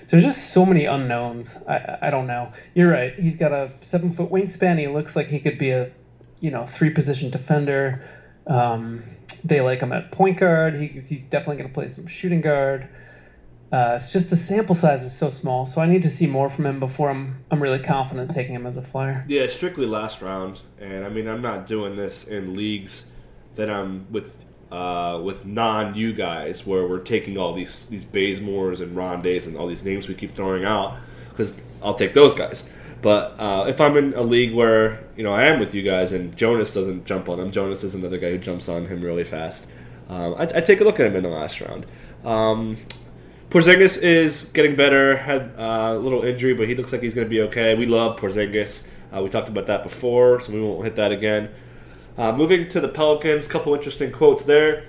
There's 0.10 0.24
just 0.24 0.52
so 0.52 0.66
many 0.66 0.86
unknowns. 0.86 1.56
I, 1.68 2.00
I 2.04 2.10
don't 2.10 2.28
know. 2.28 2.52
You're 2.74 2.90
right. 2.90 3.14
He's 3.14 3.36
got 3.36 3.52
a 3.52 3.72
seven 3.82 4.14
foot 4.14 4.32
wingspan. 4.32 4.80
He 4.80 4.88
looks 4.88 5.16
like 5.16 5.28
he 5.28 5.40
could 5.40 5.58
be 5.58 5.70
a, 5.70 5.92
you 6.40 6.50
know, 6.50 6.66
three 6.66 6.90
position 6.90 7.30
defender. 7.30 8.04
Um, 8.48 9.04
they 9.44 9.62
like 9.62 9.82
him 9.82 9.92
at 9.92 10.12
point 10.12 10.40
guard. 10.40 10.76
He, 10.76 10.88
he's 10.88 11.22
definitely 11.24 11.58
going 11.58 11.70
to 11.70 11.74
play 11.74 11.90
some 11.90 12.08
shooting 12.08 12.42
guard. 12.42 12.90
Uh, 13.72 13.98
it's 14.00 14.14
just 14.14 14.30
the 14.30 14.38
sample 14.38 14.76
size 14.76 15.04
is 15.04 15.16
so 15.16 15.30
small, 15.30 15.66
so 15.66 15.82
I 15.82 15.88
need 15.88 16.04
to 16.04 16.10
see 16.10 16.26
more 16.26 16.50
from 16.50 16.66
him 16.66 16.80
before 16.80 17.10
I'm 17.10 17.44
I'm 17.52 17.62
really 17.62 17.84
confident 17.84 18.34
taking 18.34 18.56
him 18.56 18.66
as 18.66 18.78
a 18.78 18.82
flyer. 18.82 19.26
Yeah, 19.28 19.48
strictly 19.48 19.86
last 19.86 20.22
round, 20.22 20.62
and 20.80 21.04
I 21.04 21.10
mean 21.10 21.28
I'm 21.28 21.42
not 21.42 21.68
doing 21.68 21.98
this 21.98 22.26
in 22.26 22.56
leagues 22.56 23.08
that 23.58 23.70
I'm 23.70 24.12
with 24.12 24.46
uh, 24.72 25.22
with 25.24 25.46
non 25.46 25.96
you 25.96 26.14
guys 26.14 26.66
where 26.66 26.88
we're 26.88 27.00
taking 27.00 27.38
all 27.38 27.54
these 27.54 27.88
these 27.88 28.06
Bazemores 28.06 28.82
and 28.82 28.96
Rondaes 28.96 29.48
and 29.48 29.58
all 29.58 29.68
these 29.68 29.84
names 29.84 30.08
we 30.08 30.16
keep 30.16 30.36
throwing 30.36 30.66
out 30.66 30.98
because 31.30 31.60
I'll 31.82 31.94
take 31.94 32.14
those 32.14 32.34
guys. 32.34 32.68
But 33.02 33.36
uh, 33.38 33.66
if 33.68 33.80
I'm 33.80 33.96
in 33.96 34.14
a 34.14 34.24
league 34.24 34.54
where 34.54 35.04
you 35.16 35.24
know 35.24 35.32
I 35.32 35.46
am 35.46 35.60
with 35.60 35.74
you 35.74 35.84
guys 35.84 36.12
and 36.12 36.36
Jonas 36.36 36.74
doesn't 36.74 37.06
jump 37.06 37.30
on 37.30 37.40
him, 37.40 37.52
Jonas 37.52 37.84
is 37.84 37.96
another 37.96 38.18
guy 38.18 38.32
who 38.32 38.38
jumps 38.38 38.68
on 38.70 38.88
him 38.88 39.02
really 39.02 39.24
fast. 39.24 39.70
Um, 40.10 40.36
I, 40.36 40.44
I 40.44 40.62
take 40.62 40.82
a 40.82 40.84
look 40.84 41.00
at 41.00 41.08
him 41.08 41.16
in 41.16 41.24
the 41.24 41.30
last 41.30 41.62
round. 41.62 41.86
Um, 42.24 42.78
Porzingis 43.50 44.02
is 44.02 44.46
getting 44.54 44.76
better. 44.76 45.18
Had 45.18 45.54
uh, 45.58 45.94
a 45.96 46.00
little 46.00 46.24
injury, 46.24 46.54
but 46.54 46.68
he 46.68 46.76
looks 46.76 46.92
like 46.92 47.02
he's 47.02 47.14
going 47.14 47.26
to 47.26 47.30
be 47.30 47.42
okay. 47.42 47.76
We 47.76 47.86
love 47.86 48.20
Porzingis. 48.20 48.86
Uh, 49.16 49.22
we 49.22 49.30
talked 49.30 49.48
about 49.48 49.68
that 49.68 49.84
before, 49.84 50.40
so 50.42 50.52
we 50.52 50.62
won't 50.62 50.84
hit 50.84 50.98
that 50.98 51.12
again. 51.12 51.50
Uh, 52.18 52.32
moving 52.32 52.68
to 52.68 52.80
the 52.82 52.88
Pelicans, 52.88 53.48
couple 53.48 53.74
interesting 53.76 54.12
quotes 54.12 54.44
there. 54.44 54.86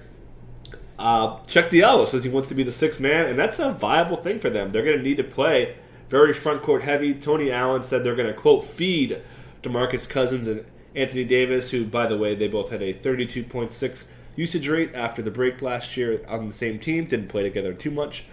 Uh, 0.99 1.39
Chuck 1.47 1.67
Diallo 1.67 2.09
says 2.09 2.25
he 2.25 2.31
wants 2.31 2.49
to 2.49 2.55
be 2.55 2.63
the 2.63 2.73
sixth 2.73 3.01
man, 3.01 3.27
and 3.27 3.39
that's 3.39 3.59
a 3.59 3.71
viable 3.71 4.17
thing 4.17 4.39
for 4.39 4.51
them. 4.51 4.73
They're 4.73 4.85
going 4.85 4.97
to 4.97 5.03
need 5.03 5.19
to 5.19 5.25
play 5.25 5.77
very 6.09 6.33
front 6.33 6.63
court 6.63 6.83
heavy. 6.83 7.15
Tony 7.15 7.51
Allen 7.51 7.83
said 7.83 8.03
they're 8.03 8.17
going 8.17 8.29
to 8.29 8.35
quote 8.35 8.65
feed 8.65 9.21
Demarcus 9.63 10.09
Cousins 10.09 10.49
and 10.49 10.65
Anthony 10.95 11.25
Davis, 11.25 11.71
who, 11.71 11.85
by 11.85 12.07
the 12.07 12.17
way, 12.17 12.35
they 12.35 12.49
both 12.49 12.71
had 12.71 12.83
a 12.83 12.95
32.6 12.95 14.09
usage 14.35 14.69
rate 14.69 14.95
after 14.95 15.21
the 15.21 15.31
break 15.31 15.61
last 15.61 15.97
year 15.97 16.25
on 16.27 16.49
the 16.49 16.55
same 16.55 16.79
team. 16.79 17.05
Didn't 17.05 17.29
play 17.29 17.43
together 17.43 17.75
too 17.75 17.91
much. 17.91 18.25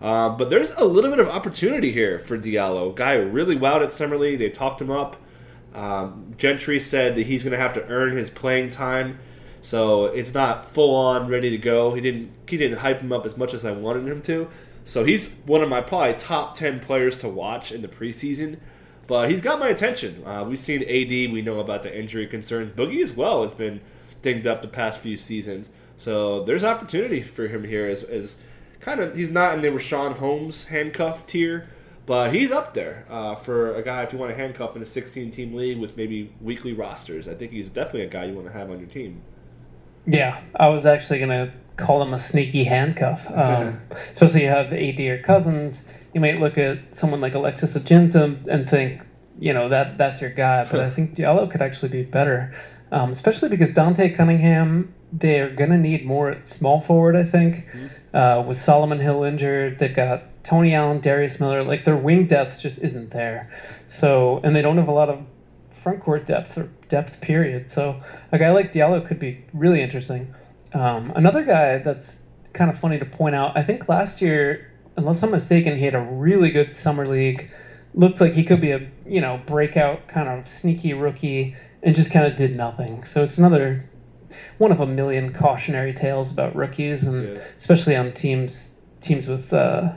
Uh, 0.00 0.28
but 0.30 0.50
there's 0.50 0.72
a 0.72 0.84
little 0.84 1.10
bit 1.10 1.20
of 1.20 1.28
opportunity 1.28 1.92
here 1.92 2.18
for 2.18 2.36
Diallo. 2.36 2.94
Guy 2.94 3.14
really 3.14 3.56
wowed 3.56 3.82
at 3.82 3.92
Summer 3.92 4.18
League. 4.18 4.38
They 4.38 4.50
talked 4.50 4.80
him 4.80 4.90
up. 4.90 5.16
Um, 5.74 6.32
Gentry 6.36 6.80
said 6.80 7.16
that 7.16 7.26
he's 7.26 7.42
going 7.42 7.52
to 7.52 7.58
have 7.58 7.74
to 7.74 7.86
earn 7.88 8.16
his 8.16 8.30
playing 8.30 8.70
time. 8.70 9.18
So 9.60 10.06
it's 10.06 10.34
not 10.34 10.72
full 10.72 10.94
on 10.94 11.28
ready 11.28 11.50
to 11.50 11.58
go. 11.58 11.94
He 11.94 12.00
didn't 12.00 12.32
he 12.48 12.56
didn't 12.56 12.78
hype 12.78 13.00
him 13.00 13.12
up 13.12 13.24
as 13.24 13.36
much 13.36 13.54
as 13.54 13.64
I 13.64 13.72
wanted 13.72 14.06
him 14.06 14.20
to. 14.22 14.48
So 14.84 15.04
he's 15.04 15.34
one 15.46 15.62
of 15.62 15.68
my 15.68 15.80
probably 15.80 16.14
top 16.14 16.56
ten 16.56 16.80
players 16.80 17.16
to 17.18 17.28
watch 17.28 17.70
in 17.70 17.80
the 17.80 17.88
preseason. 17.88 18.58
But 19.06 19.30
he's 19.30 19.40
got 19.40 19.58
my 19.58 19.68
attention. 19.68 20.24
Uh, 20.26 20.44
we've 20.44 20.58
seen 20.58 20.82
AD. 20.82 21.32
We 21.32 21.42
know 21.42 21.60
about 21.60 21.82
the 21.82 21.96
injury 21.96 22.26
concerns. 22.26 22.72
Boogie 22.72 23.02
as 23.02 23.12
well 23.12 23.42
has 23.42 23.52
been 23.52 23.80
dinged 24.22 24.46
up 24.46 24.62
the 24.62 24.68
past 24.68 25.00
few 25.00 25.16
seasons. 25.16 25.70
So 25.96 26.42
there's 26.44 26.64
opportunity 26.64 27.22
for 27.22 27.46
him 27.46 27.64
here 27.64 27.86
as, 27.86 28.02
as 28.02 28.38
kind 28.80 29.00
of 29.00 29.14
he's 29.14 29.30
not 29.30 29.54
in 29.54 29.62
the 29.62 29.68
Richaun 29.68 30.14
Holmes 30.14 30.66
handcuff 30.66 31.26
tier, 31.26 31.68
but 32.06 32.34
he's 32.34 32.50
up 32.50 32.74
there 32.74 33.06
uh, 33.08 33.34
for 33.34 33.74
a 33.76 33.82
guy 33.82 34.02
if 34.02 34.12
you 34.12 34.18
want 34.18 34.30
to 34.30 34.36
handcuff 34.36 34.74
in 34.76 34.82
a 34.82 34.86
16 34.86 35.30
team 35.30 35.54
league 35.54 35.78
with 35.78 35.96
maybe 35.96 36.32
weekly 36.40 36.72
rosters. 36.72 37.28
I 37.28 37.34
think 37.34 37.52
he's 37.52 37.70
definitely 37.70 38.02
a 38.02 38.08
guy 38.08 38.24
you 38.24 38.34
want 38.34 38.46
to 38.48 38.52
have 38.52 38.70
on 38.70 38.78
your 38.78 38.88
team. 38.88 39.22
Yeah, 40.06 40.40
I 40.56 40.68
was 40.68 40.84
actually 40.84 41.20
gonna 41.20 41.52
call 41.76 42.02
him 42.02 42.12
a 42.12 42.20
sneaky 42.20 42.64
handcuff. 42.64 43.24
Um, 43.32 43.80
especially 44.12 44.42
you 44.42 44.48
have 44.48 44.72
AD 44.72 45.00
or 45.00 45.22
Cousins, 45.22 45.84
you 46.12 46.20
might 46.20 46.40
look 46.40 46.58
at 46.58 46.78
someone 46.96 47.20
like 47.20 47.34
Alexis 47.34 47.74
Ajinça 47.74 48.46
and 48.46 48.68
think, 48.68 49.02
you 49.38 49.52
know, 49.52 49.68
that 49.68 49.96
that's 49.96 50.20
your 50.20 50.30
guy. 50.30 50.66
But 50.70 50.80
I 50.80 50.90
think 50.94 51.14
Diallo 51.14 51.50
could 51.50 51.62
actually 51.62 51.90
be 51.90 52.02
better, 52.02 52.54
um, 52.90 53.12
especially 53.12 53.48
because 53.48 53.72
Dante 53.72 54.14
Cunningham. 54.14 54.94
They're 55.14 55.50
gonna 55.50 55.76
need 55.76 56.06
more 56.06 56.30
at 56.30 56.48
small 56.48 56.80
forward, 56.80 57.16
I 57.16 57.24
think. 57.24 57.66
Mm-hmm. 57.66 58.16
Uh, 58.16 58.42
with 58.46 58.62
Solomon 58.62 58.98
Hill 58.98 59.24
injured, 59.24 59.78
they've 59.78 59.94
got 59.94 60.22
Tony 60.44 60.74
Allen, 60.74 61.00
Darius 61.00 61.38
Miller. 61.38 61.62
Like 61.62 61.84
their 61.84 61.96
wing 61.96 62.26
depth 62.26 62.60
just 62.60 62.82
isn't 62.82 63.10
there. 63.10 63.50
So, 63.88 64.40
and 64.42 64.54
they 64.54 64.62
don't 64.62 64.78
have 64.78 64.88
a 64.88 64.92
lot 64.92 65.08
of 65.08 65.24
front 65.82 66.00
court 66.00 66.26
depth 66.26 66.56
or 66.56 66.68
depth 66.88 67.20
period. 67.20 67.68
So 67.68 68.00
a 68.30 68.38
guy 68.38 68.50
like 68.50 68.72
Diallo 68.72 69.06
could 69.06 69.18
be 69.18 69.44
really 69.52 69.82
interesting. 69.82 70.32
Um, 70.72 71.12
another 71.14 71.44
guy 71.44 71.78
that's 71.78 72.20
kind 72.52 72.70
of 72.70 72.78
funny 72.78 72.98
to 72.98 73.04
point 73.04 73.34
out. 73.34 73.56
I 73.56 73.62
think 73.62 73.88
last 73.88 74.22
year, 74.22 74.70
unless 74.96 75.22
I'm 75.22 75.30
mistaken, 75.30 75.76
he 75.76 75.84
had 75.84 75.94
a 75.94 76.00
really 76.00 76.50
good 76.50 76.74
summer 76.74 77.06
league. 77.06 77.50
Looked 77.94 78.20
like 78.20 78.32
he 78.32 78.44
could 78.44 78.60
be 78.60 78.70
a 78.70 78.88
you 79.06 79.20
know 79.20 79.40
breakout 79.46 80.08
kind 80.08 80.28
of 80.28 80.48
sneaky 80.48 80.94
rookie, 80.94 81.54
and 81.82 81.94
just 81.94 82.10
kind 82.10 82.26
of 82.26 82.36
did 82.36 82.56
nothing. 82.56 83.04
So 83.04 83.22
it's 83.22 83.36
another 83.38 83.88
one 84.56 84.72
of 84.72 84.80
a 84.80 84.86
million 84.86 85.34
cautionary 85.34 85.92
tales 85.92 86.32
about 86.32 86.56
rookies, 86.56 87.06
and 87.06 87.36
yeah. 87.36 87.42
especially 87.58 87.96
on 87.96 88.12
teams 88.12 88.74
teams 89.02 89.26
with 89.28 89.52
uh, 89.52 89.92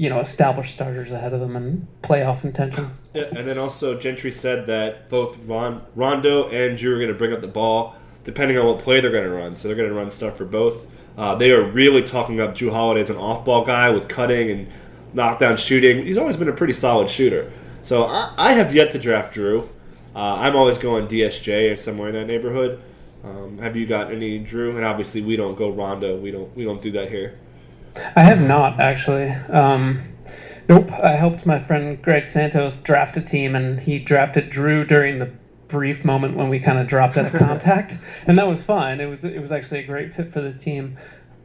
you 0.00 0.08
know 0.08 0.18
established 0.20 0.72
starters 0.72 1.12
ahead 1.12 1.34
of 1.34 1.40
them 1.40 1.56
and 1.56 1.86
playoff 2.00 2.42
intentions. 2.42 2.96
Yeah, 3.12 3.24
and 3.36 3.46
then 3.46 3.58
also 3.58 3.98
Gentry 3.98 4.32
said 4.32 4.66
that 4.68 5.10
both 5.10 5.36
Ron, 5.44 5.84
Rondo 5.94 6.48
and 6.48 6.78
Jrue 6.78 6.92
are 6.92 6.96
going 6.96 7.08
to 7.08 7.14
bring 7.14 7.32
up 7.32 7.40
the 7.40 7.48
ball 7.48 7.96
depending 8.24 8.56
on 8.56 8.66
what 8.66 8.78
play 8.78 9.00
they're 9.00 9.10
going 9.10 9.24
to 9.24 9.30
run. 9.30 9.56
So 9.56 9.68
they're 9.68 9.76
going 9.76 9.88
to 9.88 9.94
run 9.94 10.08
stuff 10.08 10.36
for 10.36 10.44
both. 10.44 10.86
Uh, 11.18 11.34
they 11.34 11.50
are 11.50 11.62
really 11.62 12.02
talking 12.02 12.40
up 12.40 12.54
Jrue 12.54 12.70
Holiday 12.70 13.00
as 13.00 13.10
an 13.10 13.16
off-ball 13.16 13.64
guy 13.64 13.90
with 13.90 14.08
cutting 14.08 14.50
and 14.50 14.68
knockdown 15.12 15.56
shooting. 15.56 16.06
He's 16.06 16.16
always 16.16 16.36
been 16.36 16.48
a 16.48 16.52
pretty 16.52 16.72
solid 16.72 17.10
shooter. 17.10 17.52
So 17.82 18.04
I, 18.04 18.32
I 18.38 18.52
have 18.52 18.74
yet 18.74 18.92
to 18.92 18.98
draft 18.98 19.34
Jrue. 19.34 19.68
Uh, 20.14 20.18
I'm 20.18 20.54
always 20.54 20.78
going 20.78 21.08
DSJ 21.08 21.72
or 21.72 21.76
somewhere 21.76 22.08
in 22.08 22.14
that 22.14 22.26
neighborhood. 22.26 22.80
Um, 23.24 23.58
have 23.58 23.76
you 23.76 23.86
got 23.86 24.12
any 24.12 24.38
Jrue? 24.44 24.76
And 24.76 24.84
obviously, 24.84 25.20
we 25.20 25.36
don't 25.36 25.56
go 25.56 25.70
Rondo. 25.70 26.16
We 26.16 26.30
don't. 26.30 26.56
We 26.56 26.64
don't 26.64 26.80
do 26.80 26.92
that 26.92 27.10
here. 27.10 27.38
I 28.16 28.22
have 28.22 28.40
not 28.40 28.80
actually. 28.80 29.28
Um, 29.28 30.14
nope. 30.68 30.90
I 30.92 31.12
helped 31.12 31.46
my 31.46 31.58
friend 31.58 32.00
Greg 32.00 32.26
Santos 32.26 32.78
draft 32.78 33.16
a 33.16 33.20
team, 33.20 33.54
and 33.54 33.80
he 33.80 33.98
drafted 33.98 34.50
Jrue 34.50 34.86
during 34.86 35.18
the 35.18 35.30
brief 35.68 36.04
moment 36.04 36.36
when 36.36 36.48
we 36.48 36.58
kind 36.58 36.78
of 36.78 36.86
dropped 36.86 37.16
out 37.16 37.26
of 37.26 37.32
contact, 37.38 37.94
and 38.26 38.38
that 38.38 38.48
was 38.48 38.62
fine. 38.62 39.00
It 39.00 39.06
was 39.06 39.24
it 39.24 39.40
was 39.40 39.52
actually 39.52 39.80
a 39.80 39.86
great 39.86 40.14
fit 40.14 40.32
for 40.32 40.40
the 40.40 40.52
team. 40.52 40.96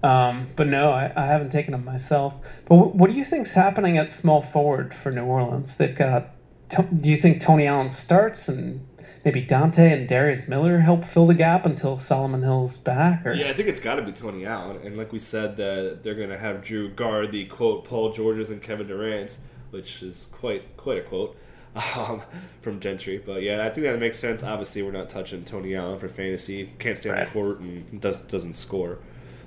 Um, 0.04 0.50
but 0.56 0.68
no, 0.68 0.92
I, 0.92 1.12
I, 1.16 1.26
haven't 1.26 1.52
taken 1.52 1.72
them 1.72 1.84
myself. 1.84 2.36
But 2.68 2.76
w- 2.76 2.94
what 2.96 3.10
do 3.10 3.16
you 3.16 3.26
think's 3.26 3.54
happening 3.54 3.98
at 3.98 4.12
small 4.12 4.44
forward 4.44 4.94
for 4.94 5.12
New 5.12 5.24
Orleans? 5.24 5.76
They've 5.78 5.96
got. 5.96 6.30
Do 6.70 7.10
you 7.10 7.18
think 7.18 7.42
Tony 7.42 7.66
Allen 7.66 7.90
starts 7.90 8.48
and 8.48 8.86
maybe 9.26 9.42
Dante 9.42 9.92
and 9.92 10.08
Darius 10.08 10.48
Miller 10.48 10.80
help 10.80 11.04
fill 11.04 11.26
the 11.26 11.34
gap 11.34 11.66
until 11.66 11.98
Solomon 11.98 12.44
Hill's 12.44 12.78
back? 12.78 13.26
Or? 13.26 13.34
Yeah, 13.34 13.50
I 13.50 13.54
think 13.54 13.68
it's 13.68 13.82
got 13.82 13.96
to 13.96 14.04
be 14.04 14.12
Tony 14.12 14.46
Allen. 14.46 14.80
And 14.84 14.96
like 14.96 15.12
we 15.12 15.20
said, 15.20 15.58
that 15.58 16.04
they're 16.04 16.14
going 16.14 16.30
to 16.30 16.38
have 16.38 16.58
Jrue 16.58 16.96
guard 16.96 17.32
the 17.32 17.46
quote 17.46 17.84
Paul 17.84 18.14
Georges 18.14 18.52
and 18.52 18.62
Kevin 18.62 18.88
Durant's, 18.88 19.40
which 19.72 20.04
is 20.04 20.28
quite 20.32 20.78
quite 20.78 21.00
a 21.00 21.02
quote 21.02 21.36
um, 21.96 22.22
from 22.62 22.80
Gentry. 22.80 23.18
But 23.18 23.42
yeah, 23.42 23.66
I 23.66 23.72
think 23.72 23.88
that 23.88 24.00
makes 24.00 24.20
sense. 24.20 24.44
Obviously, 24.44 24.84
we're 24.84 24.92
not 24.92 25.10
touching 25.10 25.44
Tony 25.44 25.76
Allen 25.76 26.00
for 26.00 26.08
fantasy. 26.08 26.72
Can't 26.78 26.98
stay 26.98 27.10
right. 27.10 27.22
on 27.22 27.26
the 27.26 27.32
court 27.32 27.60
and 27.60 28.00
does, 28.00 28.20
doesn't 28.20 28.54
score. 28.54 29.00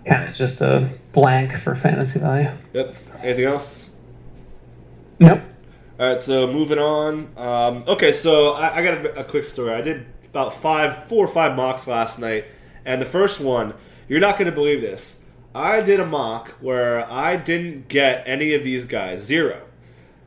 Yeah, 0.05 0.33
just 0.33 0.61
a 0.61 0.91
blank 1.13 1.57
for 1.59 1.75
fantasy 1.75 2.19
value. 2.19 2.51
Yep. 2.73 2.97
Anything 3.21 3.45
else? 3.45 3.91
Nope. 5.19 5.41
All 5.99 6.09
right, 6.09 6.21
so 6.21 6.47
moving 6.47 6.79
on. 6.79 7.37
Um, 7.37 7.85
okay, 7.89 8.13
so 8.13 8.51
I, 8.51 8.77
I 8.77 8.83
got 8.85 9.05
a, 9.05 9.21
a, 9.21 9.25
quick 9.25 9.45
story. 9.45 9.73
I 9.73 9.81
did 9.81 10.07
about 10.27 10.55
five, 10.55 11.09
four 11.09 11.25
or 11.25 11.29
five 11.29 11.57
mocks 11.57 11.89
last 11.89 12.21
night, 12.21 12.45
and 12.85 13.03
the 13.03 13.07
first 13.07 13.41
one, 13.41 13.75
you're 14.07 14.21
not 14.21 14.39
going 14.39 14.47
to 14.47 14.55
believe 14.55 14.81
this. 14.81 15.23
I 15.57 15.81
did 15.81 15.99
a 15.99 16.07
mock 16.07 16.51
where 16.61 17.11
I 17.11 17.35
didn't 17.35 17.89
get 17.89 18.23
any 18.27 18.55
of 18.55 18.63
these 18.63 18.85
guys, 18.85 19.23
zero. 19.23 19.63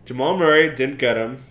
Jamal 0.03 0.37
Murray 0.37 0.75
didn't 0.75 0.97
get 0.97 1.15
him. 1.15 1.45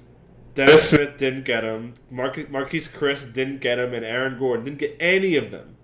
Dennis 0.54 0.90
Smith 0.90 1.16
didn't 1.16 1.46
get 1.46 1.64
him. 1.64 1.94
Mar- 2.10 2.34
Marquese 2.34 2.90
Chriss 2.90 3.32
didn't 3.32 3.62
get 3.62 3.78
him, 3.78 3.94
and 3.94 4.04
Aaron 4.04 4.38
Gordon 4.38 4.66
didn't 4.66 4.80
get 4.80 4.96
any 5.00 5.36
of 5.36 5.50
them. 5.50 5.76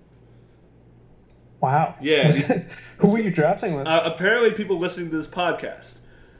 Wow. 1.60 1.94
Yeah. 2.02 2.32
Who 2.98 3.12
were 3.12 3.20
you 3.20 3.30
drafting 3.30 3.74
with? 3.74 3.86
Uh, 3.86 4.02
apparently, 4.04 4.50
people 4.50 4.78
listening 4.78 5.08
to 5.08 5.16
this 5.16 5.26
podcast. 5.26 5.96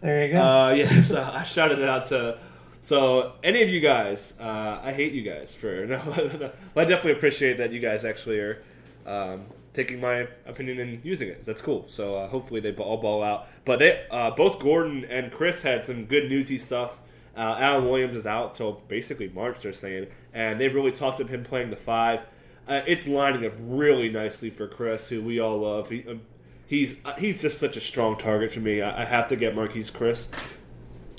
There 0.06 0.26
you 0.26 0.32
go. 0.32 0.40
Uh, 0.40 0.70
yeah, 0.72 1.02
so 1.04 1.30
I 1.34 1.42
shouted 1.42 1.80
it 1.80 1.88
out 1.88 2.06
to. 2.06 2.38
So, 2.80 3.32
any 3.42 3.62
of 3.62 3.68
you 3.68 3.80
guys, 3.80 4.38
uh, 4.40 4.80
I 4.80 4.92
hate 4.92 5.12
you 5.12 5.22
guys 5.22 5.54
for. 5.54 5.86
No, 5.86 6.52
I 6.76 6.84
definitely 6.84 7.12
appreciate 7.12 7.58
that 7.58 7.72
you 7.72 7.80
guys 7.80 8.04
actually 8.04 8.38
are 8.38 8.62
um, 9.04 9.46
taking 9.74 10.00
my 10.00 10.28
opinion 10.46 10.78
and 10.78 11.04
using 11.04 11.28
it. 11.28 11.44
That's 11.44 11.60
cool. 11.60 11.86
So, 11.88 12.14
uh, 12.14 12.28
hopefully, 12.28 12.60
they 12.60 12.72
all 12.74 12.98
ball 12.98 13.24
out. 13.24 13.48
But 13.64 13.80
they, 13.80 14.06
uh, 14.10 14.30
both 14.30 14.60
Gordon 14.60 15.04
and 15.06 15.32
Chriss 15.32 15.62
had 15.62 15.84
some 15.84 16.04
good 16.04 16.30
newsy 16.30 16.58
stuff 16.58 17.00
uh, 17.36 17.56
Alan 17.58 17.84
Williams 17.88 18.16
is 18.16 18.26
out 18.26 18.54
till 18.54 18.82
basically 18.88 19.28
March, 19.28 19.60
they're 19.60 19.72
saying, 19.72 20.06
and 20.32 20.58
they've 20.58 20.74
really 20.74 20.92
talked 20.92 21.20
of 21.20 21.28
him 21.28 21.44
playing 21.44 21.70
the 21.70 21.76
five. 21.76 22.22
Uh, 22.66 22.80
it's 22.86 23.06
lining 23.06 23.44
up 23.44 23.52
really 23.60 24.08
nicely 24.08 24.48
for 24.48 24.66
Chriss, 24.66 25.08
who 25.08 25.22
we 25.22 25.38
all 25.38 25.58
love. 25.58 25.90
He, 25.90 26.04
um, 26.08 26.22
he's 26.66 26.96
uh, 27.04 27.14
he's 27.14 27.42
just 27.42 27.58
such 27.58 27.76
a 27.76 27.80
strong 27.80 28.16
target 28.16 28.52
for 28.52 28.60
me. 28.60 28.82
I, 28.82 29.02
I 29.02 29.04
have 29.04 29.28
to 29.28 29.36
get 29.36 29.54
Marquese 29.54 29.92
Chriss. 29.92 30.28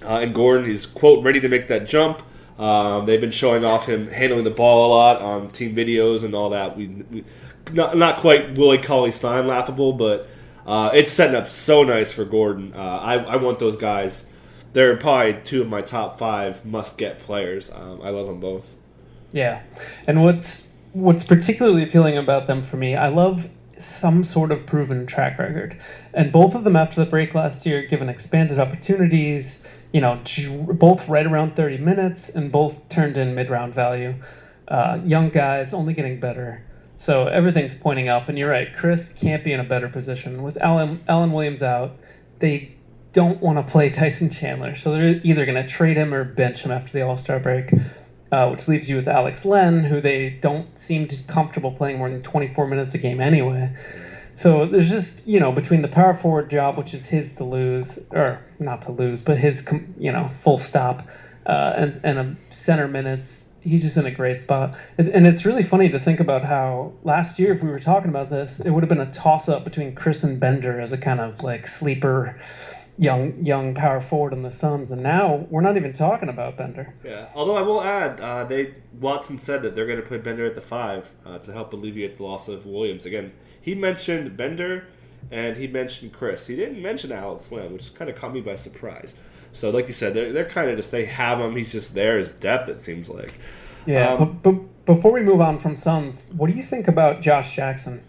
Uh, 0.03 0.19
and 0.19 0.33
Gordon, 0.33 0.69
he's 0.69 0.85
quote 0.85 1.23
ready 1.23 1.39
to 1.39 1.49
make 1.49 1.67
that 1.69 1.87
jump. 1.87 2.21
Um, 2.59 3.05
they've 3.05 3.21
been 3.21 3.31
showing 3.31 3.63
off 3.65 3.87
him 3.87 4.07
handling 4.07 4.43
the 4.43 4.51
ball 4.51 4.87
a 4.87 4.89
lot 4.89 5.21
on 5.21 5.51
team 5.51 5.75
videos 5.75 6.23
and 6.23 6.33
all 6.33 6.51
that. 6.51 6.77
We, 6.77 6.87
we 6.87 7.23
not 7.73 7.97
not 7.97 8.19
quite 8.19 8.57
Willie 8.57 8.81
Cauley 8.81 9.11
Stein 9.11 9.47
laughable, 9.47 9.93
but 9.93 10.27
uh, 10.65 10.91
it's 10.93 11.11
setting 11.11 11.35
up 11.35 11.49
so 11.49 11.83
nice 11.83 12.11
for 12.11 12.25
Gordon. 12.25 12.73
Uh, 12.75 12.77
I, 12.79 13.15
I 13.15 13.35
want 13.37 13.59
those 13.59 13.77
guys 13.77 14.27
they're 14.77 14.95
probably 14.97 15.33
two 15.43 15.61
of 15.61 15.67
my 15.67 15.81
top 15.81 16.19
five 16.19 16.63
must 16.63 16.99
get 16.99 17.19
players. 17.19 17.71
Um, 17.71 17.99
I 18.03 18.09
love 18.09 18.27
them 18.27 18.39
both. 18.39 18.67
Yeah, 19.31 19.63
and 20.05 20.23
what's 20.23 20.67
what's 20.93 21.23
particularly 21.23 21.81
appealing 21.81 22.17
about 22.17 22.45
them 22.45 22.63
for 22.63 22.77
me, 22.77 22.95
I 22.95 23.07
love 23.07 23.49
some 23.79 24.23
sort 24.23 24.51
of 24.51 24.65
proven 24.65 25.05
track 25.05 25.39
record, 25.39 25.77
and 26.13 26.31
both 26.31 26.55
of 26.55 26.63
them 26.63 26.75
after 26.75 27.03
the 27.03 27.09
break 27.09 27.33
last 27.35 27.65
year, 27.65 27.85
given 27.85 28.09
expanded 28.09 28.59
opportunities, 28.59 29.61
you 29.93 30.01
know, 30.01 30.21
both 30.73 31.07
right 31.07 31.25
around 31.25 31.55
30 31.55 31.77
minutes, 31.77 32.29
and 32.29 32.51
both 32.51 32.75
turned 32.89 33.17
in 33.17 33.35
mid-round 33.35 33.73
value. 33.73 34.13
Uh, 34.67 34.99
young 35.03 35.29
guys, 35.29 35.73
only 35.73 35.93
getting 35.93 36.19
better. 36.19 36.63
So 36.97 37.27
everything's 37.27 37.75
pointing 37.75 38.09
up, 38.09 38.27
and 38.27 38.37
you're 38.37 38.49
right. 38.49 38.75
Chriss 38.75 39.15
can't 39.15 39.43
be 39.43 39.53
in 39.53 39.59
a 39.59 39.63
better 39.63 39.87
position 39.87 40.43
with 40.43 40.57
Alan 40.57 41.01
Alan 41.07 41.31
Williams 41.31 41.61
out. 41.61 41.95
They 42.39 42.75
don't 43.13 43.41
want 43.41 43.57
to 43.57 43.71
play 43.71 43.89
Tyson 43.89 44.29
Chandler, 44.29 44.75
so 44.75 44.91
they're 44.91 45.21
either 45.23 45.45
going 45.45 45.61
to 45.61 45.67
trade 45.67 45.97
him 45.97 46.13
or 46.13 46.23
bench 46.23 46.61
him 46.61 46.71
after 46.71 46.91
the 46.91 47.01
All 47.01 47.17
Star 47.17 47.39
break, 47.39 47.71
uh, 48.31 48.49
which 48.49 48.67
leaves 48.67 48.89
you 48.89 48.95
with 48.95 49.07
Alex 49.07 49.45
Len, 49.45 49.83
who 49.83 50.01
they 50.01 50.29
don't 50.29 50.67
seem 50.77 51.07
comfortable 51.27 51.71
playing 51.71 51.97
more 51.97 52.09
than 52.09 52.21
24 52.21 52.67
minutes 52.67 52.93
a 52.95 52.97
game 52.97 53.19
anyway. 53.19 53.71
So 54.35 54.67
there's 54.67 54.89
just 54.89 55.25
you 55.25 55.39
know 55.39 55.51
between 55.51 55.81
the 55.81 55.87
power 55.87 56.13
forward 56.13 56.49
job, 56.49 56.77
which 56.77 56.93
is 56.93 57.05
his 57.05 57.31
to 57.33 57.43
lose, 57.43 57.99
or 58.11 58.39
not 58.59 58.83
to 58.83 58.91
lose, 58.91 59.21
but 59.21 59.37
his 59.37 59.65
you 59.97 60.11
know 60.11 60.29
full 60.43 60.59
stop, 60.59 61.01
uh, 61.45 61.73
and 61.75 61.99
and 62.03 62.19
a 62.19 62.53
center 62.53 62.87
minutes. 62.87 63.45
He's 63.61 63.81
just 63.81 63.97
in 63.97 64.05
a 64.05 64.11
great 64.11 64.41
spot, 64.41 64.75
and, 64.97 65.09
and 65.09 65.27
it's 65.27 65.43
really 65.43 65.63
funny 65.63 65.89
to 65.89 65.99
think 65.99 66.19
about 66.19 66.43
how 66.43 66.93
last 67.03 67.39
year, 67.39 67.51
if 67.51 67.61
we 67.61 67.69
were 67.69 67.79
talking 67.79 68.09
about 68.09 68.29
this, 68.29 68.59
it 68.59 68.69
would 68.69 68.83
have 68.83 68.89
been 68.89 69.01
a 69.01 69.11
toss 69.11 69.49
up 69.49 69.63
between 69.63 69.93
Chriss 69.93 70.23
and 70.23 70.39
Bender 70.39 70.79
as 70.79 70.93
a 70.93 70.97
kind 70.97 71.19
of 71.19 71.41
like 71.41 71.67
sleeper 71.67 72.39
young 72.97 73.43
young 73.43 73.75
power 73.75 74.01
forward 74.01 74.33
in 74.33 74.43
the 74.43 74.51
Suns, 74.51 74.91
and 74.91 75.03
now 75.03 75.47
we're 75.49 75.61
not 75.61 75.77
even 75.77 75.93
talking 75.93 76.29
about 76.29 76.57
Bender. 76.57 76.93
Yeah. 77.03 77.29
Although 77.35 77.55
I 77.55 77.61
will 77.61 77.83
add, 77.83 78.19
uh, 78.19 78.43
they 78.45 78.75
Watson 78.99 79.37
said 79.37 79.61
that 79.61 79.75
they're 79.75 79.85
going 79.85 80.01
to 80.01 80.05
put 80.05 80.23
Bender 80.23 80.45
at 80.45 80.55
the 80.55 80.61
five 80.61 81.09
uh, 81.25 81.37
to 81.39 81.53
help 81.53 81.73
alleviate 81.73 82.17
the 82.17 82.23
loss 82.23 82.47
of 82.47 82.65
Williams. 82.65 83.05
Again, 83.05 83.33
he 83.61 83.75
mentioned 83.75 84.35
Bender 84.35 84.87
and 85.31 85.57
he 85.57 85.67
mentioned 85.67 86.13
Chriss. 86.13 86.47
He 86.47 86.55
didn't 86.55 86.81
mention 86.81 87.11
Alex 87.11 87.51
Len, 87.51 87.73
which 87.73 87.93
kind 87.93 88.09
of 88.09 88.15
caught 88.15 88.33
me 88.33 88.41
by 88.41 88.55
surprise. 88.55 89.13
So, 89.53 89.69
like 89.69 89.87
you 89.87 89.93
said, 89.93 90.13
they're, 90.13 90.31
they're 90.31 90.49
kind 90.49 90.69
of 90.69 90.77
just 90.77 90.91
they 90.91 91.05
have 91.05 91.39
him. 91.39 91.55
He's 91.55 91.71
just 91.71 91.93
there 91.93 92.17
as 92.17 92.31
depth. 92.31 92.69
It 92.69 92.81
seems 92.81 93.09
like. 93.09 93.33
Yeah. 93.85 94.13
Um, 94.13 94.39
but, 94.43 94.51
but 94.51 94.95
before 94.95 95.11
we 95.11 95.21
move 95.21 95.41
on 95.41 95.59
from 95.59 95.77
Suns, 95.77 96.27
what 96.35 96.49
do 96.49 96.55
you 96.55 96.65
think 96.65 96.87
about 96.87 97.21
Josh 97.21 97.55
Jackson? 97.55 98.03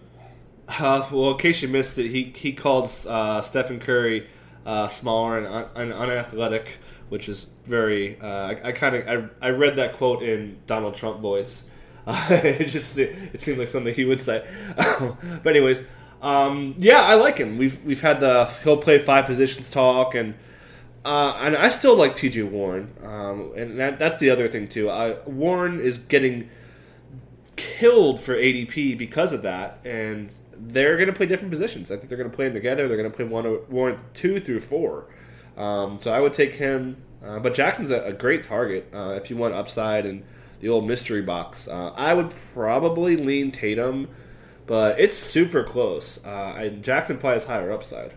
Uh, 0.68 1.09
well, 1.11 1.32
in 1.32 1.39
case 1.39 1.62
you 1.62 1.68
missed 1.68 1.99
it, 1.99 2.11
he 2.11 2.32
he 2.36 2.53
called 2.53 2.91
uh, 3.09 3.41
Stephen 3.41 3.80
Curry 3.80 4.28
uh, 4.66 4.88
smaller 4.88 5.38
and, 5.38 5.46
un- 5.46 5.68
and, 5.74 5.92
unathletic, 5.92 6.76
which 7.09 7.28
is 7.28 7.46
very. 7.64 8.20
Uh, 8.20 8.26
I, 8.26 8.68
I 8.68 8.72
kind 8.72 8.96
of 8.96 9.32
I, 9.40 9.46
I 9.46 9.50
read 9.50 9.76
that 9.76 9.94
quote 9.96 10.22
in 10.22 10.59
Donald 10.66 10.94
Trump 10.94 11.20
voice. 11.20 11.68
it 12.06 12.68
just 12.68 12.96
it, 12.98 13.40
seemed 13.40 13.59
like 13.59 13.68
something 13.68 13.94
he 13.94 14.04
would 14.04 14.22
say. 14.22 14.46
but 14.76 15.46
anyways, 15.46 15.80
um, 16.22 16.74
yeah, 16.78 17.02
I 17.02 17.14
like 17.14 17.38
him. 17.38 17.59
We've 17.59 17.82
we've 17.84 18.00
had 18.00 18.20
the 18.20 18.46
he'll 18.62 18.78
play 18.78 18.98
five 18.98 19.26
positions 19.26 19.70
talk 19.70 20.14
and. 20.14 20.34
Uh, 21.04 21.38
and 21.40 21.56
I 21.56 21.70
still 21.70 21.96
like 21.96 22.16
T.J. 22.16 22.42
Warren, 22.42 22.92
um, 23.02 23.52
and 23.56 23.78
that, 23.78 23.98
that's 23.98 24.18
the 24.18 24.28
other 24.28 24.46
thing 24.46 24.68
too. 24.68 24.90
Uh, 24.90 25.20
Warren 25.24 25.80
is 25.80 25.96
getting 25.96 26.50
killed 27.56 28.20
for 28.20 28.34
ADP 28.34 28.98
because 28.98 29.32
of 29.32 29.42
that, 29.42 29.78
and 29.84 30.32
they're 30.59 30.96
going 30.96 31.06
to 31.06 31.12
play 31.12 31.26
different 31.26 31.50
positions. 31.50 31.90
I 31.90 31.96
think 31.96 32.09
they're 32.09 32.18
going 32.18 32.30
to 32.30 32.34
play 32.36 32.46
them 32.46 32.54
together. 32.54 32.88
They're 32.88 32.96
going 32.96 33.11
to 33.11 33.16
play 33.16 33.26
one, 33.26 33.44
one, 33.68 34.00
two 34.14 34.40
through 34.40 34.61
four. 34.61 35.06
Um, 35.56 35.98
so 36.00 36.12
I 36.12 36.20
would 36.20 36.32
take 36.32 36.52
him. 36.52 37.02
Uh, 37.24 37.38
but 37.40 37.54
Jackson's 37.54 37.90
a, 37.90 38.02
a 38.04 38.12
great 38.12 38.44
target 38.44 38.88
uh, 38.94 39.18
if 39.20 39.28
you 39.28 39.36
want 39.36 39.54
upside 39.54 40.06
and 40.06 40.22
the 40.61 40.68
old 40.68 40.86
mystery 40.86 41.22
box. 41.22 41.68
Uh, 41.68 41.90
I 41.90 42.14
would 42.14 42.32
probably 42.54 43.16
lean 43.16 43.50
Tatum, 43.50 44.09
but 44.66 45.00
it's 45.00 45.16
super 45.16 45.64
close. 45.64 46.24
Uh, 46.24 46.54
and 46.59 46.82
Jackson 46.82 47.18
probably 47.18 47.34
has 47.34 47.44
higher 47.44 47.72
upside. 47.72 48.14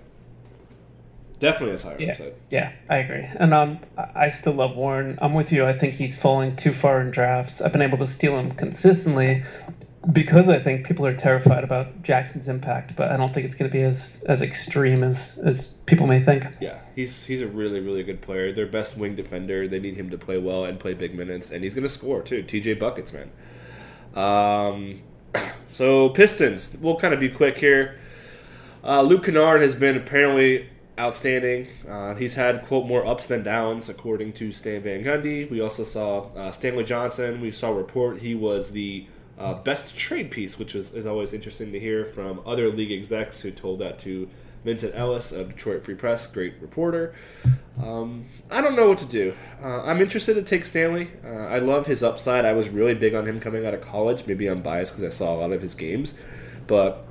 Definitely 1.39 1.71
has 1.71 1.81
higher 1.81 1.97
yeah, 1.99 2.11
upside. 2.11 2.33
Yeah, 2.51 2.71
I 2.87 2.97
agree. 2.97 3.27
And 3.35 3.53
um, 3.53 3.79
I 3.97 4.29
still 4.29 4.53
love 4.53 4.75
Warren. 4.75 5.17
I'm 5.21 5.33
with 5.33 5.51
you. 5.51 5.65
I 5.65 5.77
think 5.77 5.95
he's 5.95 6.19
falling 6.19 6.55
too 6.55 6.71
far 6.71 7.01
in 7.01 7.09
drafts. 7.09 7.61
I've 7.61 7.71
been 7.71 7.81
able 7.81 7.97
to 7.99 8.07
steal 8.07 8.37
him 8.37 8.51
consistently, 8.51 9.43
because 10.11 10.49
I 10.49 10.57
think 10.57 10.87
people 10.87 11.05
are 11.05 11.15
terrified 11.15 11.63
about 11.63 12.01
Jackson's 12.01 12.47
impact, 12.47 12.95
but 12.95 13.11
I 13.11 13.17
don't 13.17 13.33
think 13.33 13.45
it's 13.45 13.55
going 13.55 13.69
to 13.69 13.73
be 13.73 13.83
as 13.83 14.23
as 14.27 14.41
extreme 14.41 15.03
as 15.03 15.37
as 15.45 15.67
people 15.85 16.07
may 16.07 16.23
think. 16.23 16.45
Yeah, 16.59 16.79
he's 16.95 17.25
he's 17.25 17.41
a 17.41 17.47
really 17.47 17.79
really 17.79 18.03
good 18.03 18.21
player. 18.21 18.51
Their 18.51 18.65
best 18.65 18.97
wing 18.97 19.15
defender. 19.15 19.67
They 19.67 19.79
need 19.79 19.95
him 19.95 20.09
to 20.09 20.17
play 20.17 20.39
well 20.39 20.65
and 20.65 20.79
play 20.79 20.95
big 20.95 21.15
minutes, 21.15 21.51
and 21.51 21.63
he's 21.63 21.75
going 21.75 21.83
to 21.83 21.89
score 21.89 22.23
too. 22.23 22.43
TJ 22.43 22.79
buckets, 22.79 23.13
man. 23.13 23.31
Um, 24.15 25.03
so 25.71 26.09
Pistons. 26.09 26.75
We'll 26.81 26.97
kind 26.97 27.13
of 27.13 27.19
be 27.19 27.29
quick 27.29 27.57
here. 27.57 27.99
Uh, 28.83 29.03
Luke 29.03 29.25
Kennard 29.25 29.61
has 29.61 29.75
been 29.75 29.95
apparently 29.95 30.67
outstanding. 30.97 31.67
Uh, 31.87 32.15
he's 32.15 32.33
had 32.33 32.65
quote 32.65 32.87
more 32.87 33.05
ups 33.05 33.27
than 33.27 33.43
downs, 33.43 33.87
according 33.87 34.33
to 34.33 34.51
Stan 34.51 34.81
Van 34.81 35.03
Gundy. 35.03 35.47
We 35.47 35.61
also 35.61 35.83
saw 35.83 36.31
uh, 36.33 36.51
Stanley 36.51 36.85
Johnson. 36.85 37.39
We 37.39 37.51
saw 37.51 37.69
a 37.69 37.73
report 37.75 38.19
he 38.19 38.33
was 38.33 38.71
the 38.71 39.05
uh, 39.41 39.55
best 39.55 39.97
trade 39.97 40.29
piece, 40.29 40.59
which 40.59 40.73
was, 40.73 40.93
is 40.93 41.07
always 41.07 41.33
interesting 41.33 41.71
to 41.71 41.79
hear 41.79 42.05
from 42.05 42.41
other 42.45 42.69
league 42.69 42.91
execs 42.91 43.41
who 43.41 43.49
told 43.49 43.79
that 43.79 43.97
to 43.99 44.29
Vincent 44.63 44.93
Ellis 44.95 45.31
of 45.31 45.49
Detroit 45.49 45.83
Free 45.83 45.95
Press, 45.95 46.27
great 46.27 46.53
reporter. 46.61 47.15
Um, 47.81 48.25
I 48.51 48.61
don't 48.61 48.75
know 48.75 48.87
what 48.87 48.99
to 48.99 49.05
do. 49.05 49.33
Uh, 49.63 49.81
I'm 49.81 49.99
interested 49.99 50.35
to 50.35 50.43
take 50.43 50.65
Stanley. 50.65 51.09
Uh, 51.25 51.29
I 51.29 51.57
love 51.57 51.87
his 51.87 52.03
upside. 52.03 52.45
I 52.45 52.53
was 52.53 52.69
really 52.69 52.93
big 52.93 53.15
on 53.15 53.27
him 53.27 53.39
coming 53.39 53.65
out 53.65 53.73
of 53.73 53.81
college. 53.81 54.27
Maybe 54.27 54.45
I'm 54.45 54.61
biased 54.61 54.95
because 54.95 55.11
I 55.11 55.17
saw 55.17 55.33
a 55.33 55.37
lot 55.37 55.51
of 55.51 55.63
his 55.63 55.73
games, 55.73 56.13
but 56.67 57.03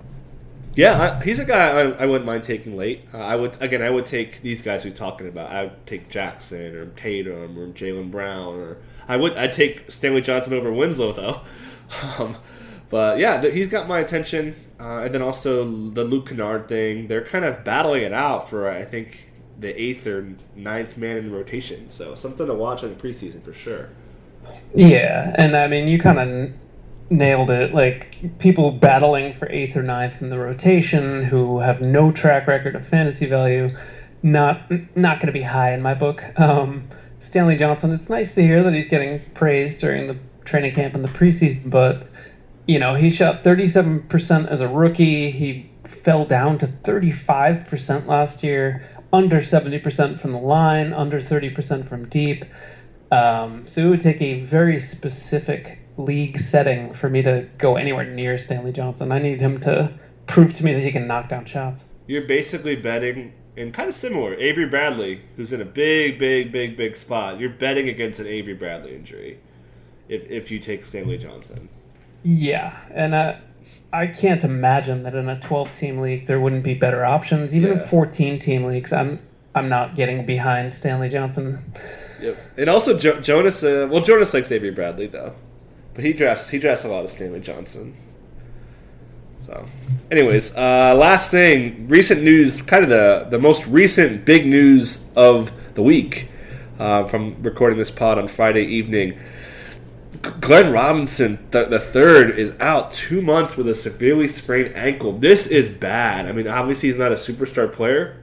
yeah, 0.77 1.19
I, 1.19 1.25
he's 1.25 1.41
a 1.41 1.45
guy 1.45 1.81
I, 1.81 1.91
I, 1.91 2.07
wouldn't 2.07 2.27
mind 2.27 2.45
taking 2.45 2.77
late. 2.77 3.09
Uh, 3.13 3.19
I 3.19 3.35
would 3.35 3.61
again, 3.61 3.83
I 3.83 3.91
would 3.91 4.07
take 4.07 4.41
these 4.43 4.63
guys 4.63 4.85
we're 4.85 4.93
talking 4.93 5.27
about. 5.27 5.51
I 5.51 5.65
would 5.65 5.87
take 5.87 6.09
Jackson 6.09 6.77
or 6.77 6.87
Tatum 6.87 7.59
or 7.59 7.67
Jaylen 7.73 8.13
Brown, 8.13 8.55
or 8.55 8.77
I 9.09 9.17
would 9.17 9.35
I'd 9.35 9.53
take 9.53 9.91
Stanley 9.91 10.21
Johnson 10.21 10.55
over 10.55 10.73
Winslow 10.73 11.13
though. 11.13 11.41
Um, 12.19 12.37
but 12.89 13.19
yeah, 13.19 13.41
th- 13.41 13.55
he's 13.55 13.69
got 13.69 13.89
my 13.89 14.01
attention. 14.01 14.57
Uh, 14.79 15.03
and 15.05 15.15
then 15.15 15.23
also 15.23 15.65
the 15.65 16.05
Luke 16.05 16.29
Kennard 16.29 16.69
thing. 16.69 17.09
They're 17.09 17.25
kind 17.25 17.45
of 17.45 17.65
battling 17.65 18.03
it 18.03 18.13
out 18.13 18.49
for, 18.49 18.69
I 18.69 18.85
think, 18.85 19.27
the 19.59 19.81
eighth 19.81 20.07
or 20.07 20.35
ninth 20.57 20.97
man 20.97 21.19
in 21.19 21.33
rotation. 21.33 21.91
So 21.91 22.15
something 22.15 22.47
to 22.47 22.55
watch 22.55 22.83
in 22.83 22.91
the 22.91 22.97
preseason 22.97 23.43
for 23.43 23.53
sure. 23.53 23.91
Yeah, 24.75 25.35
and 25.37 25.57
I 25.57 25.69
mean, 25.69 25.87
you 25.87 25.99
kind 25.99 26.19
of 26.19 26.29
n- 26.29 26.59
nailed 27.11 27.51
it. 27.51 27.75
Like 27.75 28.39
people 28.39 28.73
battling 28.73 29.35
for 29.35 29.49
eighth 29.51 29.77
or 29.77 29.83
ninth 29.83 30.23
in 30.23 30.31
the 30.31 30.39
rotation 30.39 31.25
who 31.25 31.59
have 31.59 31.81
no 31.81 32.11
track 32.11 32.47
record 32.47 32.75
of 32.75 32.87
fantasy 32.89 33.27
value, 33.27 33.77
not 34.23 34.71
not 34.97 35.19
going 35.19 35.27
to 35.27 35.33
be 35.33 35.43
high 35.43 35.73
in 35.75 35.83
my 35.83 35.95
book. 35.95 36.25
Um, 36.41 36.89
Stanley 37.21 37.57
Johnson. 37.57 37.93
It's 37.93 38.09
nice 38.09 38.35
to 38.35 38.43
hear 38.43 38.63
that 38.63 38.73
he's 38.73 38.89
getting 38.89 39.21
praised 39.35 39.81
during 39.81 40.07
the 40.07 40.17
training 40.51 40.75
camp 40.75 40.95
in 40.95 41.03
the 41.03 41.09
preseason, 41.09 41.71
but 41.71 42.09
you 42.67 42.79
know, 42.79 42.95
he 42.95 43.11
shot 43.11 43.43
37% 43.43 44.49
as 44.49 44.61
a 44.61 44.69
rookie. 44.69 45.31
He 45.31 45.71
fell 46.05 46.25
down 46.25 46.59
to 46.59 46.67
35% 46.67 48.07
last 48.07 48.43
year, 48.43 48.87
under 49.13 49.41
70% 49.41 50.21
from 50.21 50.33
the 50.33 50.39
line, 50.39 50.93
under 50.93 51.21
30% 51.21 51.89
from 51.89 52.09
deep. 52.09 52.45
Um, 53.11 53.67
so 53.67 53.81
it 53.81 53.91
would 53.91 54.01
take 54.01 54.21
a 54.21 54.43
very 54.43 54.81
specific 54.81 55.79
league 55.97 56.39
setting 56.39 56.95
for 56.95 57.09
me 57.09 57.23
to 57.23 57.49
go 57.59 57.77
anywhere 57.77 58.05
near 58.05 58.39
Stanley 58.39 58.73
Johnson. 58.73 59.11
I 59.11 59.19
need 59.19 59.41
him 59.41 59.61
to 59.61 59.93
prove 60.27 60.55
to 60.55 60.65
me 60.65 60.73
that 60.73 60.81
he 60.81 60.93
can 60.93 61.07
knock 61.07 61.29
down 61.29 61.45
shots. 61.47 61.85
You're 62.07 62.23
basically 62.23 62.77
betting, 62.77 63.33
and 63.57 63.75
kind 63.75 63.89
of 63.89 63.95
similar, 63.95 64.35
Avery 64.35 64.67
Bradley, 64.67 65.23
who's 65.37 65.53
in 65.53 65.61
a 65.61 65.65
big, 65.65 66.19
big, 66.19 66.53
big, 66.53 66.77
big 66.77 66.97
spot. 66.97 67.41
You're 67.41 67.51
betting 67.51 67.89
against 67.89 68.21
an 68.21 68.27
Avery 68.29 68.55
Bradley 68.55 68.95
injury 68.95 69.41
if 70.11 70.29
if 70.31 70.51
you 70.51 70.59
take 70.59 70.85
Stanley 70.85 71.17
Johnson. 71.17 71.69
Yeah, 72.23 72.77
and 72.93 73.15
uh, 73.15 73.37
I 73.93 74.09
can't 74.09 74.45
imagine 74.45 75.05
that 75.05 75.15
in 75.15 75.29
a 75.29 75.41
12 75.41 75.71
team 75.79 75.99
league 76.01 76.27
there 76.27 76.41
wouldn't 76.41 76.65
be 76.65 76.75
better 76.75 77.05
options. 77.05 77.55
Even 77.57 77.77
yeah. 77.77 77.83
in 77.83 77.89
14 77.89 78.39
team 78.39 78.65
leagues, 78.65 78.93
I'm 78.93 79.21
I'm 79.55 79.69
not 79.69 79.95
getting 79.95 80.27
behind 80.27 80.73
Stanley 80.73 81.09
Johnson. 81.09 81.73
Yep, 82.21 82.37
and 82.59 82.69
also 82.69 82.99
jo- 82.99 83.21
Jonas. 83.21 83.63
Uh, 83.63 83.89
well, 83.91 84.03
Jonas 84.03 84.35
likes 84.35 84.49
Xavier 84.49 84.73
Bradley 84.73 85.07
though, 85.07 85.35
but 85.95 86.05
he 86.05 86.13
drafts 86.13 86.51
he 86.51 86.59
drafts 86.59 86.85
a 86.85 86.89
lot 86.89 87.05
of 87.05 87.11
Stanley 87.11 87.41
Johnson. 87.41 87.97
So, 89.43 89.67
anyways, 90.11 90.55
uh, 90.55 90.95
last 90.95 91.31
thing, 91.31 91.89
recent 91.89 92.23
news, 92.23 92.61
kind 92.63 92.83
of 92.83 92.91
the 92.91 93.27
the 93.31 93.39
most 93.39 93.67
recent 93.67 94.25
big 94.25 94.47
news 94.47 95.05
of 95.17 95.51
the 95.75 95.83
week 95.83 96.29
uh, 96.79 97.07
from 97.07 97.43
recording 97.43 97.79
this 97.79 97.91
pod 97.91 98.19
on 98.19 98.29
Friday 98.29 98.65
evening. 98.65 99.19
Glenn 100.41 100.73
Robinson, 100.73 101.39
th- 101.53 101.71
the 101.71 101.79
third, 101.79 102.39
is 102.39 102.53
out 102.59 102.93
two 102.93 103.23
months 103.23 103.57
with 103.57 103.69
a 103.69 103.75
severely 103.75 104.27
sprained 104.29 104.75
ankle. 104.77 105.13
This 105.13 105.47
is 105.47 105.69
bad. 105.69 106.27
I 106.27 106.33
mean, 106.33 106.49
obviously 106.49 106.89
he's 106.89 106.99
not 106.99 107.13
a 107.13 107.15
superstar 107.15 107.73
player, 107.73 108.21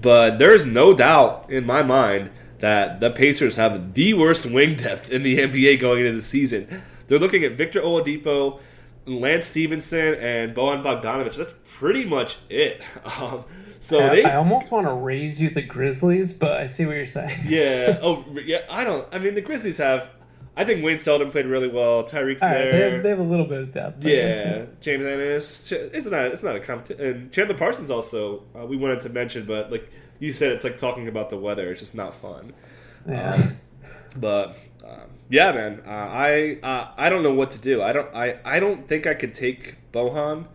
but 0.00 0.38
there's 0.38 0.66
no 0.66 0.94
doubt 0.94 1.46
in 1.48 1.64
my 1.64 1.82
mind 1.82 2.30
that 2.58 3.00
the 3.00 3.10
Pacers 3.10 3.56
have 3.56 3.94
the 3.94 4.14
worst 4.14 4.46
wing 4.46 4.76
depth 4.76 5.10
in 5.10 5.22
the 5.22 5.38
NBA 5.46 5.80
going 5.80 6.00
into 6.00 6.16
the 6.16 6.22
season. 6.22 6.82
They're 7.06 7.18
looking 7.18 7.44
at 7.44 7.52
Victor 7.52 7.80
Oladipo, 7.80 8.60
Lance 9.06 9.46
Stephenson, 9.46 10.14
and 10.14 10.54
Bojan 10.54 10.82
Bogdanovic. 10.82 11.36
That's 11.36 11.54
pretty 11.78 12.04
much 12.04 12.38
it. 12.50 12.80
Um, 13.04 13.44
so 13.80 13.98
I, 13.98 14.08
they, 14.14 14.24
I 14.24 14.36
almost 14.36 14.70
want 14.70 14.86
to 14.86 14.92
raise 14.94 15.40
you 15.40 15.50
the 15.50 15.60
Grizzlies, 15.62 16.34
but 16.34 16.52
I 16.52 16.68
see 16.68 16.86
what 16.86 16.94
you're 16.94 17.06
saying. 17.08 17.40
yeah. 17.46 17.98
Oh, 18.02 18.24
yeah. 18.44 18.60
I 18.70 18.84
don't. 18.84 19.08
I 19.12 19.18
mean, 19.18 19.34
the 19.34 19.40
Grizzlies 19.40 19.78
have 19.78 20.06
I 20.56 20.64
think 20.64 20.84
Wayne 20.84 20.98
Selden 20.98 21.30
played 21.30 21.46
really 21.46 21.68
well. 21.68 22.04
Tyreke's 22.04 22.42
right, 22.42 22.52
there. 22.52 22.72
They 22.72 22.90
have, 22.90 23.02
they 23.02 23.08
have, 23.10 23.18
a 23.18 23.22
little 23.22 23.46
bit 23.46 23.60
of 23.62 23.72
depth. 23.72 24.04
Yeah, 24.04 24.66
James 24.80 25.04
Ennis. 25.04 25.72
It's 25.72 26.06
not. 26.06 26.26
It's 26.26 26.42
not 26.42 26.56
a 26.56 26.60
competition. 26.60 27.04
And 27.04 27.32
Chandler 27.32 27.56
Parsons 27.56 27.90
also. 27.90 28.42
Uh, 28.54 28.66
we 28.66 28.76
wanted 28.76 29.00
to 29.02 29.08
mention, 29.08 29.46
but 29.46 29.72
like 29.72 29.90
you 30.18 30.32
said, 30.32 30.52
it's 30.52 30.64
like 30.64 30.76
talking 30.76 31.08
about 31.08 31.30
the 31.30 31.38
weather. 31.38 31.70
It's 31.70 31.80
just 31.80 31.94
not 31.94 32.14
fun. 32.14 32.52
Yeah. 33.08 33.34
Um, 33.34 33.56
but 34.16 34.56
um, 34.84 35.10
yeah, 35.30 35.52
man. 35.52 35.82
Uh, 35.86 35.90
I 35.90 36.58
uh, 36.62 36.92
I 36.98 37.08
don't 37.08 37.22
know 37.22 37.34
what 37.34 37.50
to 37.52 37.58
do. 37.58 37.80
I 37.82 37.92
don't. 37.94 38.14
I 38.14 38.38
I 38.44 38.60
don't 38.60 38.86
think 38.86 39.06
I 39.06 39.14
could 39.14 39.34
take 39.34 39.76
Bojan, 39.92 40.46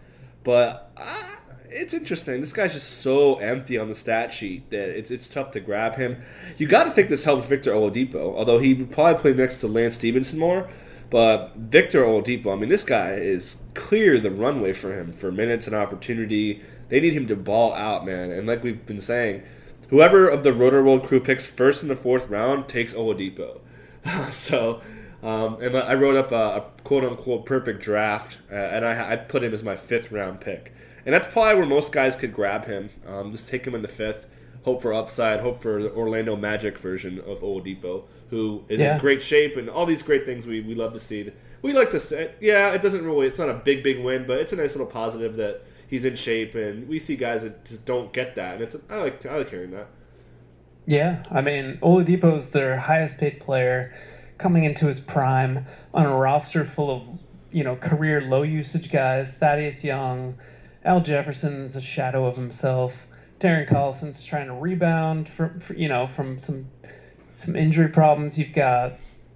but. 0.43 0.91
I, 0.95 1.36
it's 1.69 1.93
interesting. 1.93 2.41
This 2.41 2.53
guy's 2.53 2.73
just 2.73 3.01
so 3.01 3.35
empty 3.35 3.77
on 3.77 3.87
the 3.87 3.95
stat 3.95 4.31
sheet 4.31 4.69
that 4.71 4.89
it's 4.89 5.11
it's 5.11 5.29
tough 5.29 5.51
to 5.51 5.59
grab 5.59 5.95
him. 5.95 6.21
You 6.57 6.67
got 6.67 6.85
to 6.85 6.91
think 6.91 7.09
this 7.09 7.23
helps 7.23 7.47
Victor 7.47 7.71
Oladipo, 7.71 8.35
although 8.35 8.59
he 8.59 8.73
would 8.73 8.91
probably 8.91 9.21
play 9.21 9.33
next 9.33 9.59
to 9.61 9.67
Lance 9.67 9.95
Stephenson 9.95 10.39
more. 10.39 10.69
But 11.09 11.53
Victor 11.55 12.03
Oladipo, 12.03 12.51
I 12.51 12.55
mean, 12.55 12.69
this 12.69 12.83
guy 12.83 13.13
is 13.13 13.57
clear 13.73 14.19
the 14.19 14.31
runway 14.31 14.73
for 14.73 14.97
him 14.97 15.13
for 15.13 15.31
minutes 15.31 15.67
and 15.67 15.75
opportunity. 15.75 16.61
They 16.89 16.99
need 16.99 17.13
him 17.13 17.27
to 17.27 17.35
ball 17.35 17.73
out, 17.73 18.05
man. 18.05 18.31
And 18.31 18.47
like 18.47 18.63
we've 18.63 18.85
been 18.85 18.99
saying, 18.99 19.43
whoever 19.89 20.27
of 20.27 20.43
the 20.43 20.53
Roto 20.53 20.83
World 20.83 21.05
crew 21.05 21.19
picks 21.19 21.45
first 21.45 21.81
in 21.81 21.89
the 21.89 21.95
fourth 21.95 22.27
round 22.29 22.67
takes 22.67 22.93
Oladipo. 22.93 23.59
so, 24.31 24.81
um, 25.23 25.61
and 25.61 25.75
I 25.75 25.93
wrote 25.95 26.15
up 26.15 26.31
a, 26.31 26.35
a, 26.35 26.61
quote 26.83 27.03
unquote 27.03 27.45
perfect 27.45 27.81
draft, 27.81 28.37
uh, 28.51 28.55
and 28.55 28.85
I, 28.85 29.13
I 29.13 29.15
put 29.15 29.43
him 29.43 29.53
as 29.53 29.63
my 29.63 29.75
fifth 29.75 30.11
round 30.11 30.41
pick. 30.41 30.73
And 31.05 31.13
that's 31.13 31.27
probably 31.29 31.55
where 31.55 31.65
most 31.65 31.91
guys 31.91 32.15
could 32.15 32.33
grab 32.33 32.65
him. 32.65 32.89
Um, 33.07 33.31
just 33.31 33.47
take 33.47 33.65
him 33.65 33.73
in 33.73 33.81
the 33.81 33.87
fifth, 33.87 34.27
hope 34.63 34.81
for 34.81 34.93
upside, 34.93 35.39
hope 35.39 35.61
for 35.61 35.81
the 35.81 35.91
Orlando 35.91 36.35
Magic 36.35 36.77
version 36.77 37.19
of 37.19 37.39
Oladipo, 37.39 38.03
who 38.29 38.63
is 38.67 38.79
Yeah. 38.81 38.95
in 38.95 38.99
great 38.99 39.21
shape 39.21 39.55
and 39.55 39.69
all 39.69 39.85
these 39.85 40.03
great 40.03 40.25
things 40.25 40.45
we, 40.45 40.59
we 40.61 40.75
love 40.75 40.93
to 40.93 40.99
see. 40.99 41.31
We 41.61 41.73
like 41.73 41.91
to 41.91 41.99
say, 41.99 42.31
yeah, 42.39 42.71
it 42.73 42.81
doesn't 42.81 43.03
really, 43.05 43.27
it's 43.27 43.39
not 43.39 43.49
a 43.49 43.53
big, 43.53 43.83
big 43.83 44.03
win, 44.03 44.27
but 44.27 44.39
it's 44.39 44.53
a 44.53 44.57
nice 44.57 44.75
little 44.75 44.85
positive 44.85 45.35
that 45.37 45.61
he's 45.87 46.05
in 46.05 46.15
shape, 46.15 46.53
and 46.53 46.87
we 46.87 46.99
see 46.99 47.15
guys 47.15 47.41
that 47.43 47.65
just 47.65 47.85
don't 47.85 48.11
get 48.13 48.35
that, 48.35 48.55
and 48.55 48.63
it's 48.63 48.75
I 48.89 48.97
like 48.97 49.25
I 49.25 49.37
like 49.37 49.49
hearing 49.49 49.71
that. 49.71 49.87
Yeah, 50.85 51.23
I 51.31 51.41
mean, 51.41 51.79
Oladipo's 51.81 52.49
their 52.49 52.77
highest 52.77 53.17
paid 53.17 53.39
player 53.39 53.93
coming 54.37 54.63
into 54.63 54.85
his 54.87 54.99
prime 54.99 55.65
on 55.93 56.05
a 56.05 56.15
roster 56.15 56.65
full 56.65 56.89
of, 56.89 57.07
you 57.51 57.63
know, 57.63 57.75
career 57.75 58.21
low 58.21 58.43
usage 58.43 58.91
guys. 58.91 59.31
Thaddeus 59.31 59.83
Young, 59.83 60.37
Al 60.83 61.01
Jefferson's 61.01 61.75
a 61.75 61.81
shadow 61.81 62.25
of 62.25 62.35
himself. 62.35 62.93
Darren 63.39 63.67
Collison's 63.67 64.23
trying 64.23 64.47
to 64.47 64.53
rebound 64.53 65.29
from, 65.29 65.61
you 65.75 65.87
know, 65.87 66.07
from 66.07 66.39
some 66.39 66.67
some 67.35 67.55
injury 67.55 67.89
problems. 67.89 68.37
You've 68.37 68.53
got 68.53 68.93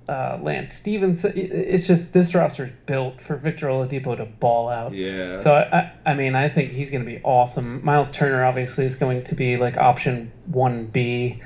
uh, 0.10 0.40
Lance 0.42 0.74
Stephenson. 0.74 1.34
It's 1.36 1.88
just 1.88 2.12
this 2.12 2.34
roster 2.34 2.66
is 2.66 2.72
built 2.86 3.22
for 3.22 3.36
Victor 3.36 3.68
Oladipo 3.68 4.18
to 4.18 4.26
ball 4.26 4.70
out. 4.70 4.94
Yeah. 4.94 5.42
So 5.44 5.54
I, 5.54 5.80
I, 5.80 5.94
I 6.12 6.14
mean, 6.16 6.36
I 6.36 6.50
think 6.50 6.72
he's 6.72 6.90
going 6.92 7.06
to 7.06 7.10
be 7.10 7.22
awesome. 7.24 7.84
Miles 7.86 8.10
Turner 8.12 8.44
obviously 8.44 8.86
is 8.86 8.96
going 8.96 9.24
to 9.26 9.36
be 9.36 9.58
like 9.58 9.78
option 9.78 10.32
one 10.48 10.88
B. 10.88 11.42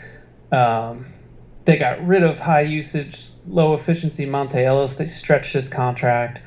Um, 0.51 1.07
they 1.65 1.77
got 1.77 2.05
rid 2.05 2.23
of 2.23 2.39
high 2.39 2.61
usage, 2.61 3.19
low 3.47 3.73
efficiency 3.73 4.25
Monta 4.25 4.63
Ellis. 4.63 4.95
They 4.95 5.07
stretched 5.07 5.53
his 5.53 5.67
contract. 5.67 6.41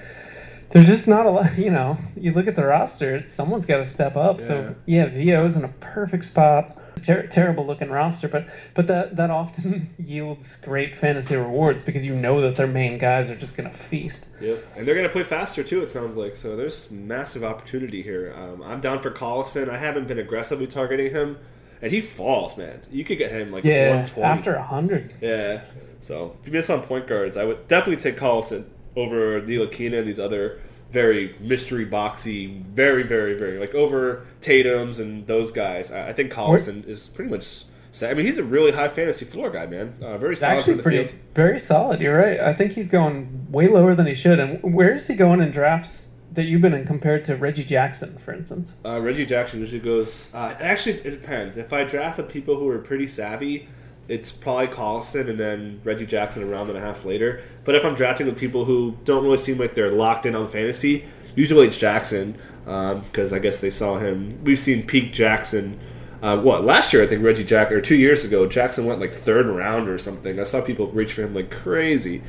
There's 0.70 0.86
just 0.86 1.08
not 1.08 1.26
a 1.26 1.30
lot, 1.30 1.58
you 1.58 1.70
know. 1.70 1.98
You 2.16 2.32
look 2.32 2.46
at 2.46 2.56
the 2.56 2.64
roster, 2.64 3.28
someone's 3.28 3.66
got 3.66 3.78
to 3.78 3.86
step 3.86 4.16
up. 4.16 4.40
So 4.40 4.74
yeah, 4.86 5.06
Vio's 5.06 5.56
in 5.56 5.64
a 5.64 5.68
perfect 5.80 6.24
spot. 6.24 6.76
Ter- 7.02 7.28
terrible 7.28 7.64
looking 7.64 7.90
roster, 7.90 8.26
but 8.26 8.48
but 8.74 8.88
that 8.88 9.14
that 9.16 9.30
often 9.30 9.94
yields 9.98 10.56
great 10.56 10.96
fantasy 10.96 11.36
rewards 11.36 11.80
because 11.80 12.04
you 12.04 12.14
know 12.16 12.40
that 12.40 12.56
their 12.56 12.66
main 12.66 12.98
guys 12.98 13.30
are 13.30 13.36
just 13.36 13.56
going 13.56 13.70
to 13.70 13.76
feast. 13.76 14.26
Yep, 14.40 14.64
and 14.76 14.86
they're 14.86 14.96
gonna 14.96 15.08
play 15.08 15.22
faster 15.22 15.62
too. 15.62 15.80
It 15.82 15.90
sounds 15.90 16.16
like 16.16 16.34
so. 16.34 16.56
There's 16.56 16.90
massive 16.90 17.44
opportunity 17.44 18.02
here. 18.02 18.34
Um, 18.36 18.64
I'm 18.64 18.80
down 18.80 19.00
for 19.00 19.12
Collison. 19.12 19.68
I 19.68 19.78
haven't 19.78 20.08
been 20.08 20.18
aggressively 20.18 20.66
targeting 20.66 21.12
him, 21.12 21.38
and 21.82 21.92
he 21.92 22.00
falls, 22.00 22.56
man. 22.56 22.80
You 22.90 23.04
could 23.04 23.18
get 23.18 23.30
him 23.30 23.52
like 23.52 23.64
Yeah, 23.64 23.88
120. 23.90 24.22
after 24.28 24.54
a 24.54 24.62
hundred. 24.62 25.14
Yeah. 25.20 25.60
So 26.00 26.36
if 26.40 26.46
you 26.46 26.52
miss 26.52 26.70
on 26.70 26.82
point 26.82 27.06
guards, 27.08 27.36
I 27.36 27.44
would 27.44 27.66
definitely 27.68 28.02
take 28.02 28.18
Collison 28.20 28.64
over 28.96 29.40
Ntilikina 29.40 29.98
and 30.00 30.08
these 30.08 30.18
other 30.18 30.60
very 30.90 31.34
mystery 31.40 31.84
boxy, 31.86 32.62
very 32.62 33.02
very 33.02 33.36
very 33.38 33.58
like 33.58 33.74
over 33.74 34.26
Tatum's 34.40 34.98
and 34.98 35.26
those 35.26 35.52
guys. 35.52 35.90
I, 35.92 36.08
I 36.08 36.12
think 36.12 36.32
Collison 36.32 36.86
is 36.88 37.06
pretty 37.08 37.30
much. 37.30 37.64
I 38.00 38.14
mean, 38.14 38.26
he's 38.26 38.38
a 38.38 38.44
really 38.44 38.70
high 38.70 38.88
fantasy 38.88 39.24
floor 39.24 39.50
guy, 39.50 39.66
man. 39.66 39.94
Uh, 40.00 40.18
very 40.18 40.36
solid 40.36 40.58
actually 40.58 40.74
the 40.74 40.82
pretty 40.84 41.02
field. 41.04 41.14
very 41.34 41.58
solid. 41.58 42.00
You're 42.00 42.16
right. 42.16 42.38
I 42.38 42.54
think 42.54 42.72
he's 42.72 42.86
going 42.86 43.46
way 43.50 43.66
lower 43.66 43.94
than 43.96 44.06
he 44.06 44.14
should. 44.14 44.38
And 44.38 44.62
where 44.74 44.94
is 44.94 45.06
he 45.08 45.14
going 45.14 45.40
in 45.40 45.50
drafts 45.50 46.07
that 46.32 46.44
you've 46.44 46.60
been 46.60 46.74
in 46.74 46.86
compared 46.86 47.24
to 47.26 47.36
Reggie 47.36 47.64
Jackson, 47.64 48.18
for 48.24 48.32
instance? 48.32 48.74
Uh, 48.84 49.00
Reggie 49.00 49.26
Jackson 49.26 49.60
usually 49.60 49.80
goes. 49.80 50.32
Uh, 50.34 50.54
actually, 50.60 50.96
it 50.96 51.10
depends. 51.10 51.56
If 51.56 51.72
I 51.72 51.84
draft 51.84 52.18
with 52.18 52.28
people 52.28 52.56
who 52.56 52.68
are 52.68 52.78
pretty 52.78 53.06
savvy, 53.06 53.68
it's 54.08 54.30
probably 54.30 54.68
Collison 54.68 55.28
and 55.28 55.38
then 55.38 55.80
Reggie 55.84 56.06
Jackson 56.06 56.42
a 56.42 56.46
round 56.46 56.68
and 56.68 56.78
a 56.78 56.80
half 56.80 57.04
later. 57.04 57.42
But 57.64 57.74
if 57.74 57.84
I'm 57.84 57.94
drafting 57.94 58.26
with 58.26 58.38
people 58.38 58.64
who 58.64 58.96
don't 59.04 59.24
really 59.24 59.36
seem 59.36 59.58
like 59.58 59.74
they're 59.74 59.90
locked 59.90 60.26
in 60.26 60.34
on 60.34 60.48
fantasy, 60.48 61.04
usually 61.34 61.66
it's 61.66 61.78
Jackson 61.78 62.38
because 62.64 63.32
I 63.32 63.38
guess 63.38 63.60
they 63.60 63.70
saw 63.70 63.98
him. 63.98 64.42
We've 64.44 64.58
seen 64.58 64.86
peak 64.86 65.12
Jackson. 65.12 65.78
Uh, 66.20 66.38
what 66.38 66.64
last 66.64 66.92
year? 66.92 67.02
I 67.02 67.06
think 67.06 67.22
Reggie 67.22 67.44
Jackson 67.44 67.76
or 67.76 67.80
two 67.80 67.96
years 67.96 68.24
ago, 68.24 68.46
Jackson 68.46 68.84
went 68.86 69.00
like 69.00 69.12
third 69.12 69.46
round 69.46 69.88
or 69.88 69.98
something. 69.98 70.38
I 70.40 70.44
saw 70.44 70.60
people 70.60 70.88
reach 70.88 71.12
for 71.12 71.22
him 71.22 71.34
like 71.34 71.50
crazy. 71.50 72.22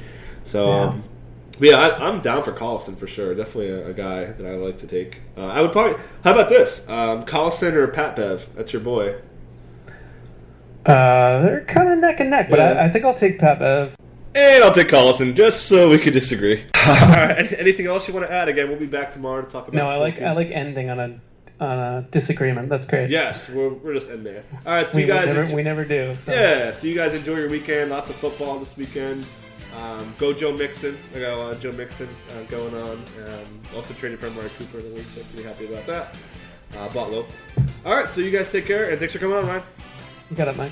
So. 0.44 0.68
Yeah. 0.68 0.82
Um, 0.82 1.04
yeah, 1.60 1.78
I, 1.78 2.08
I'm 2.08 2.22
down 2.22 2.44
for 2.44 2.52
Collison 2.52 2.98
for 2.98 3.08
sure. 3.08 3.34
Definitely 3.36 3.70
a, 3.70 3.88
a 3.90 3.94
guy 3.94 4.26
that 4.26 4.46
I 4.46 4.56
like 4.56 4.78
to 4.80 4.88
take. 4.88 5.20
Uh, 5.38 5.46
I 5.46 5.62
would 5.62 5.72
probably. 5.72 6.02
How 6.24 6.34
about 6.34 6.50
this? 6.50 6.88
Um, 6.90 7.24
Collison 7.26 7.74
or 7.74 7.88
Pat 7.88 8.16
Bev? 8.16 8.48
That's 8.56 8.72
your 8.74 8.82
boy. 8.82 9.16
Uh, 10.86 11.42
they're 11.42 11.66
kind 11.68 11.92
of 11.92 12.00
neck 12.00 12.20
and 12.20 12.30
neck, 12.30 12.50
but 12.50 12.60
Yeah. 12.60 12.72
I, 12.72 12.86
I 12.86 12.90
think 12.90 13.06
I'll 13.06 13.14
take 13.14 13.40
Pat 13.40 13.60
Bev. 13.60 13.96
And 14.36 14.64
I'll 14.64 14.74
take 14.74 14.88
Collison 14.88 15.36
just 15.36 15.66
so 15.66 15.90
we 15.90 15.98
could 15.98 16.14
disagree. 16.14 16.64
All 16.88 16.96
right. 17.10 17.52
Anything 17.60 17.88
else 17.88 18.08
you 18.08 18.14
want 18.14 18.28
to 18.28 18.32
add? 18.34 18.48
Again, 18.48 18.70
we'll 18.70 18.80
be 18.80 18.86
back 18.86 19.12
tomorrow 19.12 19.42
to 19.42 19.50
talk 19.50 19.68
about. 19.68 19.76
No, 19.78 19.88
I 19.90 19.94
full 19.96 20.02
like 20.02 20.22
I 20.22 20.32
like 20.34 20.52
ending 20.52 20.90
on 20.90 21.00
a 21.00 21.20
on 21.60 21.78
a 21.80 22.08
disagreement. 22.12 22.70
That's 22.70 22.86
great. 22.86 23.10
Yes, 23.10 23.50
we're, 23.50 23.70
we're 23.70 23.94
just 23.96 24.10
in 24.10 24.24
there. 24.24 24.44
All 24.66 24.72
right, 24.74 24.90
so 24.90 24.96
we, 24.96 25.02
you 25.02 25.08
guys. 25.08 25.28
we 25.28 25.34
never 25.34 25.44
enjoy- 25.44 25.56
we 25.56 25.64
never 25.64 25.84
do. 25.86 26.16
So. 26.26 26.32
yeah, 26.32 26.72
so 26.72 26.88
you 26.88 26.96
guys 26.96 27.14
enjoy 27.14 27.36
your 27.38 27.50
weekend. 27.50 27.90
Lots 27.90 28.10
of 28.10 28.16
football 28.16 28.58
this 28.60 28.78
weekend. 28.78 29.26
Um, 29.78 30.14
go 30.18 30.34
Joe 30.34 30.52
Mixon. 30.56 30.98
I 31.16 31.20
got 31.20 31.34
a 31.34 31.38
lot 31.38 31.52
of 31.54 31.62
Joe 31.62 31.72
Mixon 31.72 32.10
uh, 32.32 32.44
going 32.44 32.74
on. 32.76 32.92
Um, 33.26 33.60
also 33.76 33.94
traded 33.94 34.20
for 34.20 34.28
Amari 34.28 34.50
Cooper 34.58 34.80
in 34.80 34.90
the 34.90 34.96
week, 34.96 35.06
so 35.06 35.22
pretty 35.34 35.48
happy 35.48 35.72
about 35.72 35.86
that. 35.86 36.16
Uh, 36.78 36.90
bought 36.94 37.12
low. 37.12 37.26
All 37.86 37.96
right, 37.96 38.10
so 38.10 38.22
you 38.22 38.32
guys 38.32 38.52
take 38.52 38.66
care, 38.66 38.90
and 38.90 39.00
thanks 39.00 39.14
for 39.14 39.20
coming 39.20 39.38
on, 39.38 39.48
Ryan. 39.48 39.64
You 40.30 40.36
got 40.36 40.48
it, 40.48 40.58
Mike. 40.58 40.72